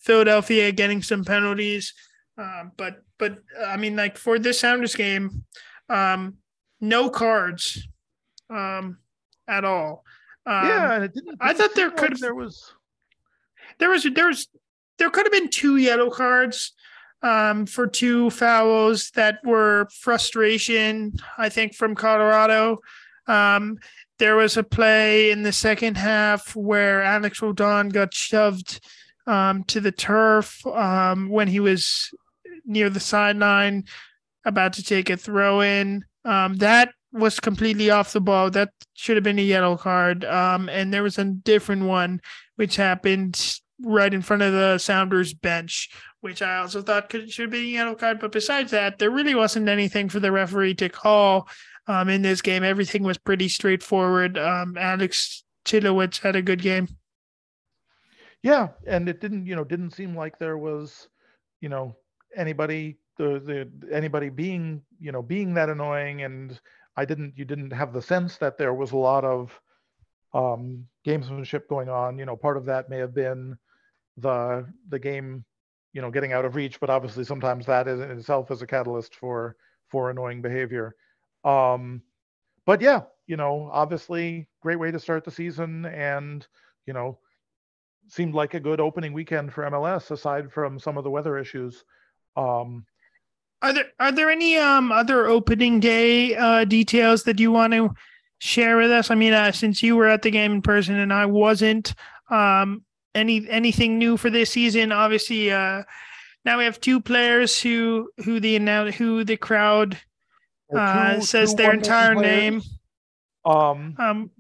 Philadelphia 0.02 0.72
getting 0.72 1.02
some 1.02 1.24
penalties. 1.24 1.94
Uh, 2.36 2.64
but 2.76 3.02
but 3.18 3.38
I 3.64 3.76
mean, 3.76 3.96
like 3.96 4.18
for 4.18 4.38
this 4.38 4.60
Sounders 4.60 4.94
game, 4.94 5.44
um, 5.88 6.38
no 6.80 7.08
cards 7.08 7.86
um, 8.50 8.98
at 9.46 9.64
all. 9.64 10.04
Um, 10.44 10.66
yeah, 10.66 11.02
it 11.04 11.14
didn't, 11.14 11.34
it 11.34 11.38
I 11.40 11.52
thought 11.52 11.74
there 11.74 11.90
could 11.90 12.18
there 12.18 12.34
was 12.34 12.74
there 13.78 13.90
was 13.90 14.02
there 14.02 14.26
was 14.26 14.48
there 14.98 15.10
could 15.10 15.24
have 15.24 15.32
been 15.32 15.50
two 15.50 15.76
yellow 15.76 16.10
cards 16.10 16.72
um, 17.22 17.66
for 17.66 17.86
two 17.86 18.30
fouls 18.30 19.10
that 19.12 19.38
were 19.44 19.88
frustration. 19.92 21.14
I 21.38 21.48
think 21.48 21.74
from 21.74 21.94
Colorado. 21.94 22.78
Um, 23.26 23.78
there 24.18 24.36
was 24.36 24.56
a 24.56 24.62
play 24.62 25.30
in 25.30 25.42
the 25.42 25.52
second 25.52 25.96
half 25.96 26.54
where 26.54 27.02
Alex 27.02 27.42
Roldan 27.42 27.88
got 27.88 28.14
shoved 28.14 28.80
um, 29.26 29.64
to 29.64 29.80
the 29.80 29.92
turf 29.92 30.64
um, 30.66 31.28
when 31.28 31.48
he 31.48 31.60
was 31.60 32.10
near 32.64 32.90
the 32.90 33.00
sideline, 33.00 33.84
about 34.44 34.74
to 34.74 34.82
take 34.82 35.10
a 35.10 35.16
throw 35.16 35.60
in. 35.60 36.04
Um, 36.24 36.56
that 36.56 36.90
was 37.12 37.40
completely 37.40 37.90
off 37.90 38.12
the 38.12 38.20
ball. 38.20 38.50
That 38.50 38.70
should 38.94 39.16
have 39.16 39.24
been 39.24 39.38
a 39.38 39.42
yellow 39.42 39.76
card. 39.76 40.24
Um, 40.24 40.68
and 40.68 40.92
there 40.92 41.02
was 41.02 41.18
a 41.18 41.24
different 41.24 41.84
one 41.84 42.20
which 42.56 42.76
happened 42.76 43.58
right 43.84 44.12
in 44.12 44.22
front 44.22 44.42
of 44.42 44.52
the 44.52 44.78
Sounders 44.78 45.34
bench, 45.34 45.90
which 46.22 46.40
I 46.40 46.58
also 46.58 46.82
thought 46.82 47.10
could 47.10 47.30
should 47.30 47.50
be 47.50 47.58
a 47.58 47.74
yellow 47.78 47.94
card. 47.94 48.18
But 48.20 48.32
besides 48.32 48.70
that, 48.70 48.98
there 48.98 49.10
really 49.10 49.34
wasn't 49.34 49.68
anything 49.68 50.08
for 50.08 50.20
the 50.20 50.32
referee 50.32 50.74
to 50.76 50.88
call 50.88 51.48
um, 51.86 52.08
in 52.08 52.22
this 52.22 52.40
game. 52.40 52.64
Everything 52.64 53.02
was 53.02 53.18
pretty 53.18 53.48
straightforward. 53.48 54.38
Um, 54.38 54.78
Alex 54.78 55.44
Chilowicz 55.64 56.20
had 56.20 56.36
a 56.36 56.42
good 56.42 56.62
game. 56.62 56.88
Yeah, 58.42 58.68
and 58.86 59.08
it 59.08 59.20
didn't, 59.20 59.46
you 59.46 59.54
know, 59.54 59.64
didn't 59.64 59.92
seem 59.92 60.16
like 60.16 60.38
there 60.38 60.58
was, 60.58 61.08
you 61.60 61.68
know, 61.68 61.94
anybody 62.36 62.98
the 63.18 63.40
the 63.44 63.94
anybody 63.94 64.30
being, 64.30 64.82
you 64.98 65.12
know, 65.12 65.22
being 65.22 65.54
that 65.54 65.68
annoying 65.68 66.22
and 66.22 66.58
I 66.96 67.04
didn't 67.04 67.34
you 67.36 67.44
didn't 67.44 67.72
have 67.72 67.92
the 67.92 68.02
sense 68.02 68.36
that 68.38 68.58
there 68.58 68.74
was 68.74 68.92
a 68.92 68.96
lot 68.96 69.24
of 69.24 69.58
um 70.34 70.86
gamesmanship 71.06 71.68
going 71.68 71.88
on. 71.88 72.18
You 72.18 72.26
know, 72.26 72.36
part 72.36 72.56
of 72.56 72.66
that 72.66 72.88
may 72.88 72.98
have 72.98 73.14
been 73.14 73.56
the 74.16 74.66
the 74.88 74.98
game, 74.98 75.44
you 75.92 76.00
know, 76.00 76.10
getting 76.10 76.32
out 76.32 76.44
of 76.44 76.56
reach, 76.56 76.80
but 76.80 76.90
obviously 76.90 77.24
sometimes 77.24 77.66
that 77.66 77.88
is 77.88 78.00
in 78.00 78.10
itself 78.10 78.50
is 78.50 78.62
a 78.62 78.66
catalyst 78.66 79.14
for 79.14 79.56
for 79.88 80.10
annoying 80.10 80.42
behavior. 80.42 80.94
Um 81.44 82.02
but 82.64 82.80
yeah, 82.80 83.02
you 83.26 83.36
know, 83.36 83.68
obviously 83.72 84.48
great 84.60 84.78
way 84.78 84.90
to 84.90 85.00
start 85.00 85.24
the 85.24 85.30
season 85.30 85.86
and 85.86 86.46
you 86.86 86.92
know 86.92 87.18
seemed 88.08 88.34
like 88.34 88.54
a 88.54 88.60
good 88.60 88.80
opening 88.80 89.12
weekend 89.12 89.52
for 89.52 89.64
MLS 89.70 90.10
aside 90.10 90.52
from 90.52 90.78
some 90.78 90.98
of 90.98 91.04
the 91.04 91.10
weather 91.10 91.38
issues. 91.38 91.84
Um, 92.36 92.86
are 93.60 93.72
there 93.72 93.86
are 94.00 94.12
there 94.12 94.30
any 94.30 94.58
um, 94.58 94.90
other 94.90 95.26
opening 95.26 95.80
day 95.80 96.34
uh, 96.34 96.64
details 96.64 97.22
that 97.24 97.38
you 97.38 97.52
want 97.52 97.72
to 97.74 97.90
share 98.38 98.76
with 98.76 98.90
us? 98.90 99.10
I 99.10 99.14
mean, 99.14 99.32
uh, 99.32 99.52
since 99.52 99.82
you 99.82 99.96
were 99.96 100.08
at 100.08 100.22
the 100.22 100.30
game 100.30 100.52
in 100.52 100.62
person 100.62 100.98
and 100.98 101.12
I 101.12 101.26
wasn't, 101.26 101.94
um, 102.28 102.84
any 103.14 103.48
anything 103.48 103.98
new 103.98 104.16
for 104.16 104.30
this 104.30 104.50
season? 104.50 104.92
Obviously, 104.92 105.50
uh, 105.50 105.82
now 106.44 106.58
we 106.58 106.64
have 106.64 106.80
two 106.80 107.00
players 107.00 107.60
who 107.60 108.10
who 108.24 108.40
the 108.40 108.58
who 108.96 109.24
the 109.24 109.36
crowd 109.36 109.98
uh, 110.76 111.14
two, 111.16 111.22
says 111.22 111.50
two 111.50 111.56
their 111.58 111.72
entire 111.72 112.14
name. 112.14 112.62
Um, 113.44 113.96
um, 113.98 114.30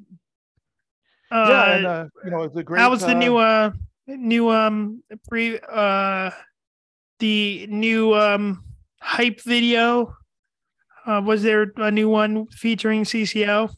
uh, 1.30 1.46
yeah, 1.48 1.76
and 1.76 1.86
uh, 1.86 2.06
you 2.24 2.30
know, 2.30 2.42
it's 2.42 2.56
a 2.56 2.62
great. 2.62 2.78
That 2.78 2.90
was 2.90 3.00
the 3.00 3.08
uh, 3.08 3.18
new 3.18 3.36
uh 3.36 3.72
new 4.06 4.50
um 4.50 5.02
pre 5.28 5.58
uh 5.70 6.30
the 7.18 7.66
new 7.68 8.14
um 8.14 8.64
hype 9.00 9.40
video. 9.40 10.14
Uh, 11.04 11.20
was 11.24 11.42
there 11.42 11.72
a 11.76 11.90
new 11.90 12.08
one 12.08 12.46
featuring 12.48 13.04
CCL? 13.04 13.74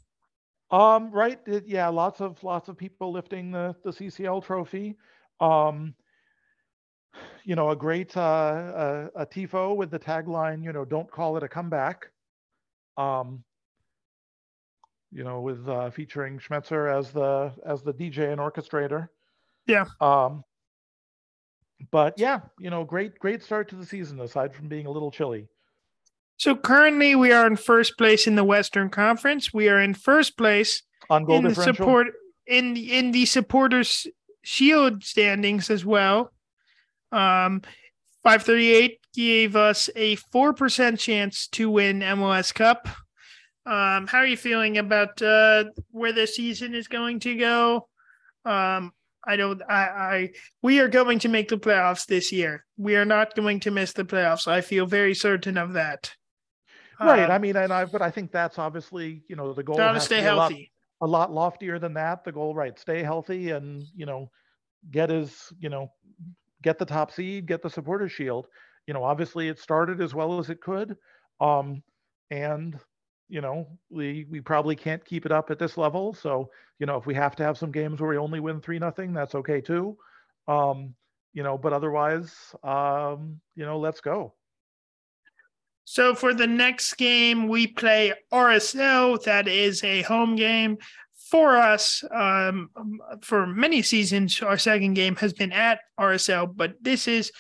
Um, 0.75 1.13
right. 1.13 1.39
It, 1.47 1.69
yeah, 1.69 1.87
lots 1.87 2.21
of 2.21 2.43
lots 2.43 2.69
of 2.69 2.77
people 2.77 3.13
lifting 3.13 3.53
the 3.53 3.77
the 3.85 3.93
CCL 3.93 4.43
trophy. 4.43 4.97
Um, 5.41 5.95
you 7.45 7.55
know, 7.55 7.71
a 7.71 7.77
great 7.77 8.17
uh, 8.17 9.11
a, 9.15 9.23
a 9.23 9.27
tifo 9.27 9.77
with 9.77 9.93
the 9.93 10.01
tagline, 10.01 10.65
you 10.65 10.73
know, 10.73 10.85
"Don't 10.85 11.09
call 11.09 11.37
it 11.37 11.45
a 11.45 11.49
comeback." 11.49 12.11
Um, 12.97 13.45
you 15.13 15.23
know, 15.23 15.41
with 15.41 15.69
uh, 15.69 15.91
featuring 15.91 16.41
Schmetzer 16.41 16.93
as 16.93 17.13
the 17.13 17.53
as 17.65 17.83
the 17.85 17.93
DJ 17.95 18.33
and 18.33 18.41
orchestrator. 18.41 19.09
Yeah. 19.69 19.85
Um, 20.01 20.43
but 21.93 22.15
yeah, 22.17 22.41
you 22.59 22.71
know, 22.71 22.83
great 22.83 23.17
great 23.21 23.45
start 23.45 23.69
to 23.69 23.77
the 23.77 23.87
season 23.87 24.19
aside 24.19 24.53
from 24.53 24.67
being 24.67 24.87
a 24.87 24.91
little 24.91 25.13
chilly. 25.13 25.47
So 26.37 26.57
currently 26.57 27.15
we 27.15 27.33
are 27.33 27.47
in 27.47 27.57
first 27.57 27.97
place 27.97 28.27
in 28.27 28.35
the 28.35 28.45
Western 28.45 28.91
Conference. 28.91 29.53
We 29.55 29.69
are 29.69 29.81
in 29.81 29.95
first 29.95 30.37
place 30.37 30.83
on 31.09 31.25
goal 31.25 31.37
in 31.37 31.45
the 31.45 31.55
support 31.55 32.09
in 32.47 32.75
the 32.75 32.99
in 32.99 33.13
the 33.13 33.25
supporters 33.25 34.07
shield 34.43 35.05
standings 35.05 35.71
as 35.71 35.85
well. 35.85 36.33
Um 37.13 37.63
538 38.25 39.01
gave 39.15 39.55
us 39.55 39.91
a 39.95 40.17
4% 40.17 40.99
chance 40.99 41.47
to 41.49 41.71
win 41.71 42.01
MLS 42.01 42.55
Cup. 42.55 42.89
Um, 43.67 44.07
how 44.07 44.19
are 44.19 44.27
you 44.27 44.37
feeling 44.37 44.79
about 44.79 45.21
uh, 45.23 45.65
where 45.91 46.13
the 46.13 46.27
season 46.27 46.75
is 46.75 46.89
going 46.89 47.21
to 47.21 47.37
go? 47.37 47.89
Um, 48.45 48.93
I 49.27 49.37
don't. 49.37 49.63
I, 49.63 49.75
I. 49.75 50.31
We 50.63 50.81
are 50.81 50.89
going 50.89 51.19
to 51.21 51.29
make 51.29 51.49
the 51.49 51.57
playoffs 51.57 52.07
this 52.07 52.31
year. 52.31 52.65
We 52.77 52.97
are 52.97 53.07
not 53.07 53.35
going 53.35 53.61
to 53.61 53.71
miss 53.71 53.95
the 53.95 54.05
playoffs. 54.05 54.47
I 54.47 54.61
feel 54.61 54.85
very 54.85 55.15
certain 55.15 55.57
of 55.57 55.75
that. 55.75 56.15
Right. 57.03 57.29
Uh, 57.29 57.31
I 57.31 57.39
mean, 57.39 57.57
and 57.57 57.73
I, 57.73 57.85
but 57.85 58.03
I 58.03 58.11
think 58.11 58.33
that's 58.33 58.59
obviously, 58.59 59.25
you 59.29 59.37
know, 59.37 59.53
the 59.53 59.63
goal 59.63 59.77
gotta 59.77 59.95
to 59.95 60.01
stay 60.01 60.21
be 60.21 60.25
a 60.25 60.33
lot, 60.33 60.53
healthy. 60.53 60.73
a 61.01 61.07
lot 61.07 61.33
loftier 61.33 61.79
than 61.79 61.95
that. 61.95 62.25
The 62.25 62.33
goal, 62.33 62.55
right? 62.55 62.79
Stay 62.79 63.03
healthy 63.03 63.51
and, 63.51 63.85
you 63.95 64.07
know, 64.07 64.31
get 64.91 65.11
his, 65.11 65.53
you 65.59 65.69
know, 65.69 65.93
get 66.63 66.79
the 66.79 66.87
top 66.87 67.11
seed, 67.13 67.47
get 67.47 67.63
the 67.63 67.71
supporter 67.71 68.09
shield. 68.09 68.47
You 68.87 68.95
know, 68.95 69.05
obviously 69.05 69.49
it 69.49 69.59
started 69.59 70.01
as 70.01 70.15
well 70.15 70.39
as 70.39 70.51
it 70.51 70.61
could. 70.61 70.97
Um, 71.41 71.83
and, 72.31 72.79
you 73.29 73.41
know, 73.41 73.67
we 73.91 74.27
we 74.31 74.41
probably 74.41 74.77
can't 74.77 75.05
keep 75.05 75.27
it 75.27 75.33
up 75.33 75.51
at 75.51 75.59
this 75.59 75.77
level. 75.77 76.13
So, 76.15 76.51
you 76.79 76.87
know, 76.87 76.97
if 76.97 77.07
we 77.07 77.15
have 77.15 77.37
to 77.37 77.43
have 77.45 77.59
some 77.59 77.73
games 77.73 78.01
where 78.01 78.11
we 78.11 78.19
only 78.19 78.41
win 78.41 78.61
three 78.61 78.79
nothing, 78.79 79.13
that's 79.13 79.35
okay 79.35 79.61
too. 79.61 79.97
Um, 80.49 80.95
you 81.33 81.43
know, 81.43 81.59
but 81.59 81.73
otherwise, 81.73 82.55
um, 82.63 83.41
you 83.57 83.65
know, 83.65 83.79
let's 83.79 84.01
go. 84.01 84.35
So 85.85 86.15
for 86.15 86.33
the 86.33 86.47
next 86.47 86.95
game, 86.95 87.49
we 87.49 87.67
play 87.67 88.15
RSL. 88.33 89.23
That 89.25 89.49
is 89.49 89.85
a 89.85 90.03
home 90.03 90.37
game 90.37 90.79
for 91.31 91.57
us. 91.57 92.03
Um, 92.11 92.71
for 93.23 93.47
many 93.47 93.83
seasons, 93.83 94.41
our 94.43 94.59
second 94.59 94.95
game 94.95 95.17
has 95.17 95.33
been 95.33 95.53
at 95.53 95.81
RSL, 95.99 96.55
but 96.55 96.75
this 96.81 97.07
is 97.07 97.33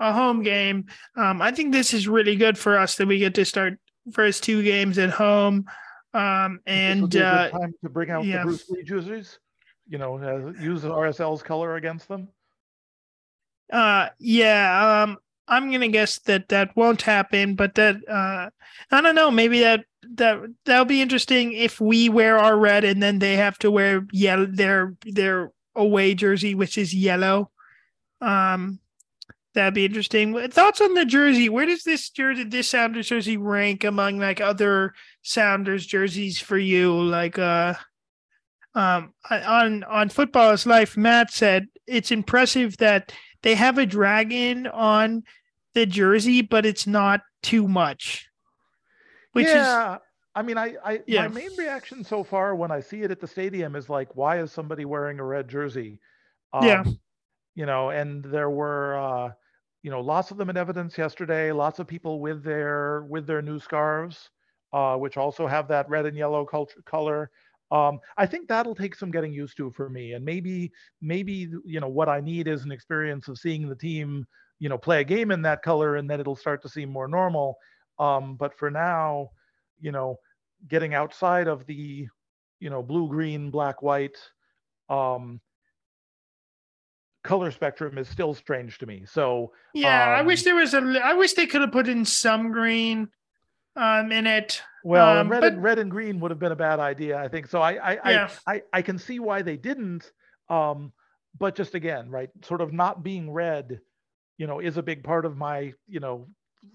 a 0.00 0.12
home 0.12 0.42
game. 0.42 0.86
Um, 1.16 1.40
I 1.40 1.52
think 1.52 1.72
this 1.72 1.94
is 1.94 2.06
really 2.08 2.36
good 2.36 2.58
for 2.58 2.78
us 2.78 2.96
that 2.96 3.08
we 3.08 3.18
get 3.18 3.34
to 3.36 3.44
start 3.44 3.78
first 4.12 4.42
two 4.42 4.62
games 4.62 4.98
at 4.98 5.10
home. 5.10 5.66
Um, 6.12 6.60
and 6.66 7.10
be 7.10 7.18
a 7.18 7.20
good 7.20 7.22
uh, 7.22 7.50
time 7.50 7.74
to 7.82 7.90
bring 7.90 8.10
out 8.10 8.24
yeah. 8.24 8.38
the 8.38 8.44
Bruce 8.44 8.70
Lee 8.70 8.82
jerseys. 8.82 9.38
You 9.88 9.98
know, 9.98 10.18
uh, 10.18 10.52
use 10.60 10.82
RSL's 10.82 11.42
color 11.42 11.76
against 11.76 12.08
them. 12.08 12.28
Uh, 13.72 14.08
yeah. 14.18 15.04
Um, 15.04 15.18
I'm 15.48 15.70
gonna 15.70 15.88
guess 15.88 16.18
that 16.20 16.48
that 16.48 16.74
won't 16.76 17.02
happen, 17.02 17.54
but 17.54 17.74
that 17.76 17.96
uh, 18.08 18.50
I 18.90 19.00
don't 19.00 19.14
know. 19.14 19.30
Maybe 19.30 19.60
that 19.60 19.84
that 20.14 20.40
that'll 20.64 20.84
be 20.84 21.02
interesting 21.02 21.52
if 21.52 21.80
we 21.80 22.08
wear 22.08 22.38
our 22.38 22.56
red 22.56 22.84
and 22.84 23.02
then 23.02 23.18
they 23.18 23.36
have 23.36 23.58
to 23.58 23.70
wear 23.70 24.06
yellow 24.12 24.46
their 24.46 24.94
their 25.04 25.52
away 25.74 26.14
jersey, 26.14 26.54
which 26.54 26.78
is 26.78 26.94
yellow. 26.94 27.50
Um, 28.20 28.80
that'd 29.54 29.74
be 29.74 29.84
interesting. 29.84 30.48
Thoughts 30.50 30.80
on 30.80 30.94
the 30.94 31.04
jersey? 31.04 31.48
Where 31.48 31.66
does 31.66 31.84
this 31.84 32.10
jersey, 32.10 32.44
this 32.44 32.68
Sounders 32.68 33.08
jersey, 33.08 33.36
rank 33.36 33.84
among 33.84 34.18
like 34.18 34.40
other 34.40 34.94
Sounders 35.22 35.86
jerseys 35.86 36.40
for 36.40 36.58
you? 36.58 36.92
Like, 36.92 37.38
uh, 37.38 37.74
um, 38.74 39.14
on 39.30 39.84
on 39.84 40.08
Football's 40.08 40.66
Life, 40.66 40.96
Matt 40.96 41.32
said 41.32 41.68
it's 41.86 42.10
impressive 42.10 42.76
that 42.78 43.12
they 43.46 43.54
have 43.54 43.78
a 43.78 43.86
dragon 43.86 44.66
on 44.66 45.22
the 45.74 45.86
jersey, 45.86 46.42
but 46.42 46.66
it's 46.66 46.84
not 46.84 47.20
too 47.44 47.68
much. 47.68 48.28
Which 49.34 49.46
is 49.46 49.52
yeah, 49.52 49.98
I 50.34 50.42
mean, 50.42 50.58
I, 50.58 50.74
I 50.84 51.00
Yeah. 51.06 51.28
my 51.28 51.34
main 51.42 51.56
reaction 51.56 52.02
so 52.02 52.24
far 52.24 52.56
when 52.56 52.72
I 52.72 52.80
see 52.80 53.02
it 53.02 53.12
at 53.12 53.20
the 53.20 53.28
stadium 53.28 53.76
is 53.76 53.88
like, 53.88 54.16
why 54.16 54.40
is 54.40 54.50
somebody 54.50 54.84
wearing 54.84 55.20
a 55.20 55.24
red 55.24 55.46
jersey? 55.46 56.00
Yeah. 56.60 56.80
Um, 56.80 56.98
You 57.54 57.66
know, 57.66 57.90
and 57.90 58.24
there 58.24 58.50
were, 58.50 58.98
uh, 58.98 59.32
you 59.82 59.92
know, 59.92 60.00
lots 60.00 60.32
of 60.32 60.38
them 60.38 60.50
in 60.50 60.56
evidence 60.56 60.98
yesterday. 60.98 61.52
Lots 61.52 61.78
of 61.78 61.86
people 61.86 62.18
with 62.18 62.42
their 62.42 63.04
with 63.04 63.28
their 63.28 63.42
new 63.42 63.60
scarves, 63.60 64.28
uh, 64.72 64.96
which 64.96 65.16
also 65.16 65.46
have 65.46 65.68
that 65.68 65.88
red 65.88 66.04
and 66.04 66.16
yellow 66.16 66.44
culture 66.44 66.82
color. 66.84 67.30
Um, 67.70 67.98
I 68.16 68.26
think 68.26 68.48
that'll 68.48 68.74
take 68.74 68.94
some 68.94 69.10
getting 69.10 69.32
used 69.32 69.56
to 69.56 69.70
for 69.72 69.88
me, 69.88 70.12
and 70.12 70.24
maybe 70.24 70.70
maybe 71.00 71.48
you 71.64 71.80
know 71.80 71.88
what 71.88 72.08
I 72.08 72.20
need 72.20 72.46
is 72.46 72.64
an 72.64 72.70
experience 72.70 73.28
of 73.28 73.38
seeing 73.38 73.68
the 73.68 73.74
team, 73.74 74.24
you 74.60 74.68
know, 74.68 74.78
play 74.78 75.00
a 75.00 75.04
game 75.04 75.30
in 75.30 75.42
that 75.42 75.62
color, 75.62 75.96
and 75.96 76.08
then 76.08 76.20
it'll 76.20 76.36
start 76.36 76.62
to 76.62 76.68
seem 76.68 76.88
more 76.90 77.08
normal. 77.08 77.56
Um, 77.98 78.36
but 78.36 78.56
for 78.56 78.70
now, 78.70 79.30
you 79.80 79.90
know, 79.90 80.18
getting 80.68 80.94
outside 80.94 81.48
of 81.48 81.66
the, 81.66 82.06
you 82.60 82.70
know, 82.70 82.82
blue, 82.82 83.08
green, 83.08 83.50
black, 83.50 83.82
white, 83.82 84.16
um, 84.88 85.40
color 87.24 87.50
spectrum 87.50 87.98
is 87.98 88.08
still 88.08 88.32
strange 88.32 88.78
to 88.78 88.86
me. 88.86 89.04
So 89.06 89.52
yeah. 89.74 90.04
I 90.04 90.20
um, 90.20 90.26
wish 90.26 90.44
there 90.44 90.54
was 90.54 90.72
a. 90.74 91.00
I 91.02 91.14
wish 91.14 91.34
they 91.34 91.46
could 91.46 91.60
have 91.60 91.72
put 91.72 91.88
in 91.88 92.04
some 92.04 92.52
green, 92.52 93.08
um, 93.76 94.10
in 94.12 94.26
it. 94.26 94.62
Well, 94.84 95.18
Um, 95.18 95.28
red 95.28 95.40
but- 95.40 95.52
and 95.54 95.62
red 95.62 95.78
and 95.78 95.90
green 95.90 96.20
would 96.20 96.30
have 96.30 96.38
been 96.40 96.52
a 96.52 96.56
bad 96.56 96.78
idea, 96.80 97.18
I 97.18 97.28
think. 97.28 97.46
So 97.48 97.60
I 97.60 97.72
I, 97.74 98.10
Yeah. 98.10 98.30
I 98.46 98.54
I 98.54 98.62
I 98.74 98.82
can 98.82 98.98
see 98.98 99.18
why 99.20 99.42
they 99.42 99.56
didn't. 99.56 100.10
Um, 100.48 100.92
but 101.38 101.54
just 101.54 101.74
again, 101.74 102.08
right, 102.10 102.30
sort 102.44 102.60
of 102.60 102.72
not 102.72 103.02
being 103.02 103.30
red, 103.30 103.80
you 104.38 104.46
know, 104.46 104.60
is 104.60 104.76
a 104.76 104.82
big 104.82 105.02
part 105.04 105.24
of 105.26 105.36
my, 105.36 105.72
you 105.88 106.00
know, 106.00 106.28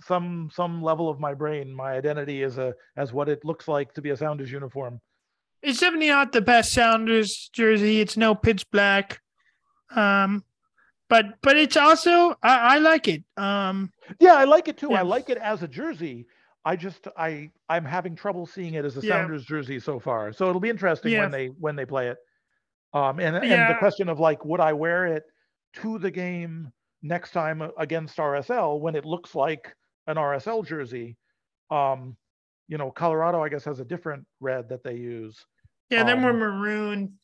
some 0.03 0.49
some 0.53 0.81
level 0.83 1.09
of 1.09 1.19
my 1.19 1.33
brain, 1.33 1.73
my 1.73 1.93
identity 1.93 2.43
as 2.43 2.57
a 2.57 2.73
as 2.97 3.11
what 3.13 3.27
it 3.29 3.43
looks 3.45 3.67
like 3.67 3.93
to 3.93 4.01
be 4.01 4.09
a 4.11 4.17
Sounders 4.17 4.51
uniform. 4.51 5.01
It's 5.61 5.79
definitely 5.79 6.09
not 6.09 6.31
the 6.31 6.41
best 6.41 6.73
Sounders 6.73 7.49
jersey. 7.53 8.01
It's 8.01 8.17
no 8.17 8.35
pitch 8.35 8.69
black. 8.71 9.21
Um, 9.95 10.43
but 11.09 11.25
but 11.41 11.57
it's 11.57 11.77
also 11.77 12.31
I, 12.43 12.75
I 12.75 12.77
like 12.79 13.07
it. 13.07 13.23
Um, 13.37 13.91
Yeah, 14.19 14.35
I 14.35 14.45
like 14.45 14.67
it 14.67 14.77
too. 14.77 14.89
Yeah. 14.91 14.99
I 14.99 15.01
like 15.03 15.29
it 15.29 15.37
as 15.37 15.61
a 15.63 15.67
jersey. 15.67 16.27
I 16.63 16.75
just 16.75 17.07
I 17.17 17.51
I'm 17.69 17.85
having 17.85 18.15
trouble 18.15 18.45
seeing 18.45 18.75
it 18.75 18.85
as 18.85 18.97
a 18.97 19.01
Yeah. 19.01 19.15
Sounders 19.21 19.45
jersey 19.45 19.79
so 19.79 19.99
far. 19.99 20.31
So 20.33 20.47
it'll 20.49 20.61
be 20.61 20.69
interesting 20.69 21.13
Yeah. 21.13 21.21
when 21.21 21.31
they 21.31 21.47
when 21.47 21.75
they 21.75 21.85
play 21.85 22.09
it. 22.09 22.17
Um 22.93 23.19
and 23.19 23.35
and 23.35 23.69
the 23.73 23.77
question 23.79 24.09
of 24.09 24.19
like 24.19 24.43
would 24.45 24.59
I 24.59 24.73
wear 24.73 25.07
it 25.07 25.23
to 25.75 25.97
the 25.97 26.11
game 26.11 26.71
next 27.01 27.31
time 27.31 27.63
against 27.77 28.17
RSL 28.17 28.79
when 28.79 28.95
it 28.95 29.05
looks 29.05 29.33
like 29.33 29.75
an 30.07 30.17
RSL 30.17 30.65
jersey? 30.65 31.17
Um 31.69 32.15
you 32.67 32.77
know, 32.77 32.91
Colorado 32.91 33.43
I 33.43 33.49
guess 33.49 33.65
has 33.65 33.79
a 33.79 33.85
different 33.85 34.25
red 34.39 34.69
that 34.69 34.83
they 34.83 34.95
use. 34.95 35.43
yeah, 35.89 36.03
then 36.03 36.23
we're 36.23 36.29
Um, 36.29 36.37
maroon. 36.39 37.19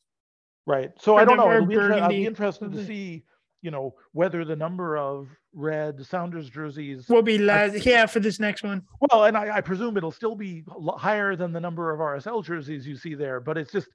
Right. 0.66 0.92
So 1.00 1.14
Or 1.14 1.22
I 1.22 1.26
don't 1.26 1.38
know. 1.38 1.52
It'll 1.52 1.66
be 1.66 1.76
inter- 1.76 1.94
I'll 1.94 2.10
be 2.10 2.26
interested 2.26 2.72
to 2.74 2.78
Mhm. 2.80 2.86
see, 2.88 3.24
you 3.68 3.72
know, 3.72 3.94
whether 4.14 4.46
the 4.46 4.56
number 4.56 4.96
of 4.96 5.28
red 5.54 6.06
Sounders 6.06 6.50
jerseys 6.50 7.10
Will 7.10 7.22
be 7.22 7.38
last. 7.38 7.86
Yeah, 7.86 8.06
for 8.06 8.22
this 8.22 8.40
next 8.40 8.64
one. 8.64 8.82
Well, 9.02 9.26
and 9.26 9.36
I, 9.36 9.58
I 9.58 9.62
presume 9.62 9.98
it'll 9.98 10.10
still 10.10 10.36
be 10.36 10.64
higher 10.96 11.36
than 11.36 11.52
the 11.52 11.60
number 11.60 11.92
of 11.92 12.00
RSL 12.00 12.46
jerseys 12.46 12.88
you 12.88 12.96
see 12.96 13.14
there, 13.14 13.42
but 13.42 13.58
it's 13.58 13.74
just 13.74 13.90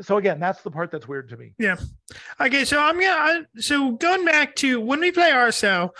so 0.00 0.16
again, 0.16 0.40
that's 0.40 0.62
the 0.62 0.72
part 0.72 0.90
that's 0.90 1.06
weird 1.06 1.28
to 1.28 1.36
me. 1.36 1.54
Yeah. 1.56 1.76
Okay, 2.40 2.64
so 2.64 2.80
I'm 2.80 2.98
gonna. 2.98 3.10
I, 3.12 3.42
so 3.58 3.92
going 3.92 4.24
back 4.24 4.56
to 4.56 4.80
when 4.80 4.98
we 4.98 5.12
play 5.12 5.30
RSL, 5.30 5.90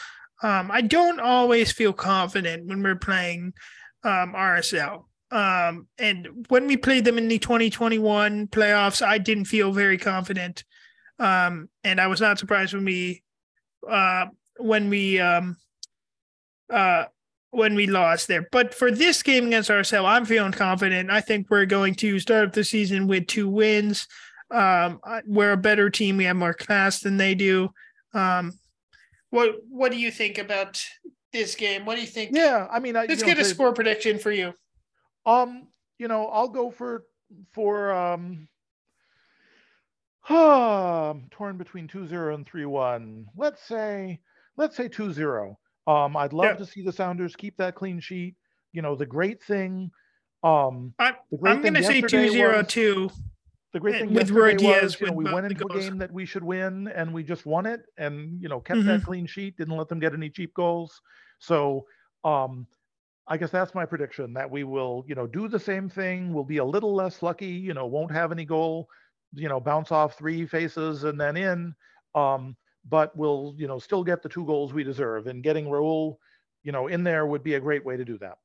um, 0.43 0.73
I 0.73 0.81
don't 0.81 1.21
always 1.21 1.71
feel 1.71 1.93
confident 1.93 2.67
when 2.67 2.83
we're 2.83 2.97
playing 2.97 3.53
um, 4.03 4.35
RSL. 4.35 5.05
Um, 5.31 5.87
and 5.97 6.45
when 6.49 6.67
we 6.67 6.77
played 6.77 7.05
them 7.05 7.19
in 7.19 7.29
the 7.29 7.39
2021 7.39 8.49
playoffs, 8.49 9.01
I 9.01 9.19
didn't 9.19 9.45
feel 9.45 9.71
very 9.71 9.97
confident. 9.97 10.65
Um, 11.23 11.69
and 11.85 12.01
I 12.01 12.09
was 12.09 12.21
not 12.21 12.39
surprised 12.39 12.75
when 12.75 12.85
we, 12.85 13.23
uh, 13.89 14.27
when 14.59 14.91
we, 14.91 15.21
um, 15.21 15.57
uh, 16.69 17.05
when 17.51 17.75
we 17.75 17.87
lost 17.87 18.29
there. 18.29 18.49
But 18.51 18.75
for 18.75 18.91
this 18.91 19.23
game 19.23 19.47
against 19.47 19.71
RSL, 19.71 20.05
I'm 20.05 20.25
feeling 20.25 20.53
confident. 20.53 21.11
I 21.11 21.21
think 21.21 21.49
we're 21.51 21.67
going 21.67 21.95
to 21.97 22.19
start 22.19 22.49
up 22.49 22.53
the 22.55 22.65
season 22.65 23.07
with 23.07 23.27
two 23.27 23.49
wins. 23.49 24.09
Um, 24.51 25.01
we're 25.27 25.53
a 25.53 25.57
better 25.57 25.91
team. 25.91 26.17
We 26.17 26.25
have 26.25 26.37
more 26.37 26.55
class 26.55 27.01
than 27.01 27.19
they 27.19 27.35
do. 27.35 27.71
Um, 28.15 28.59
what 29.31 29.57
What 29.69 29.93
do 29.93 29.99
you 29.99 30.11
think 30.11 30.39
about 30.39 30.83
this 31.33 31.55
game? 31.55 31.85
What 31.85 31.95
do 31.95 32.01
you 32.01 32.07
think? 32.07 32.35
Yeah, 32.35 32.67
I 32.71 32.81
mean, 32.81 32.97
I, 32.97 33.07
Let's 33.07 33.21
you 33.21 33.29
know, 33.29 33.35
get 33.35 33.39
a 33.39 33.45
score 33.45 33.73
prediction 33.73 34.19
for 34.19 34.31
you. 34.31 34.55
Um, 35.25 35.69
you 35.99 36.09
know, 36.09 36.27
I'll 36.27 36.49
go 36.49 36.71
for 36.71 37.05
for 37.53 37.93
um. 37.93 38.49
I'm 40.29 41.29
torn 41.31 41.57
between 41.59 41.89
2-0 41.89 42.35
and 42.35 42.47
3-1. 42.51 43.25
Let's 43.37 43.63
say 43.63 44.21
let's 44.57 44.77
say 44.77 44.89
2-0. 44.89 45.57
Um, 45.87 46.17
I'd 46.17 46.33
love 46.33 46.47
Yeah. 46.47 46.55
to 46.55 46.67
see 46.67 46.83
the 46.83 46.93
Sounders 46.93 47.35
keep 47.35 47.57
that 47.57 47.75
clean 47.75 48.01
sheet. 48.01 48.37
You 48.73 48.83
know, 48.83 48.95
the 48.95 49.07
great 49.07 49.43
thing. 49.43 49.91
Um, 50.45 50.95
I, 50.99 51.13
the 51.31 51.39
great 51.39 51.51
I'm 51.53 51.63
thing 51.63 51.73
going 51.73 51.83
to 51.83 51.89
say 51.89 52.01
yesterday 52.01 52.27
2 52.29 52.33
0 52.33 52.57
was- 52.59 52.67
2. 52.69 53.11
the 53.73 53.81
great 53.81 54.01
thing 54.01 54.13
with 54.15 54.29
Ruidíaz 54.31 54.83
was, 54.83 55.01
you 55.01 55.07
know, 55.07 55.13
we 55.13 55.25
went 55.33 55.47
into 55.47 55.65
a 55.67 55.81
game 55.81 55.99
that 55.99 56.13
we 56.13 56.27
should 56.27 56.45
win, 56.45 56.89
and 56.89 57.13
we 57.15 57.23
just 57.25 57.47
won 57.47 57.65
it, 57.67 57.81
and 57.97 58.41
you 58.41 58.49
know, 58.49 58.61
kept 58.61 58.81
Mm-hmm. 58.81 58.89
that 58.89 59.05
clean 59.05 59.27
sheet, 59.27 59.57
didn't 59.57 59.77
let 59.77 59.89
them 59.89 59.99
get 59.99 60.13
any 60.13 60.29
cheap 60.31 60.53
goals. 60.55 61.01
So, 61.39 61.87
um, 62.25 62.67
I 63.27 63.37
guess 63.39 63.51
that's 63.51 63.75
my 63.75 63.87
prediction 63.87 64.35
that 64.35 64.51
we 64.51 64.65
will, 64.65 65.05
you 65.09 65.15
know, 65.15 65.27
do 65.27 65.49
the 65.49 65.59
same 65.59 65.89
thing. 65.89 66.33
We'll 66.35 66.45
be 66.45 66.59
a 66.59 66.65
little 66.65 66.95
less 66.95 67.23
lucky, 67.23 67.47
you 67.47 67.73
know, 67.73 67.87
won't 67.87 68.13
have 68.13 68.31
any 68.33 68.45
goal, 68.45 68.89
you 69.35 69.49
know, 69.49 69.61
bounce 69.61 69.91
off 69.93 70.17
three 70.17 70.47
faces 70.47 71.05
and 71.05 71.21
then 71.21 71.37
in. 71.37 71.75
Um, 72.15 72.57
but 72.89 73.17
we'll, 73.17 73.55
you 73.57 73.69
know, 73.69 73.79
still 73.79 74.05
get 74.05 74.23
the 74.23 74.29
two 74.29 74.45
goals 74.45 74.73
we 74.73 74.85
deserve. 74.85 75.27
And 75.27 75.43
getting 75.43 75.67
Raul, 75.67 76.17
you 76.63 76.73
know, 76.73 76.89
in 76.89 77.05
there 77.05 77.27
would 77.27 77.43
be 77.43 77.55
a 77.55 77.61
great 77.61 77.85
way 77.85 77.97
to 77.97 78.05
do 78.05 78.19
that. 78.19 78.39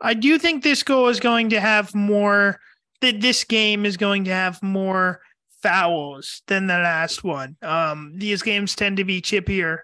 I 0.00 0.14
do 0.14 0.38
think 0.38 0.62
this 0.62 0.82
goal 0.82 1.08
is 1.08 1.20
going 1.20 1.50
to 1.50 1.60
have 1.60 1.94
more 1.94 2.58
that 3.00 3.20
this 3.20 3.44
game 3.44 3.84
is 3.84 3.96
going 3.96 4.24
to 4.24 4.32
have 4.32 4.62
more 4.62 5.20
fouls 5.62 6.42
than 6.46 6.66
the 6.66 6.74
last 6.74 7.22
one. 7.22 7.56
Um, 7.62 8.12
these 8.16 8.42
games 8.42 8.74
tend 8.74 8.96
to 8.96 9.04
be 9.04 9.22
chippier 9.22 9.78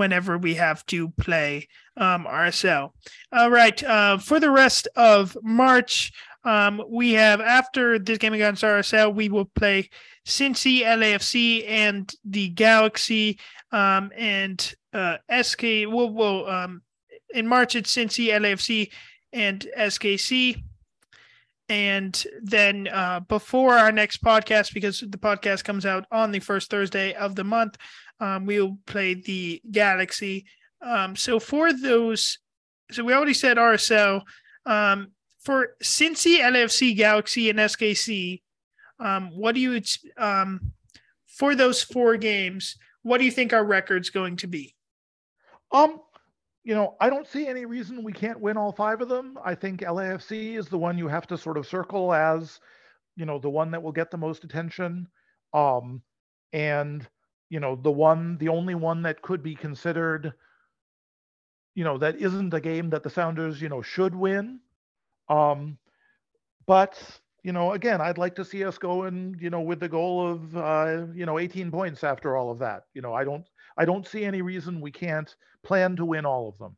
whenever 0.00 0.38
we 0.38 0.54
have 0.54 0.84
to 0.86 1.10
play 1.10 1.68
um, 1.98 2.24
RSL. 2.24 2.92
All 3.32 3.50
right. 3.50 3.84
Uh, 3.84 4.16
for 4.16 4.40
the 4.40 4.50
rest 4.50 4.88
of 4.96 5.36
March, 5.42 6.10
um, 6.42 6.82
we 6.88 7.12
have 7.12 7.42
after 7.42 7.98
this 7.98 8.16
game 8.16 8.32
against 8.32 8.62
RSL, 8.62 9.14
we 9.14 9.28
will 9.28 9.44
play 9.44 9.90
Cincy, 10.26 10.80
LAFC, 10.80 11.68
and 11.68 12.10
the 12.24 12.48
Galaxy, 12.48 13.38
um, 13.72 14.10
and 14.16 14.74
uh, 14.94 15.18
SK. 15.42 15.62
We'll, 15.62 16.08
we'll 16.08 16.48
um, 16.48 16.80
in 17.34 17.46
March 17.46 17.76
it's 17.76 17.94
Cincy, 17.94 18.28
LAFC, 18.28 18.90
and 19.34 19.66
SKC. 19.76 20.62
And 21.68 22.24
then 22.42 22.88
uh, 22.88 23.20
before 23.20 23.74
our 23.74 23.92
next 23.92 24.24
podcast, 24.24 24.72
because 24.72 25.00
the 25.00 25.18
podcast 25.18 25.62
comes 25.62 25.84
out 25.84 26.06
on 26.10 26.32
the 26.32 26.40
first 26.40 26.70
Thursday 26.70 27.12
of 27.12 27.34
the 27.34 27.44
month, 27.44 27.76
um, 28.20 28.46
we'll 28.46 28.78
play 28.86 29.14
the 29.14 29.60
Galaxy. 29.70 30.44
Um, 30.82 31.16
so 31.16 31.40
for 31.40 31.72
those, 31.72 32.38
so 32.90 33.04
we 33.04 33.12
already 33.12 33.34
said 33.34 33.56
RSL. 33.56 34.22
Um, 34.66 35.12
for 35.40 35.76
Cincy, 35.82 36.38
LAFC, 36.38 36.94
Galaxy, 36.96 37.48
and 37.48 37.58
SKC, 37.58 38.42
um, 38.98 39.30
what 39.34 39.54
do 39.54 39.60
you 39.60 39.80
um, 40.18 40.72
for 41.26 41.54
those 41.54 41.82
four 41.82 42.16
games? 42.18 42.76
What 43.02 43.18
do 43.18 43.24
you 43.24 43.30
think 43.30 43.52
our 43.52 43.64
record's 43.64 44.10
going 44.10 44.36
to 44.36 44.46
be? 44.46 44.74
Um, 45.72 46.00
you 46.62 46.74
know, 46.74 46.96
I 47.00 47.08
don't 47.08 47.26
see 47.26 47.46
any 47.46 47.64
reason 47.64 48.04
we 48.04 48.12
can't 48.12 48.40
win 48.40 48.58
all 48.58 48.72
five 48.72 49.00
of 49.00 49.08
them. 49.08 49.38
I 49.42 49.54
think 49.54 49.80
LAFC 49.80 50.58
is 50.58 50.68
the 50.68 50.78
one 50.78 50.98
you 50.98 51.08
have 51.08 51.26
to 51.28 51.38
sort 51.38 51.56
of 51.56 51.66
circle 51.66 52.12
as, 52.12 52.60
you 53.16 53.24
know, 53.24 53.38
the 53.38 53.48
one 53.48 53.70
that 53.70 53.82
will 53.82 53.92
get 53.92 54.10
the 54.10 54.18
most 54.18 54.44
attention. 54.44 55.08
Um, 55.54 56.02
and, 56.52 57.08
you 57.50 57.60
know, 57.60 57.76
the 57.76 57.90
one, 57.90 58.38
the 58.38 58.48
only 58.48 58.74
one 58.74 59.02
that 59.02 59.20
could 59.20 59.42
be 59.42 59.54
considered, 59.54 60.32
you 61.74 61.84
know, 61.84 61.98
that 61.98 62.16
isn't 62.16 62.54
a 62.54 62.60
game 62.60 62.88
that 62.90 63.02
the 63.02 63.10
Sounders, 63.10 63.60
you 63.60 63.68
know, 63.68 63.82
should 63.82 64.14
win. 64.14 64.60
Um, 65.28 65.76
but, 66.66 66.98
you 67.42 67.52
know, 67.52 67.72
again, 67.72 68.00
I'd 68.00 68.18
like 68.18 68.36
to 68.36 68.44
see 68.44 68.64
us 68.64 68.78
go 68.78 69.04
in, 69.04 69.36
you 69.40 69.50
know, 69.50 69.60
with 69.60 69.80
the 69.80 69.88
goal 69.88 70.26
of, 70.30 70.56
uh, 70.56 71.06
you 71.12 71.26
know, 71.26 71.40
18 71.40 71.70
points 71.72 72.04
after 72.04 72.36
all 72.36 72.50
of 72.50 72.60
that. 72.60 72.84
You 72.94 73.02
know, 73.02 73.12
I 73.12 73.24
don't, 73.24 73.44
I 73.76 73.84
don't 73.84 74.06
see 74.06 74.24
any 74.24 74.42
reason 74.42 74.80
we 74.80 74.92
can't 74.92 75.34
plan 75.64 75.96
to 75.96 76.04
win 76.04 76.24
all 76.24 76.48
of 76.48 76.56
them. 76.58 76.76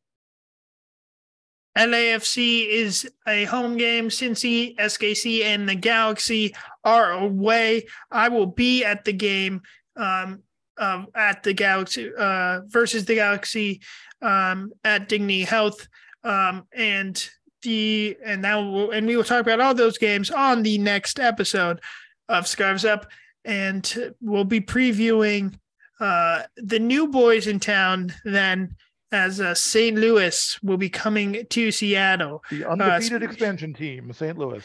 LAFC 1.77 2.69
is 2.69 3.11
a 3.27 3.45
home 3.45 3.77
game. 3.77 4.09
Cincy, 4.09 4.77
SKC, 4.77 5.43
and 5.45 5.69
the 5.69 5.75
Galaxy 5.75 6.55
are 6.85 7.13
away. 7.13 7.87
I 8.11 8.29
will 8.29 8.47
be 8.47 8.85
at 8.85 9.05
the 9.05 9.13
game 9.13 9.63
um, 9.97 10.43
um, 10.79 11.09
at 11.15 11.43
the 11.43 11.53
Galaxy 11.53 12.11
uh, 12.17 12.61
versus 12.67 13.05
the 13.05 13.15
Galaxy 13.15 13.81
um, 14.21 14.73
at 14.85 15.09
Dignity 15.09 15.43
Health, 15.43 15.89
um, 16.25 16.67
and 16.73 17.29
the 17.63 18.17
and 18.25 18.43
now 18.43 18.69
we'll, 18.69 18.91
and 18.91 19.07
we 19.07 19.17
will 19.17 19.25
talk 19.25 19.41
about 19.41 19.61
all 19.61 19.75
those 19.75 19.99
games 19.99 20.31
on 20.31 20.63
the 20.63 20.79
next 20.79 21.19
episode 21.19 21.81
of 22.29 22.47
Scarves 22.47 22.85
Up, 22.85 23.07
and 23.45 24.15
we'll 24.21 24.45
be 24.45 24.61
previewing 24.61 25.55
uh, 26.01 26.43
the 26.57 26.79
new 26.79 27.09
boys 27.09 27.47
in 27.47 27.61
town 27.61 28.13
then 28.25 28.75
as 29.13 29.41
uh, 29.41 29.55
St. 29.55 29.97
Louis 29.97 30.59
will 30.63 30.79
be 30.79 30.89
coming 30.89 31.45
to 31.51 31.71
Seattle. 31.71 32.43
The 32.51 32.69
undefeated 32.69 33.23
uh, 33.23 33.27
expansion 33.27 33.75
team, 33.75 34.13
St. 34.13 34.37
Louis. 34.37 34.65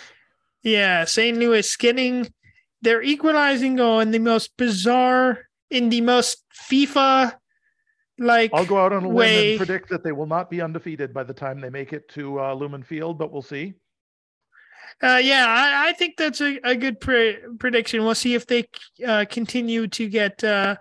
Yeah, 0.64 1.05
St. 1.05 1.38
Louis 1.38 1.76
getting 1.76 2.32
their 2.82 3.01
equalizing 3.01 3.76
goal 3.76 3.99
in 3.99 4.12
the 4.12 4.20
most 4.20 4.55
bizarre, 4.58 5.47
in 5.70 5.89
the 5.89 6.01
most 6.01 6.43
FIFA 6.70 7.34
like. 8.18 8.51
I'll 8.53 8.65
go 8.65 8.78
out 8.78 8.93
on 8.93 9.03
a 9.03 9.09
limb 9.09 9.51
and 9.51 9.57
predict 9.57 9.89
that 9.89 10.03
they 10.03 10.11
will 10.11 10.26
not 10.26 10.49
be 10.49 10.61
undefeated 10.61 11.13
by 11.13 11.24
the 11.24 11.34
time 11.34 11.59
they 11.59 11.70
make 11.70 11.93
it 11.93 12.07
to 12.09 12.39
uh, 12.39 12.53
Lumen 12.53 12.84
Field, 12.84 13.18
but 13.18 13.32
we'll 13.32 13.41
see. 13.41 13.74
Uh, 15.01 15.20
yeah, 15.22 15.45
I, 15.47 15.89
I, 15.89 15.93
think 15.93 16.18
that's 16.18 16.41
a, 16.41 16.59
a 16.63 16.76
good 16.76 16.99
pre- 16.99 17.38
prediction. 17.59 18.03
We'll 18.03 18.15
see 18.15 18.34
if 18.34 18.47
they 18.47 18.68
uh, 19.05 19.26
continue 19.30 19.88
to 19.89 20.09
get 20.09 20.43
uh, 20.43 20.78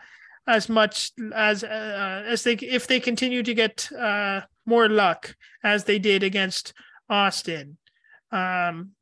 as 0.46 0.70
much 0.70 1.12
as 1.34 1.62
uh, 1.62 2.22
as 2.26 2.42
they 2.42 2.54
if 2.54 2.86
they 2.86 2.98
continue 2.98 3.42
to 3.42 3.52
get 3.52 3.92
uh, 3.92 4.42
more 4.64 4.88
luck 4.88 5.34
as 5.62 5.84
they 5.84 5.98
did 5.98 6.22
against 6.22 6.72
Austin. 7.10 7.76
Um, 8.32 8.92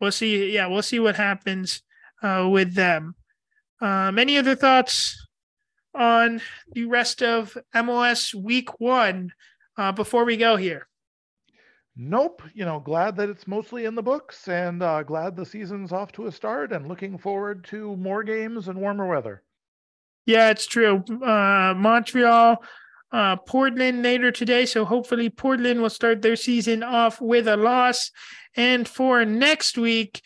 we'll 0.00 0.12
see. 0.12 0.54
Yeah, 0.54 0.68
we'll 0.68 0.82
see 0.82 1.00
what 1.00 1.16
happens 1.16 1.82
uh, 2.22 2.48
with 2.50 2.74
them. 2.74 3.14
Um, 3.80 4.18
any 4.18 4.38
other 4.38 4.54
thoughts 4.54 5.26
on 5.94 6.40
the 6.72 6.84
rest 6.84 7.22
of 7.22 7.56
MLS 7.74 8.34
Week 8.34 8.80
One 8.80 9.32
uh, 9.76 9.92
before 9.92 10.24
we 10.24 10.36
go 10.36 10.56
here? 10.56 10.88
Nope. 11.96 12.42
You 12.54 12.64
know, 12.64 12.80
glad 12.80 13.16
that 13.16 13.28
it's 13.28 13.46
mostly 13.46 13.84
in 13.84 13.94
the 13.94 14.02
books, 14.02 14.48
and 14.48 14.82
uh, 14.82 15.02
glad 15.02 15.36
the 15.36 15.44
season's 15.44 15.92
off 15.92 16.12
to 16.12 16.26
a 16.26 16.32
start, 16.32 16.72
and 16.72 16.88
looking 16.88 17.18
forward 17.18 17.64
to 17.64 17.96
more 17.96 18.22
games 18.22 18.68
and 18.68 18.80
warmer 18.80 19.06
weather. 19.06 19.42
Yeah, 20.24 20.50
it's 20.50 20.66
true. 20.66 21.04
Uh, 21.22 21.74
Montreal, 21.76 22.62
uh, 23.12 23.36
Portland 23.36 24.02
later 24.02 24.30
today. 24.30 24.66
So 24.66 24.84
hopefully 24.84 25.28
Portland 25.28 25.82
will 25.82 25.90
start 25.90 26.22
their 26.22 26.36
season 26.36 26.82
off 26.82 27.20
with 27.20 27.48
a 27.48 27.56
loss. 27.56 28.10
And 28.56 28.88
for 28.88 29.24
next 29.24 29.76
week, 29.76 30.22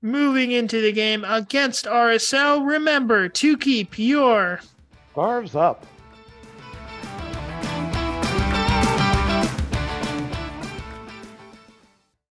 moving 0.00 0.52
into 0.52 0.80
the 0.80 0.92
game 0.92 1.24
against 1.24 1.84
RSL, 1.84 2.66
remember 2.66 3.28
to 3.28 3.56
keep 3.58 3.98
your 3.98 4.60
scarves 5.20 5.54
up. 5.54 5.84